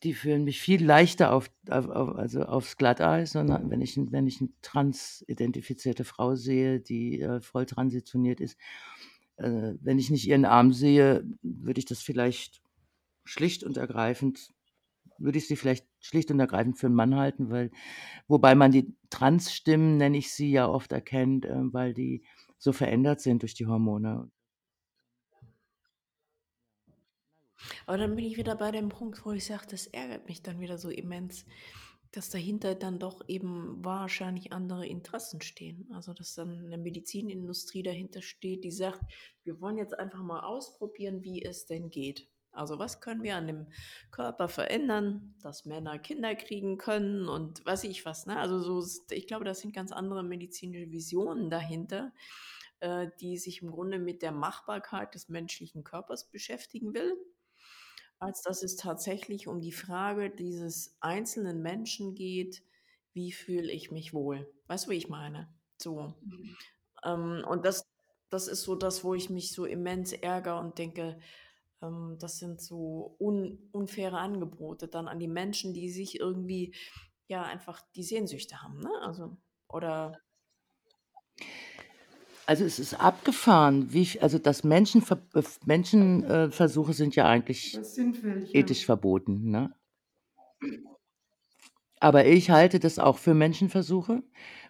[0.04, 4.40] die führen mich viel leichter auf auf also aufs Glatteis, sondern wenn ich wenn ich
[4.40, 8.58] 'n transidentifizierte Frau sehe, die, äh, voll transitioniert ist
[9.38, 12.62] äh, wenn ich nicht ihren Arm sehe, würde ich das vielleicht
[13.24, 14.50] schlicht und ergreifend
[15.18, 17.70] würde ich sie vielleicht schlicht und ergreifend für 'n Mann halten, weil
[18.28, 22.24] wobei man die Transstimmen, nenne ich sie, ja oft erkennt, ähm, weil die
[22.58, 24.30] so verändert sind durch die Hormone.
[27.86, 30.60] Aber dann bin ich wieder bei dem Punkt, wo ich sage, das ärgert mich dann
[30.60, 31.44] wieder so immens,
[32.12, 35.88] dass dahinter dann doch eben wahrscheinlich andere Interessen stehen.
[35.92, 39.00] Also, dass dann 'ne Medizinindustrie dahinter steht, die sagt:
[39.42, 42.28] „Wir wollen jetzt einfach mal ausprobieren, wie es denn geht.
[42.52, 43.66] Also, was können wir an dem
[44.12, 48.38] Körper verändern, dass Männer Kinder kriegen können“ und weiß ich was, ne?
[48.38, 52.12] Also, so ich glaube, das sind ganz andere medizinische Visionen dahinter,
[52.80, 57.16] äh, die sich im Grunde mit der Machbarkeit des menschlichen Körpers beschäftigen will,
[58.18, 62.62] als dass es tatsächlich um die Frage dieses einzelnen Menschen geht:
[63.12, 65.48] „Wie fühle ich mich wohl?“ Weißt du, wie ich meine?
[65.80, 66.14] So.
[66.22, 66.56] Mhm.
[67.04, 67.84] Ähm, und das
[68.30, 71.20] das ist so das, wo ich mich so immens ärgere und denke,
[71.82, 76.74] ähm, das sind so un unfaire Angebote dann an die Menschen, die sich irgendwie
[77.28, 78.90] ja, einfach die Sehnsüchte haben, ne?
[79.02, 79.36] Also
[79.68, 80.20] oder
[82.46, 85.42] Also, es ist abgefahren, wie also, dass Menschen ver äh,
[86.92, 88.58] sind ja eigentlich sind welche.
[88.58, 89.74] ethisch verboten, ne?
[92.00, 94.22] Aber ich halte das auch für Menschenversuche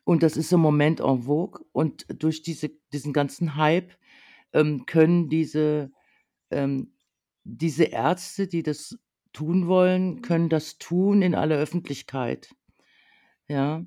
[0.05, 3.93] und das ist im Moment en vogue und durch diese diesen ganzen Hype,
[4.53, 5.91] ähm, können diese
[6.51, 6.95] ähm,
[7.45, 8.99] diese Ärzte, die das
[9.33, 12.55] tun wollen, können das tun in aller Öffentlichkeit.
[13.49, 13.85] Ja,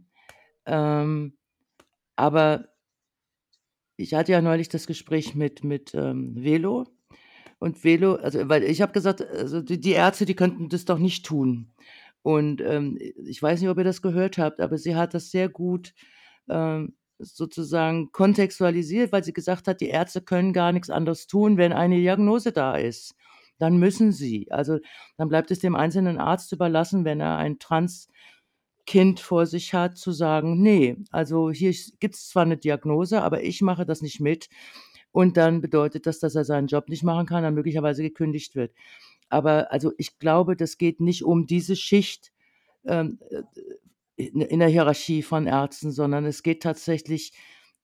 [0.66, 1.38] ähm,
[2.16, 2.70] aber
[3.98, 6.86] ich hatte ja neulich das Gespräch mit mit, ähm, Velo
[7.60, 11.00] und Velo also, weil ich habe gesagt, also, die die Ärzte, die könnten das doch
[11.00, 11.74] nicht tun.
[12.24, 15.50] Und, ähm, ich weiß nicht, ob ihr das gehört habt, aber sie hat das sehr
[15.50, 15.94] gut,
[16.50, 21.74] ähm, sozusagen kontextualisiert, weil sie gesagt hat, die Ärzte können gar nix anderes tun, wenn
[21.74, 23.16] eine Diagnose da ist.
[23.60, 24.52] Dann müssen sie.
[24.52, 24.80] Also,
[25.18, 27.60] dann bleibt es dem einzelnen Arzt überlassen, wenn er ein
[28.88, 33.44] Transkind vor sich hat, zu sagen: „Ne, also, hier sch gibt's zwar 'ne Diagnose, aber
[33.44, 34.50] ich mache das nicht mit.“
[35.12, 38.74] Und dann bedeutet das, dass er seinen Job nicht machen kann, dann möglicherweise gekündigt wird.
[39.30, 42.32] Aber also, ich glaube, das geht nicht um diese Schicht,
[42.86, 43.44] ähm, äh,
[44.18, 47.34] in in der Hierarchie von Ärzten, sondern es geht tatsächlich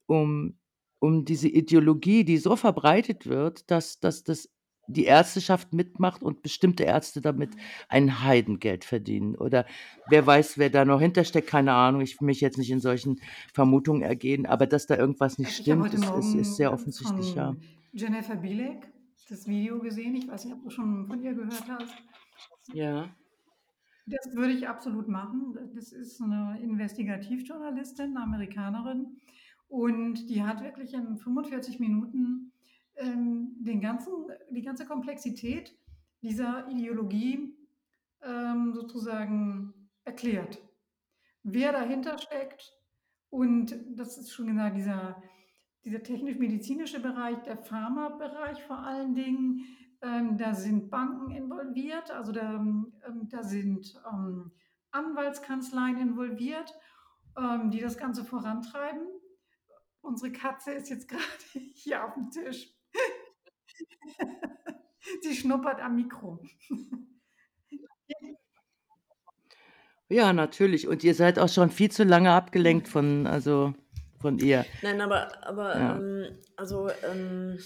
[0.07, 0.57] um
[0.99, 4.49] um diese Ideologie, die so verbreitet wird, dass dass das
[4.87, 7.55] die Ärzteschaft mitmacht und bestimmte Ärzte damit
[7.89, 9.35] ein Heidengeld verdienen.
[9.35, 9.65] Oder
[10.05, 12.01] wer weiß, wer da noch hintersteckt, keine Ahnung.
[12.01, 13.19] Ich will mich jetzt nicht in solchen
[13.53, 17.55] Vermutungen ergehen, aber dass da irgendwas nicht Also, stimmt, ist ist ist sehr offensichtlich, ja.
[17.93, 18.91] Jennifer Bilek
[19.29, 20.15] das Video gesehen.
[20.15, 21.95] Ich weiß nicht, ob du schon von ihr gehört hast.
[22.73, 23.15] Ja.
[24.07, 25.53] Das würde ich absolut machen.
[25.75, 29.17] Das ist 'ne Investigativjournalistin, 'ne Amerikanerin
[29.69, 32.52] Und die hat wirklich in 45 Minuten
[32.95, 34.13] ähm, den ganzen,
[34.49, 35.75] die ganze Komplexität
[36.21, 37.57] dieser Ideologie
[38.21, 39.73] ähm, sozusagen
[40.05, 40.61] erklärt.
[41.43, 42.73] Wer dahinter steckt
[43.29, 45.21] und das ist schon gesagt, dieser,
[45.83, 49.65] dieser technisch-medizinische Bereich, der Pharmabereich vor allen Dingen,
[50.01, 52.93] ähm, da sind Banken involviert, also da, ähm,
[53.29, 54.51] da sind ähm,
[54.91, 56.73] Anwaltskanzleien involviert,
[57.37, 59.07] ähm, die das Ganze vorantreiben.
[60.01, 61.25] Unsere Katze ist jetzt gerade
[61.73, 62.73] hier auf dem Tisch.
[65.21, 66.39] Sie schnuppert am Mikro.
[70.09, 70.87] Ja, natürlich.
[70.87, 73.73] Und ihr seid auch schon viel zu lange abgelenkt von, also
[74.19, 74.63] von ihr.
[74.83, 75.97] Nein, aber, aber Ja.
[75.97, 77.57] ähm, also ähm,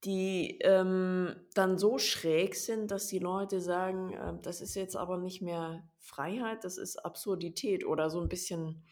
[0.04, 5.16] die ähm, dann so schräg sind, dass die Leute sagen, äh, das ist jetzt aber
[5.16, 8.84] nicht mehr Freiheit, das ist Absurdität oder so ein bisschen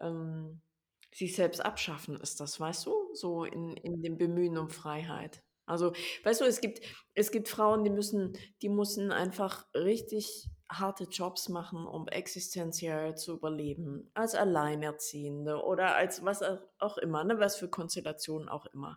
[0.00, 0.62] ähm,
[1.12, 2.94] sich selbst abschaffen ist das, weißt du?
[3.12, 5.42] So in, in dem Bemühen um Freiheit.
[5.66, 5.92] Also,
[6.22, 6.80] weißt du, es gibt,
[7.12, 13.36] es gibt Frauen, die müssen, die müssen einfach richtig harte Jobs machen, um existenziell zu
[13.36, 16.42] überleben, als Alleinerziehende oder als was
[16.78, 18.96] auch- immer, ne, was für Konstellationen auch immer.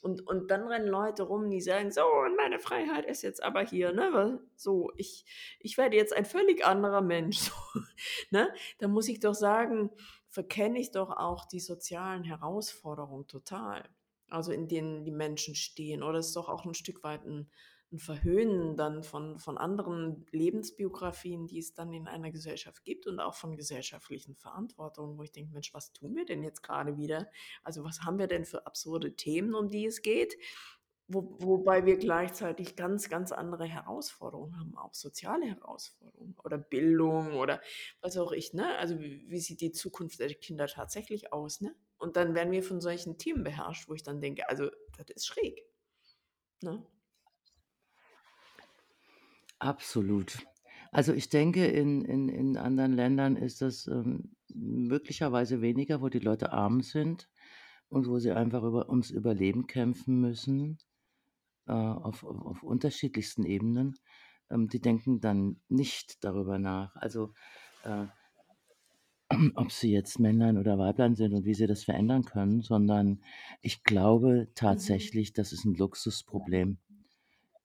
[0.00, 3.62] Und, und dann rennen Leute rum, die sagen, so, und meine Freiheit ist jetzt aber
[3.62, 5.24] hier, ne, so, ich,
[5.60, 7.50] ich werde jetzt ein völlig anderer Mensch,
[8.30, 9.90] ne, da muss ich doch sagen,
[10.28, 13.88] verkenne ich doch auch die sozialen Herausforderungen total.
[14.28, 16.02] Also in denen die Menschen stehen.
[16.02, 17.50] Oder ist doch auch ein Stück weit ein,
[17.92, 23.20] ein Verhöhnen dann von, von anderen Lebensbiografien, die es dann in einer Gesellschaft gibt und
[23.20, 27.28] auch von gesellschaftlichen Verantwortungen, wo ich denke, Mensch, was tun wir denn jetzt gerade wieder?
[27.62, 30.36] Also was haben wir denn für absurde Themen, um die es geht?
[31.08, 37.60] Wo, wobei wir gleichzeitig ganz, ganz andere Herausforderungen haben, auch soziale Herausforderungen oder Bildung oder
[38.00, 38.78] was auch ich, ne?
[38.78, 41.74] Also wie, wie sieht die Zukunft der Kinder tatsächlich aus, ne?
[41.98, 45.26] Und dann werden wir von solchen Themen beherrscht, wo ich dann denke, also das ist
[45.26, 45.62] schräg.
[46.60, 46.84] Ne?
[49.62, 50.44] Absolut.
[50.90, 56.18] Also ich denke, in, in, in anderen Ländern ist das ähm, möglicherweise weniger, wo die
[56.18, 57.30] Leute arm sind
[57.88, 60.78] und wo sie einfach über, ums Überleben kämpfen müssen,
[61.68, 63.94] äh, auf, auf, auf unterschiedlichsten Ebenen.
[64.50, 66.96] Ähm, die denken dann nicht darüber nach.
[66.96, 67.32] Also
[67.84, 68.06] äh,
[69.54, 73.22] ob sie jetzt Männlein oder Weiblein sind und wie sie das verändern können, sondern
[73.60, 76.78] ich glaube tatsächlich, das ist ein Luxusproblem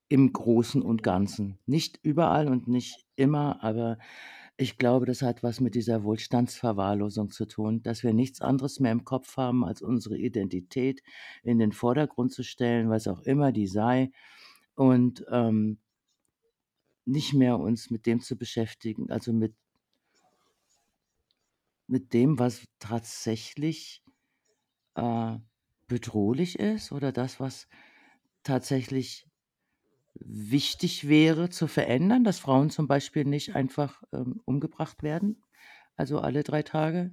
[0.09, 1.59] im Großen und Ganzen.
[1.65, 3.97] Nicht überall und nicht immer, aber
[4.57, 8.91] ich glaube, das hat was mit dieser Wohlstandsverwahrlosung zu tun, dass wir nichts anderes mehr
[8.91, 11.03] im Kopf haben, als unsere Identität
[11.43, 14.11] in den Vordergrund zu stellen, was auch immer die sei,
[14.75, 15.79] und ähm,
[17.05, 19.55] nicht mehr uns mit dem zu beschäftigen, also mit
[21.87, 24.03] mit dem, was tatsächlich
[24.95, 25.37] äh,
[25.87, 27.67] bedrohlich ist oder das, was
[28.43, 29.25] tatsächlich
[30.23, 35.43] wichtig wäre zu verändern, dass Frauen zum Beispiel nicht einfach ähm, umgebracht werden,
[35.95, 37.11] also alle drei Tage.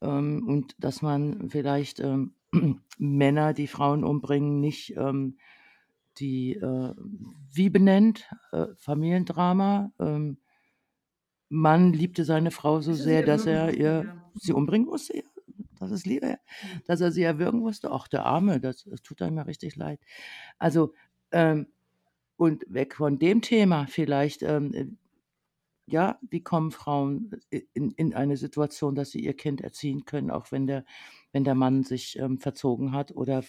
[0.00, 2.34] Ähm, und dass man vielleicht ähm,
[2.98, 5.38] Männer, die Frauen umbringen, nicht ähm,
[6.18, 6.94] die äh,
[7.52, 9.92] wie benennt, äh, Familiendrama.
[9.98, 10.38] Ähm,
[11.48, 15.16] Mann liebte seine Frau so sehr, dass er ihr sie umbringen musste.
[15.16, 15.22] Ja,
[15.80, 16.38] das ist Liebe,
[16.86, 17.90] dass er sie erwürgen musste.
[17.90, 20.00] Ach, der Arme, das, das tut einem ja richtig leid.
[20.58, 20.92] Also
[21.32, 21.66] ähm,
[22.36, 24.42] und weg von dem Thema vielleicht.
[24.42, 24.86] Ähm, äh,
[25.86, 30.30] ja, wie kommen Frauen i- in, in eine Situation, dass sie ihr Kind erziehen können,
[30.30, 30.84] auch wenn der,
[31.32, 33.42] wenn der Mann sich ähm, verzogen hat oder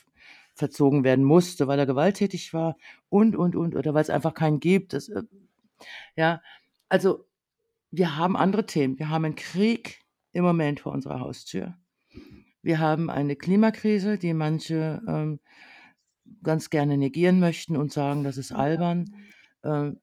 [0.56, 2.78] verzogen werden musste, weil er gewalttätig war
[3.10, 4.94] und, und, und, oder weil es einfach keinen gibt.
[4.94, 5.24] Das, äh,
[6.16, 6.42] ja,
[6.90, 7.26] also
[7.92, 8.98] wir haben andere Themen.
[9.00, 10.00] Wir haben einen Krieg
[10.32, 11.78] im Moment vor unserer Haustür.
[12.64, 15.40] Wir haben eine Klimakrise, die manche ähm,
[16.44, 19.16] ganz gerne negieren möchten und sagen, das ist albern.
[19.64, 20.00] Ähm,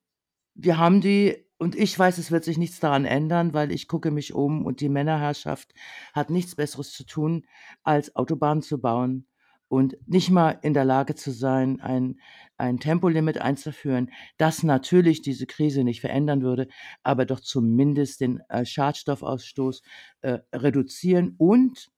[0.54, 4.10] wir haben die, und ich weiß, es wird sich nichts daran ändern, weil ich gucke
[4.10, 5.72] mich um und die Männerherrschaft
[6.12, 7.46] hat nichts Besseres zu tun,
[7.82, 9.26] als Autobahnen zu bauen
[9.68, 12.18] und nicht mal in der Lage zu sein, ein,
[12.56, 16.68] ein Tempolimit einzuführen, das natürlich diese Krise nicht verändern würde,
[17.02, 19.82] aber doch zumindest den äh, Schadstoffausstoß
[20.22, 21.90] äh, reduzieren und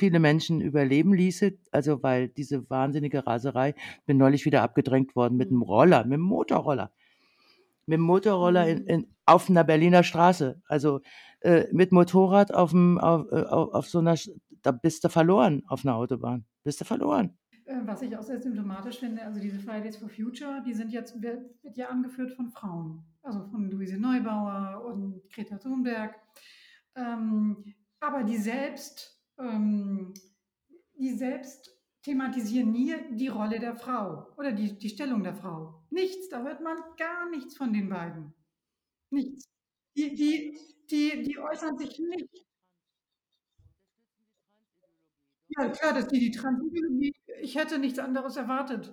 [0.00, 3.74] viele Menschen überleben ließe, also weil diese wahnsinnige Raserei,
[4.06, 5.62] bin neulich wieder abgedrängt worden mit einem Mhm.
[5.62, 6.90] Roller, mit dem Motorroller
[7.86, 8.88] mit dem Motorroller in, Mhm.
[8.88, 10.62] in, auf einer Berliner Straße.
[10.68, 11.00] Also
[11.40, 14.14] äh, mit Motorrad auf, dem, auf, äh, auf, auf so einer,
[14.62, 16.44] da bist du verloren auf einer Autobahn.
[16.62, 17.36] Bist du verloren.
[17.64, 21.20] Äh, Was ich auch sehr symptomatisch finde, also diese Fridays for Future, die sind jetzt,
[21.20, 23.02] wird, wird ja angeführt von Frauen.
[23.22, 26.14] Also von Luise Neubauer und Greta Thunberg.
[26.94, 30.14] Ähm, aber die selbst, ähm,
[30.98, 35.82] die selbst thematisieren nie die Rolle der Frau oder die, die Stellung der Frau.
[35.90, 38.32] Nichts, da hört man gar nichts von den beiden.
[39.10, 39.48] Nichts.
[39.96, 40.58] Die, die,
[40.90, 42.46] die, die äußern sich nicht.
[45.48, 48.92] Ja, klar, dass die die Transideologie ich hätte nichts anderes erwartet.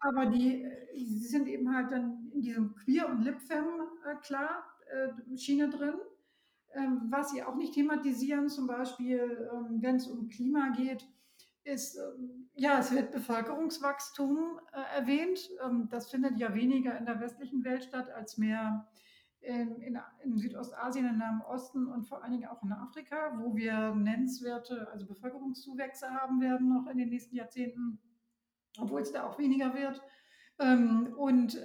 [0.00, 3.64] Aber die sie sind eben halt dann in diesem Queer und Libfem,
[4.04, 5.94] äh, klar, äh, Schiene drin.
[6.74, 11.08] Ähm, was sie auch nicht thematisieren, zum Beispiel, ähm, wenn es um Klima geht,
[11.64, 15.50] ist, ähm, ja, es wird Bevölkerungswachstum äh, erwähnt.
[15.90, 18.88] Das findet ja weniger in der westlichen Welt statt, als mehr
[19.40, 23.54] in, in, in Südostasien, im Nahen Osten und vor allen Dingen auch in Afrika, wo
[23.54, 28.00] wir nennenswerte, also Bevölkerungszuwächse haben werden noch in den nächsten Jahrzehnten,
[28.78, 30.02] obwohl es da auch weniger wird.
[31.16, 31.60] Und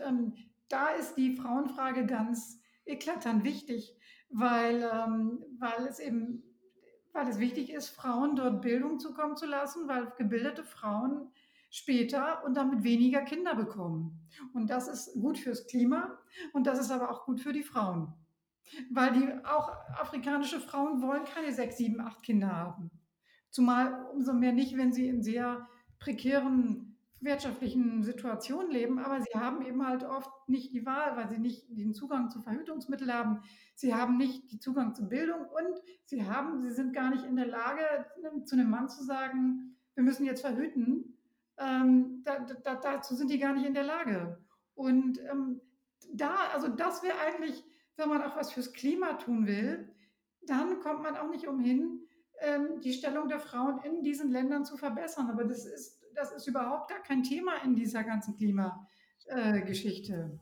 [0.70, 3.96] da ist die Frauenfrage ganz eklatant wichtig,
[4.32, 6.44] weil, ähm, weil es eben
[7.14, 11.30] weil es wichtig ist, Frauen dort Bildung zukommen zu lassen, weil gebildete Frauen
[11.70, 14.20] später und damit weniger Kinder bekommen.
[14.54, 16.18] Und das ist gut fürs Klima
[16.54, 18.14] und das ist aber auch gut für die Frauen.
[18.90, 22.92] Weil die auch afrikanische Frauen wollen keine sechs, sieben, acht Kinder haben.
[23.50, 25.68] Zumal umso mehr nicht, wenn sie in sehr
[26.00, 26.91] prekären
[27.22, 31.66] wirtschaftlichen Situationen leben, aber sie haben eben halt oft nicht die Wahl, weil sie nicht
[31.70, 33.44] den Zugang zu Verhütungsmitteln haben.
[33.76, 37.36] Sie haben nicht den Zugang zu Bildung und sie haben, sie sind gar nicht in
[37.36, 37.84] der Lage,
[38.46, 41.16] zu einem Mann zu sagen, wir müssen jetzt verhüten.
[41.58, 44.40] Ähm, da, da, dazu sind die gar nicht in der Lage.
[44.74, 45.62] Und ähm,
[46.12, 47.64] da, also das wäre eigentlich,
[47.98, 49.94] wenn man auch was fürs Klima tun will,
[50.42, 52.02] dann kommt man auch nicht umhin,
[52.40, 55.30] ähm, die Stellung der Frauen in diesen Ländern zu verbessern.
[55.30, 60.40] Aber das ist, das ist überhaupt gar kein Thema in dieser ganzen Klimageschichte.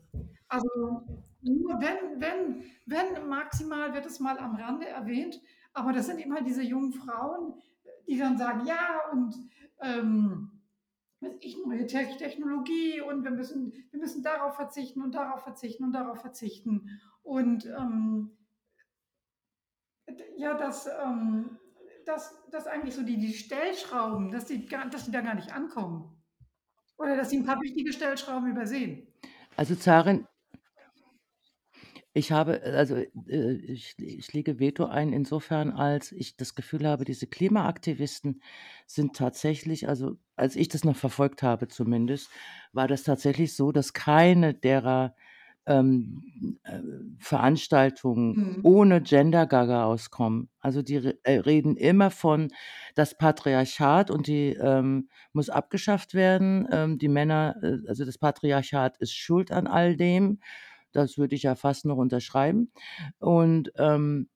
[0.47, 1.03] also
[1.41, 5.39] nur wenn, wenn, wenn maximal wird es mal am Rande erwähnt,
[5.73, 7.53] aber das sind halt diese jungen Frauen,
[8.07, 9.35] die dann sagen, ja, und
[9.81, 10.51] ähm,
[11.39, 16.19] ich, neue Technologie und wir müssen, wir müssen darauf verzichten und darauf verzichten und darauf
[16.19, 16.99] verzichten.
[17.23, 18.31] Und ähm,
[20.37, 21.57] ja, dass, ähm,
[22.09, 26.17] dass, dass eigentlich so die, die Stellschrauben, dass die, dass die da gar nicht ankommen.
[26.97, 29.07] Oder dass sie ein paar wichtige Stellschrauben übersehen.
[29.55, 30.27] Also Zarin,
[32.13, 37.05] ich habe, also äh, ich, ich lege Veto ein insofern, als ich das Gefühl habe,
[37.05, 38.41] diese Klimaaktivisten
[38.87, 42.29] sind tatsächlich, also als ich das noch verfolgt habe zumindest,
[42.73, 45.15] war das tatsächlich so, dass keine derer
[45.69, 46.79] ähm, äh,
[47.19, 48.59] Veranstaltungen Mhm.
[48.63, 50.49] ohne Gender-Gaga auskommen.
[50.59, 52.51] Also die re äh, reden immer von
[52.95, 56.67] das Patriarchat und die ähm, muss abgeschafft werden.
[56.71, 60.39] Ähm, die Männer, äh, also das Patriarchat ist schuld an all dem.
[60.91, 62.71] Das würde ich ja fast noch unterschreiben.
[63.19, 64.29] Und ähm,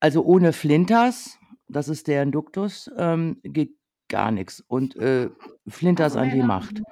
[0.00, 1.38] also ohne Flinters,
[1.68, 3.76] das ist deren Duktus, ähm, geht
[4.08, 4.60] gar nichts.
[4.66, 5.30] Und äh,
[5.68, 6.82] Flinters Also an die Macht.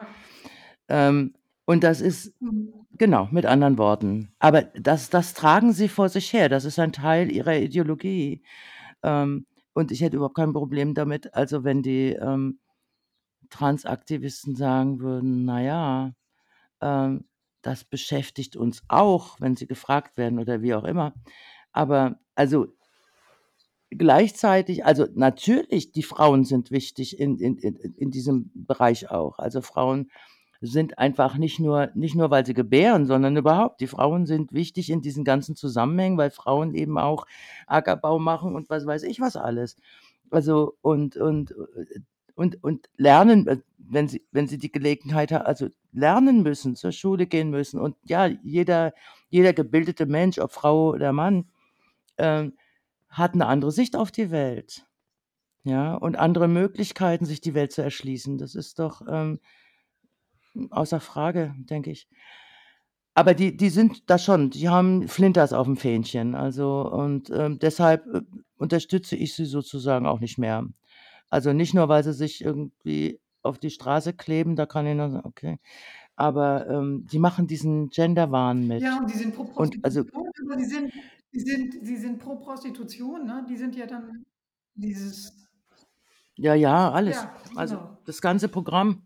[0.88, 1.34] Ähm,
[1.68, 2.74] und das ist Mhm.
[2.98, 4.32] Genau, mit anderen Worten.
[4.40, 6.48] Aber das das tragen sie vor sich her.
[6.48, 8.42] Das ist ein Teil ihrer Ideologie.
[9.04, 12.60] Ähm, und ich hätte überhaupt kein Problem damit, also wenn die, ähm,
[13.50, 16.14] Transaktivisten sagen würden: „Na ja,
[16.82, 17.26] Ähm,
[17.62, 21.14] das beschäftigt uns auch, wenn sie gefragt werden oder wie auch immer.
[21.72, 22.68] Aber also
[23.90, 29.38] gleichzeitig, also natürlich, die Frauen sind wichtig in, in, in, in diesem Bereich auch.
[29.38, 30.10] Also Frauen
[30.60, 33.80] sind einfach nicht nur, nicht nur, weil sie gebären, sondern überhaupt.
[33.80, 37.26] Die Frauen sind wichtig in diesen ganzen Zusammenhängen, weil Frauen eben auch
[37.66, 39.76] Ackerbau machen und was weiß ich was alles.
[40.30, 41.55] Also und, und,
[42.35, 46.93] und, und lernen, äh, wenn sie, wenn sie die Gelegenheit haben, also lernen müssen, zur
[46.93, 47.80] Schule gehen müssen.
[47.80, 48.93] Und ja, jeder,
[49.30, 51.48] jeder gebildete Mensch, ob Frau oder Mann,
[52.18, 52.55] ähm,
[53.09, 54.85] hat eine andere Sicht auf die Welt.
[55.64, 58.39] Ja, und andere Möglichkeiten, sich die Welt zu erschließen.
[58.39, 59.40] Das ist doch ähm,
[60.70, 62.08] außer Frage, denke ich.
[63.14, 66.34] Aber die, die sind da schon, die haben Flinters auf dem Fähnchen.
[66.34, 68.20] Also, und ähm, deshalb äh,
[68.56, 70.66] unterstütze ich sie sozusagen auch nicht mehr.
[71.30, 75.10] Also nicht nur, weil sie sich irgendwie auf die Straße kleben, da kann ich nur
[75.10, 75.58] sagen, okay.
[76.16, 78.82] Aber ähm, die machen diesen Genderwahn mit.
[78.82, 80.92] Ja, und die sind pro Und also Prostitution, aber die sind,
[81.32, 83.44] die sind, die sind pro Prostitution, ne?
[83.48, 84.24] Die sind ja dann
[84.74, 85.48] dieses,
[86.36, 87.16] ja, ja, alles.
[87.16, 87.98] ja, Also genau.
[88.04, 89.02] das ganze Programm.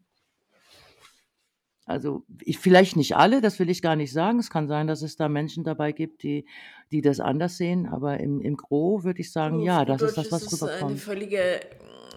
[1.84, 4.38] Also ich, vielleicht nicht alle, das will ich gar nicht sagen.
[4.38, 6.46] Es kann sein, dass es da Menschen dabei gibt, die,
[6.92, 10.16] die das anders sehen, aber im, im Gro würde ich sagen, Also ja, das ist
[10.16, 11.60] Deutsch das, was ist eine völlige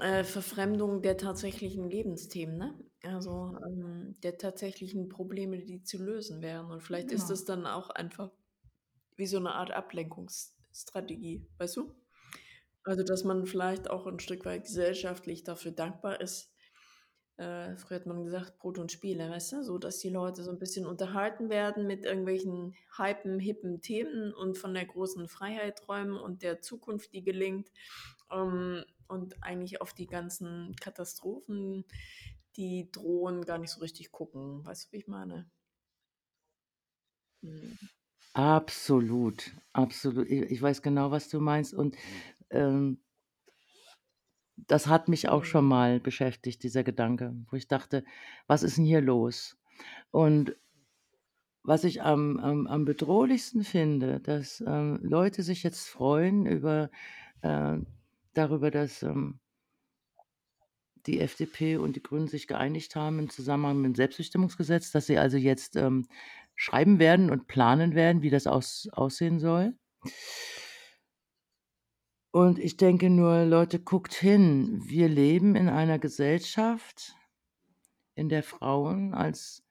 [0.01, 2.79] äh, Verfremdung der tatsächlichen Lebensthemen, ne?
[3.03, 6.71] Also ähm, der tatsächlichen Probleme, die zu lösen wären.
[6.71, 7.33] Und vielleicht ist Genau.
[7.33, 8.31] es dann auch einfach
[9.17, 11.93] wie so eine Art Ablenkungsstrategie, weißt du?
[12.83, 16.54] Also, dass man vielleicht auch ein Stück weit gesellschaftlich dafür dankbar ist.
[17.37, 19.63] Äh, früher hat man gesagt, Brot und Spiele, weißt du?
[19.63, 24.57] So, dass die Leute so ein bisschen unterhalten werden mit irgendwelchen hypen, hippen Themen und
[24.57, 27.69] von der großen Freiheit träumen und der Zukunft, die gelingt.
[28.31, 31.85] Ähm, und eigentlich auf die ganzen Katastrophen,
[32.55, 34.65] die drohen, gar nicht so richtig gucken.
[34.65, 35.49] Weißt du, wie ich meine?
[37.43, 37.77] Hm.
[38.33, 40.29] Absolut, absolut.
[40.29, 41.73] Ich, ich weiß genau, was du meinst.
[41.73, 41.95] Und
[42.49, 42.99] ähm,
[44.57, 45.69] das hat mich auch schon Hm.
[45.69, 48.03] mal beschäftigt, dieser Gedanke, wo ich dachte,
[48.47, 49.57] was ist denn hier los?
[50.11, 50.55] Und
[51.63, 56.91] was ich am, am, am bedrohlichsten finde, dass ähm, Leute sich jetzt freuen über
[57.41, 57.77] äh,
[58.33, 59.39] darüber, dass ähm,
[61.07, 65.17] die FDP und die Grünen sich geeinigt haben im Zusammenhang mit dem Selbstbestimmungsgesetz, dass sie
[65.17, 66.07] also jetzt ähm,
[66.55, 69.75] schreiben werden und planen werden, wie das aus, aussehen soll.
[72.35, 74.81] Und ich denke nur, Leute, guckt hin.
[74.83, 77.15] Wir leben in einer Gesellschaft,
[78.13, 79.63] in der Frauen als,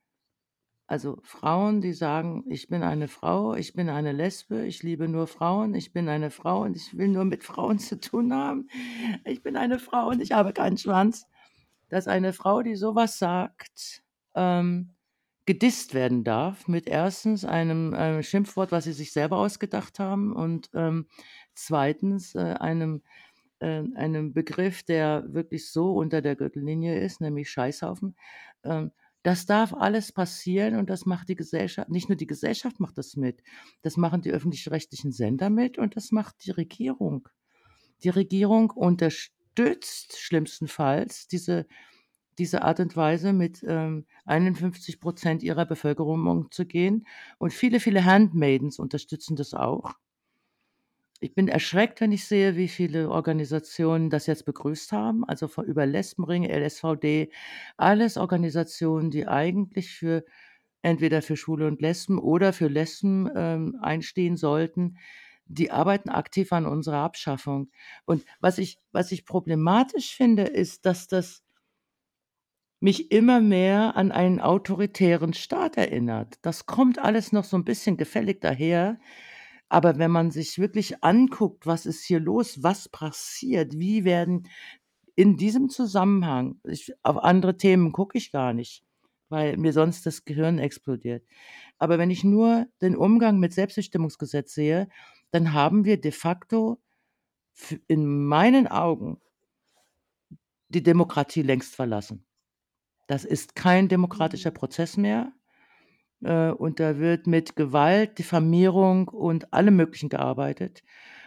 [0.87, 5.27] also Frauen, die sagen, ich bin eine Frau, ich bin eine Lesbe, ich liebe nur
[5.27, 8.71] Frauen, ich bin eine Frau und ich will nur mit Frauen zu tun haben.
[9.27, 11.27] Ich bin eine Frau und ich habe keinen Schwanz.
[11.91, 14.03] Dass eine Frau, die sowas sagt,
[14.35, 14.95] ähm,
[15.47, 20.71] gedisst werden darf mit erstens einem, einem Schimpfwort, was sie sich selber ausgedacht haben und
[20.73, 21.07] ähm,
[21.55, 23.03] zweitens äh, einem,
[23.61, 28.17] äh, einem Begriff, der wirklich so unter der Gürtellinie ist, nämlich Scheißhaufen.
[28.65, 32.99] Ähm, das darf alles passieren und das macht die Gesellschaft, nicht nur die Gesellschaft macht
[32.99, 33.43] das mit,
[33.81, 37.29] das machen die öffentlich-rechtlichen Sender mit und das macht die Regierung.
[38.03, 41.67] Die Regierung unterstützt schlimmstenfalls diese
[42.39, 47.07] diese Art und Weise mit ähm, 51 Prozent ihrer Bevölkerung umzugehen.
[47.39, 49.93] Und viele, viele Handmaidens unterstützen das auch.
[51.25, 55.25] Ich bin erschreckt, wenn ich sehe, wie viele Organisationen das jetzt begrüßt haben.
[55.25, 57.33] Also von, über Lesbenring, LSVD,
[57.79, 60.27] alles Organisationen, die eigentlich für
[60.83, 64.99] entweder für Schwule und Lesben oder für Lesben ähm, einstehen sollten.
[65.47, 67.71] Die arbeiten aktiv an unserer Abschaffung.
[68.05, 71.43] Und was ich, was ich problematisch finde, ist, dass das
[72.81, 76.35] mich immer mehr an einen autoritären Staat erinnert.
[76.43, 78.99] Das kommt alles noch so ein bisschen gefällig daher,
[79.69, 84.49] aber wenn man sich wirklich anguckt, was ist hier los, was passiert, wie werden
[85.17, 88.85] in diesem Zusammenhang ich auf andere Themen gucke ich gar nicht,
[89.29, 91.25] weil mir sonst das Gehirn explodiert.
[91.79, 94.89] Aber wenn ich nur den Umgang mit Selbstbestimmungsgesetz sehe,
[95.33, 96.81] dann haben wir de facto
[97.89, 99.21] in meinen Augen
[100.69, 102.27] die Demokratie längst verlassen.
[103.09, 104.55] Das ist kein demokratischer Mhm.
[104.55, 105.33] Prozess mehr.
[106.25, 110.83] Äh, und da wird mit Gewalt, Diffamierung und allem Möglichen gearbeitet.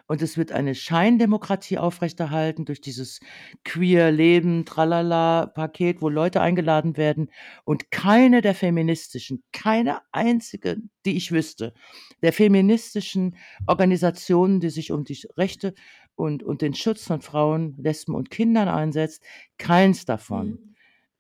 [0.10, 3.20] Und es wird eine Scheindemokratie aufrechterhalten durch dieses
[3.66, 7.30] Queer-Leben, Tralala-Paket, wo Leute eingeladen werden.
[7.66, 11.74] Und keine der feministischen, keine einzige, die ich wüsste,
[12.22, 13.36] der feministischen
[13.68, 15.74] Organisationen, die sich um die Rechte
[16.16, 19.24] und, und den Schutz von Frauen, Lesben und Kindern einsetzt,
[19.58, 20.77] keins davon Mhm.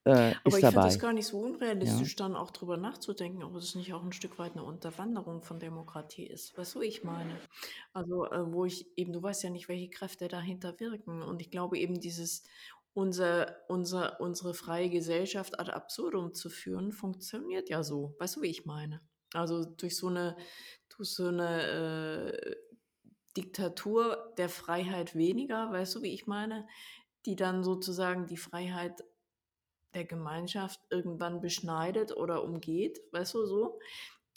[0.07, 0.99] Äh, Aber ist ich finde das dabei.
[0.99, 1.39] gar nicht so
[1.81, 2.07] Ja.
[2.07, 5.59] unrealistisch, dann auch drüber nachzudenken, ob es nicht auch ein Stück weit eine Unterwanderung von
[5.59, 6.57] Demokratie ist.
[6.57, 7.43] Weißt du, wie ich meine?
[7.93, 11.21] Also, äh, wo ich eben, du weißt ja nicht, welche Kräfte dahinter wirken.
[11.21, 12.43] Und ich glaube eben, dieses
[12.93, 18.15] unser, unser, unsere freie Gesellschaft ad absurdum zu führen, funktioniert ja so.
[18.19, 19.01] Weißt du, wie ich meine?
[19.33, 20.35] Also durch so eine,
[20.89, 22.55] durch so eine äh,
[23.35, 26.67] Diktatur der Freiheit weniger, weißt du, wie ich meine?
[27.25, 29.03] Die dann sozusagen die Freiheit
[29.97, 33.79] der Gemeinschaft irgendwann beschneidet oder umgeht, weißt du so?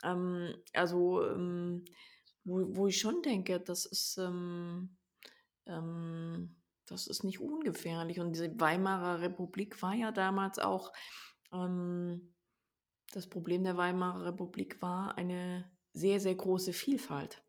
[0.03, 1.85] Ähm, also, ähm,
[2.45, 4.97] wo, wo ich schon denke, das ist, ähm,
[5.67, 6.57] ähm,
[6.87, 8.21] das ist nicht ungefährlich.
[8.21, 10.93] Und diese Weimarer Republik war ja damals auch,
[11.53, 12.35] ähm,
[13.13, 17.43] das Problem der Weimarer Republik war eine sehr, sehr große Vielfalt.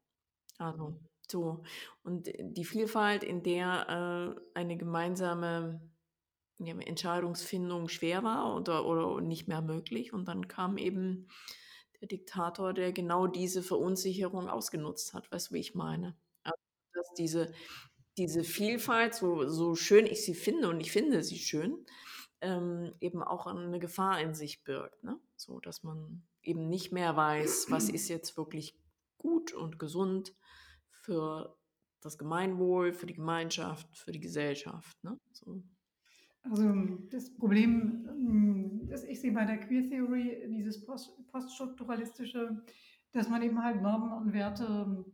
[0.58, 1.64] Also, so.
[2.04, 5.80] Und die Vielfalt, in der äh, eine gemeinsame
[6.66, 10.14] ja, Entscheidungsfindung schwer war oder, oder nicht mehr möglich.
[10.14, 11.28] Und dann kam eben
[12.00, 15.32] der Diktator, der genau diese Verunsicherung ausgenutzt hat.
[15.32, 16.18] Weißt du, wie ich meine?
[16.44, 16.58] Also,
[16.94, 17.54] dass diese,
[18.18, 21.86] diese Vielfalt, so, so schön ich sie finde, und ich finde sie schön,
[22.42, 25.04] ähm, eben auch eine Gefahr in sich birgt.
[25.04, 25.20] Ne?
[25.36, 28.76] So, dass man eben nicht mehr weiß, was ist jetzt wirklich
[29.18, 30.34] gut und gesund
[30.90, 31.56] für
[32.02, 35.04] das Gemeinwohl, für die Gemeinschaft, für die Gesellschaft.
[35.04, 35.20] Ne?
[35.32, 35.62] So.
[36.44, 36.74] Also
[37.12, 42.64] das Problem, ähm, das ich sehe bei der Queer Theory, dieses Post poststrukturalistische,
[43.12, 45.06] dass man eben halt Normen und Werte ähm,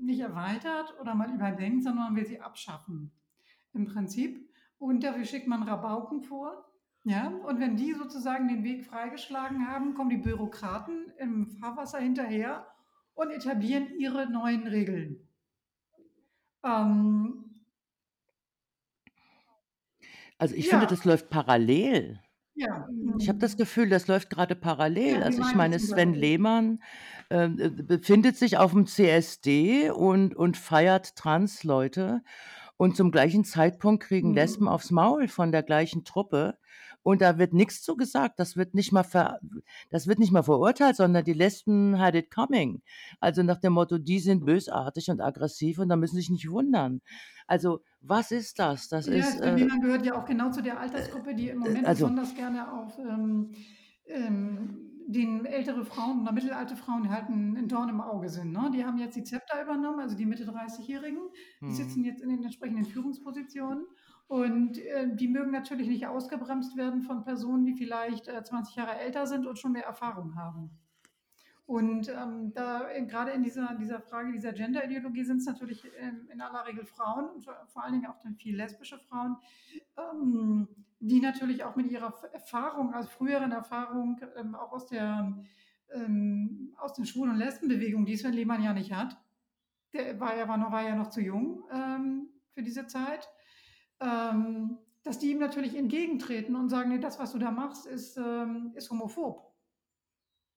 [0.00, 3.10] nicht erweitert oder mal überdenkt, sondern man will sie abschaffen
[3.72, 4.48] im Prinzip.
[4.78, 6.64] Und dafür schickt man Rabauken vor.
[7.04, 12.66] Ja, und wenn die sozusagen den Weg freigeschlagen haben, kommen die Bürokraten im Fahrwasser hinterher
[13.14, 15.28] und etablieren ihre neuen Regeln.
[16.62, 17.37] Ähm,
[20.38, 22.20] Also ich finde, ja, das läuft parallel.
[22.54, 22.88] ja.
[23.18, 25.20] Ich habe das mm, Gefühl, das läuft gerade parallel.
[25.20, 26.14] Ja, Also ich meine, Sven?
[26.14, 26.82] Lehmann
[27.30, 32.22] ähm, äh, befindet sich auf dem CSD und, und feiert Transleute.
[32.76, 34.68] Und zum gleichen Zeitpunkt kriegen Lesben Mhm.
[34.68, 36.58] aufs Maul von der gleichen Truppe.
[37.08, 38.38] Und da wird nichts zu gesagt.
[38.38, 39.40] Das wird nicht mal ver,
[39.88, 42.82] das wird nicht mal verurteilt, sondern die Lesben had it coming.
[43.18, 46.50] Also nach dem Motto, die sind bösartig und aggressiv und da müssen Sie sich nicht
[46.50, 47.00] wundern.
[47.46, 48.88] Also was ist das?
[48.88, 52.04] Das Ja, ist, äh, gehört ja auch genau zu der Altersgruppe, die im Moment also
[52.04, 53.52] besonders gerne auf ähm,
[54.04, 58.52] ähm, den ältere Frauen oder mittelalte Frauen halt ein, ein Dorn im Auge sind.
[58.52, 58.70] Ne?
[58.74, 61.30] Die haben jetzt die Zepter übernommen, also die Mitte 30-Jährigen.
[61.62, 61.72] Die hm.
[61.72, 63.86] sitzen jetzt in den entsprechenden Führungspositionen.
[64.28, 68.98] Und äh, die mögen natürlich nicht ausgebremst werden von Personen, die vielleicht äh, 20 Jahre
[68.98, 70.70] älter sind und schon mehr Erfahrung haben.
[71.64, 76.28] Und ähm, da äh, gerade in dieser, dieser Frage dieser Gender-Ideologie sind es natürlich ähm,
[76.30, 79.36] in aller Regel Frauen und vor allen Dingen auch dann viel lesbische Frauen,
[79.96, 80.68] ähm,
[81.00, 85.34] die natürlich auch mit ihrer Erfahrung, also früheren Erfahrung, ähm, auch aus der
[85.92, 89.16] ähm, aus den Schwulen- und Lesbenbewegungen, die Sven Lehmann ja nicht hat.
[89.92, 93.28] Der war ja, war noch, war ja noch zu jung ähm, für diese Zeit.
[94.00, 98.16] Ähm, dass die ihm natürlich entgegentreten und sagen, nee, das, was du da machst, ist,
[98.16, 99.54] ähm, ist homophob.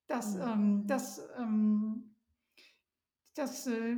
[0.08, 0.42] Das, Mhm.
[0.42, 2.16] ähm, das, ähm,
[3.36, 3.98] das äh,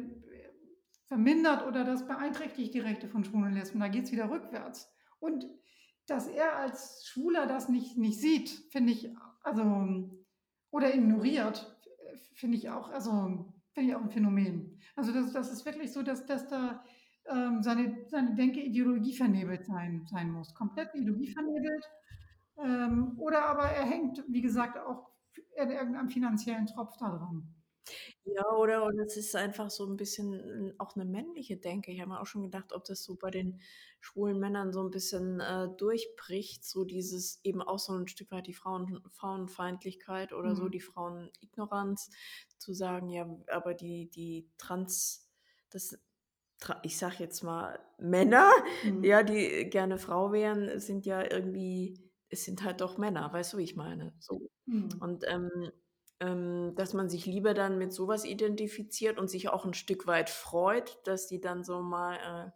[1.07, 3.79] vermindert oder das beeinträchtigt die Rechte von Schwulen und Lesben.
[3.79, 4.91] Da geht es wieder rückwärts.
[5.19, 5.49] Und
[6.05, 10.09] dass er als Schwuler das nicht, nicht sieht, finde ich, also,
[10.71, 11.79] oder ignoriert,
[12.35, 14.79] finde ich auch, also, finde ich auch ein Phänomen.
[14.95, 16.83] Also, das, das ist wirklich so, dass, dass da
[17.29, 20.53] ähm, seine, seine Denke Ideologie vernebelt sein, sein muss.
[20.53, 21.85] Komplett Ideologie vernebelt.
[22.57, 25.09] Ähm, oder aber er hängt, wie gesagt, auch
[25.55, 27.53] in irgendeinem finanziellen Tropf da dran.
[28.25, 31.91] Ja, oder und es ist einfach so ein bisschen äh, auch eine männliche Denke.
[31.91, 33.59] Ich habe mir auch schon gedacht, ob das so bei den
[33.99, 38.47] schwulen Männern so ein bisschen äh, durchbricht, so dieses eben auch so ein Stück weit
[38.47, 40.71] die Frauen, Frauenfeindlichkeit oder so Mhm.
[40.71, 42.09] die Frauenignoranz,
[42.57, 45.29] zu sagen, ja, aber die, die Trans,
[45.69, 45.97] das,
[46.83, 48.49] ich sag jetzt mal Männer,
[48.83, 49.03] Mhm.
[49.03, 53.57] ja, die gerne Frau wären, sind ja irgendwie, es sind halt doch Männer, weißt du,
[53.57, 54.13] wie ich meine?
[54.19, 54.49] So.
[54.65, 54.89] Mhm.
[54.99, 55.71] Und ähm,
[56.19, 60.29] ähm, dass man sich lieber dann mit sowas identifiziert und sich auch ein Stück weit
[60.29, 62.51] freut, dass die dann so mal äh,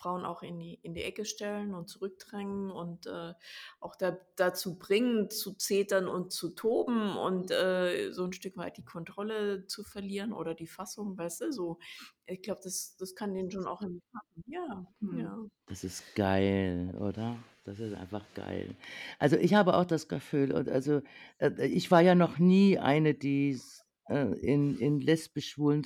[0.00, 3.34] Frauen auch in die, in die Ecke stellen und zurückdrängen und äh,
[3.80, 8.76] auch da, dazu bringen, zu zetern und zu toben und äh, so ein Stück weit
[8.78, 11.78] die Kontrolle zu verlieren oder die Fassung, weißt du, so.
[12.26, 14.00] Ich glaube, das, das kann denen schon auch im
[14.46, 15.18] Ja, Mhm.
[15.18, 15.38] ja.
[15.66, 17.36] Das ist geil, oder?
[17.64, 18.74] Das ist einfach geil.
[19.18, 21.02] Also ich habe auch das Gefühl, und also
[21.38, 23.60] äh, ich war ja noch nie eine, die
[24.08, 25.84] äh, in, in lesbisch-schwulen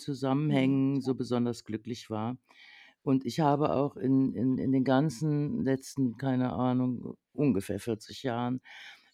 [0.48, 0.78] Mhm.
[0.78, 2.38] Zusammenhängen so besonders glücklich war.
[3.04, 8.62] Und ich habe auch in in in den ganzen letzten, keine Ahnung, ungefähr 40 Jahren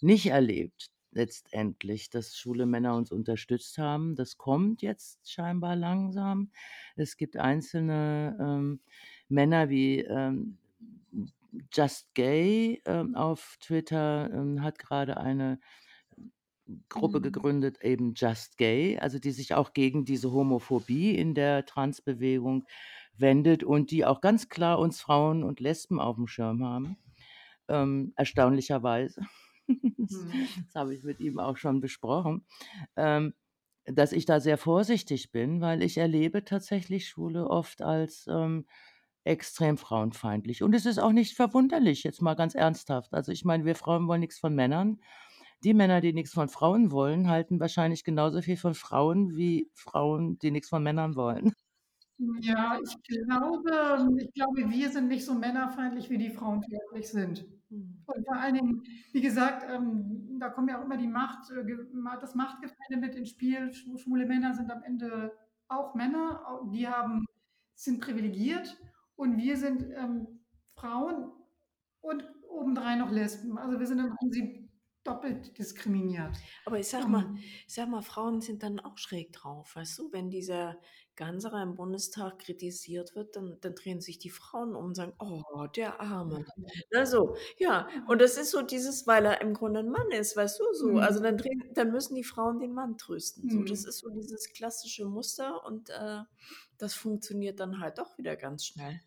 [0.00, 4.16] nicht erlebt letztendlich, dass schwule Männer uns unterstützt haben.
[4.16, 6.52] Das kommt jetzt scheinbar langsam.
[6.96, 8.80] Es gibt einzelne, ähm,
[9.28, 10.58] Männer wie, ähm,
[11.72, 15.58] Just Gay, ähm, auf Twitter, ähm, hat grade eine
[16.88, 17.20] Gruppe Mhm.
[17.20, 22.64] gegründet, eben Just Gay, also die sich auch gegen diese Homophobie in der Transbewegung
[23.20, 26.98] wendet und die auch ganz klar uns Frauen und Lesben aufm Schirm haben,
[27.68, 29.22] ähm, erstaunlicherweise.
[29.98, 30.50] Das Mhm.
[30.66, 32.44] das habe ich mit ihm auch schon besprochen,
[32.96, 33.34] ähm,
[33.84, 38.66] dass ich da sehr vorsichtig bin, weil ich erlebe tatsächlich Schwule oft als, ähm,
[39.24, 40.62] extrem frauenfeindlich.
[40.62, 43.12] Und es ist auch nicht verwunderlich, jetzt mal ganz ernsthaft.
[43.14, 45.00] Also, ich meine, wir Frauen wollen nix von Männern.
[45.64, 50.38] Die Männer, die nix von Frauen wollen, halten wahrscheinlich genauso viel von Frauen wie Frauen,
[50.40, 51.54] die nix von Männern wollen.
[52.40, 53.62] Ja, ich glaube
[54.20, 57.46] ich glaube, wir sind nicht so männerfeindlich, wie die frauenfeindlich sind.
[57.70, 58.02] Mhm.
[58.06, 58.82] Und vor allen Dingen,
[59.12, 61.64] wie gesagt, ähm, da kommen ja auch immer die Macht äh,
[62.20, 63.72] das Machtgefälle mit ins Spiel.
[63.72, 65.32] Schwu schwule Männer sind am Ende
[65.68, 66.42] auch Männer,
[66.72, 67.24] die haben
[67.74, 68.76] sind privilegiert
[69.16, 70.40] und wir sind, ähm,
[70.74, 71.30] Frauen
[72.00, 73.58] und obendrein noch Lesben.
[73.58, 74.68] Also, wir sind im Prinzip
[75.04, 76.36] doppelt diskriminiert.
[76.66, 77.36] Aber ich mal Ähm
[77.66, 80.12] ich sage mal, Frauen sind dann auch schräg drauf, weißt du?
[80.12, 80.76] Wenn dieser
[81.20, 85.68] Ganserer im Bundestag kritisiert wird, dann dann drehen sich die Frauen um und sagen: „Oh,
[85.76, 86.44] der Arme.“
[86.92, 87.36] Ne, so.
[87.58, 90.64] Ja, und das ist so dieses weil er im Grunde 'n Mann ist, weißt du,
[90.74, 90.98] so.
[90.98, 91.22] Also, Mhm.
[91.22, 93.64] dann drehen dann müssen die Frauen den Mann trösten, so.
[93.64, 93.86] Das Mhm.
[93.86, 96.20] ist so dieses klassische Muster und, äh,
[96.78, 99.00] das funktioniert dann halt doch wieder ganz schnell.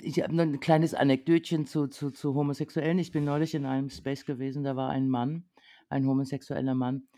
[0.00, 2.98] Ich habe nur 'n kleines Anekdötchen zu zu zu Homosexuellen.
[2.98, 5.50] Ich bin neulich in einem Space gewesen, da war ein Mann,
[5.88, 7.08] ein homosexueller Mann,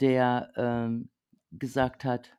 [0.00, 1.10] der, ähm,
[1.52, 2.37] gesagt hat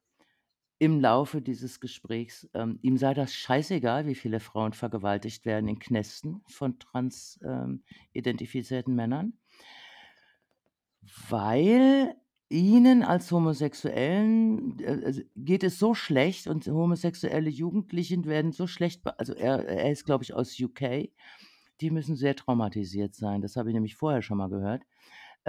[0.80, 5.80] im Laufe dieses Gesprächs, ähm, ihm sei das scheißegal, wie viele Frauen vergewaltigt werden in
[5.80, 7.84] Knästen von trans ähm,
[8.88, 9.34] Männern
[11.30, 12.16] weil
[12.50, 19.02] ihnen als Homosexuellen, äh, also, geht es so schlecht und homosexuelle Jugendlichen werden so schlecht
[19.06, 21.12] also, er er ist, glaube ich, aus UK.
[21.82, 23.42] Die müssen sehr traumatisiert sein.
[23.42, 24.84] Das habe ich nämlich vorher schon mal gehört.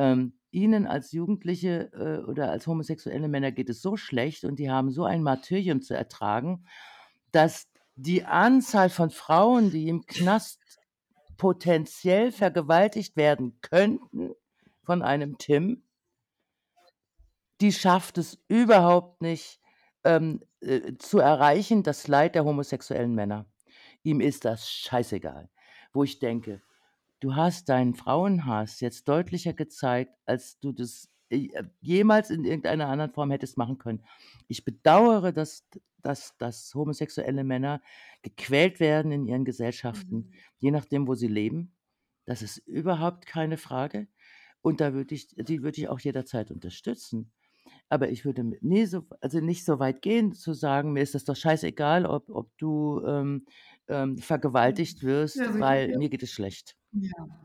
[0.00, 4.70] Ähm, ihnen als Jugendliche, äh, oder als homosexuelle Männer geht es so schlecht und die
[4.70, 6.64] haben so ein Martyrium zu ertragen,
[7.32, 10.60] dass die Anzahl von Frauen, die im Knast
[11.36, 14.32] potenziell vergewaltigt werden könnten
[14.82, 15.84] von einem Tim
[17.60, 19.60] die schafft es überhaupt nicht,
[20.04, 23.46] ähm, äh, zu erreichen, das Leid der homosexuellen Männer.
[24.02, 25.50] Ihm ist das scheißegal.
[25.92, 26.62] Wo ich denke:
[27.20, 31.48] „Du hast deinen Frauenhass jetzt deutlicher gezeigt, als du das, äh,
[31.80, 34.04] jemals in irgendeiner anderen Form hättest machen können.“
[34.48, 35.66] Ich bedauere, dass
[36.02, 37.82] dass dass homosexuelle Männer
[38.22, 40.40] gequält werden in ihren Gesellschaften, Mhm.
[40.58, 41.76] je nachdem, wo sie leben.
[42.26, 44.08] Das ist überhaupt keine Frage.
[44.62, 47.32] Und da würde ich die würde ich auch jederzeit unterstützen.
[47.90, 51.24] Aber ich würde nie so also, nicht so weit gehen zu sagen: „Mir ist das
[51.24, 53.46] doch scheißegal, ob ob du, ähm,
[53.88, 55.02] ähm, vergewaltigt
[55.34, 57.40] Ja, wirst, also, ich habe weil ja mir geht es schlecht.“ Ja.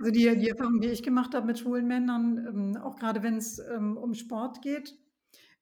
[0.00, 3.58] Also, die die Erfahrung, die ich gemacht habe mit schwulen Männern, ähm, auch grade wenn's,
[3.58, 4.96] ähm, um Sport geht,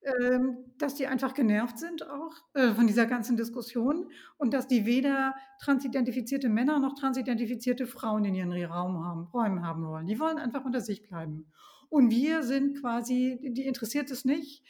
[0.02, 4.86] ähm, dass die einfach genervt sind auch, äh, von dieser ganzen Diskussion und dass die
[4.86, 10.06] weder transidentifizierte Männer noch transidentifizierte Frauen in ihren Raum haben Räumen haben wollen.
[10.06, 11.51] Die wollen einfach unter sich bleiben.
[11.89, 14.64] Und wir sind quasi die interessiert es nicht,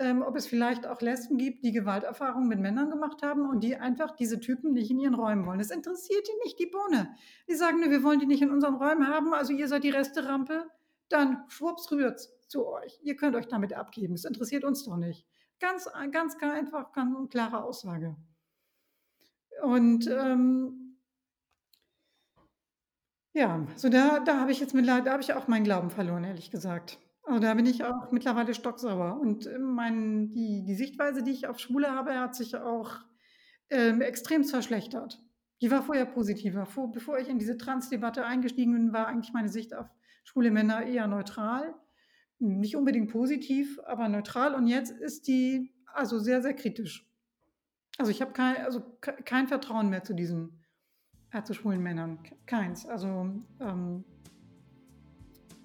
[0.00, 3.76] ähm, ob es vielleicht auch Lesben gibt, die Gewalterfahrungen mit Männern gemacht haben und die
[3.76, 5.58] einfach diese Typen nicht in ihren Räumen wollen.
[5.58, 7.14] Das interessiert die nicht die Bohne.
[7.48, 9.90] Die sagen: „Ne, wir wollen die nicht in unseren Räumen haben, also ihr seid die
[9.90, 10.66] Resterampe,
[11.08, 12.98] dann schwupps rührt's zu euch.
[13.02, 14.14] Ihr könnt euch damit abgeben.
[14.14, 15.26] Es interessiert uns doch nicht.“
[15.60, 18.16] Ganz ganz ga einfach ganz klare Aussage.
[19.62, 20.96] Und, ähm
[23.32, 26.24] ja, so da da habe ich jetzt mittler da habe ich auch meinen Glauben verloren,
[26.24, 26.98] ehrlich gesagt.
[27.24, 31.46] Also, da bin ich auch mittlerweile stocksauer und, ähm, mein die die Sichtweise, die ich
[31.46, 32.98] auf Schwule habe, hat sich auch,
[33.70, 35.22] ähm, extremst verschlechtert.
[35.60, 36.66] Die war vorher positiver.
[36.66, 39.86] Vor bevor ich in diese Transdebatte eingestiegen bin, war eigentlich meine Sicht auf
[40.24, 41.74] schwule Männer eher neutral.
[42.38, 47.06] Nicht unbedingt positiv, aber neutral und jetzt ist die, also, sehr, sehr kritisch.
[47.98, 48.82] Also, ich habe kei also,
[49.24, 50.64] kein Vertrauen mehr zu diesen
[51.32, 52.86] äh, zu schwulen Männern, keins.
[52.86, 53.30] Also,
[53.60, 54.04] ähm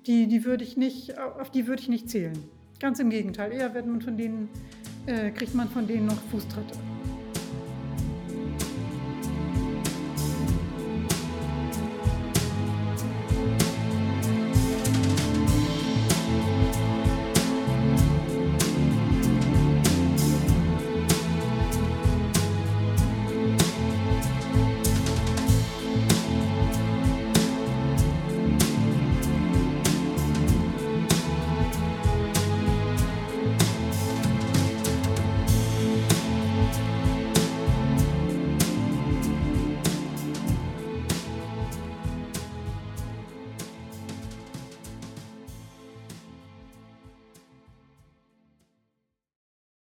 [0.08, 2.38] die die würde ich nicht auf die würde ich nicht zählen.
[2.80, 4.50] Ganz im Gegenteil, eher wird man von denen
[5.06, 6.78] äh, kriegt man von denen noch Fußtritte.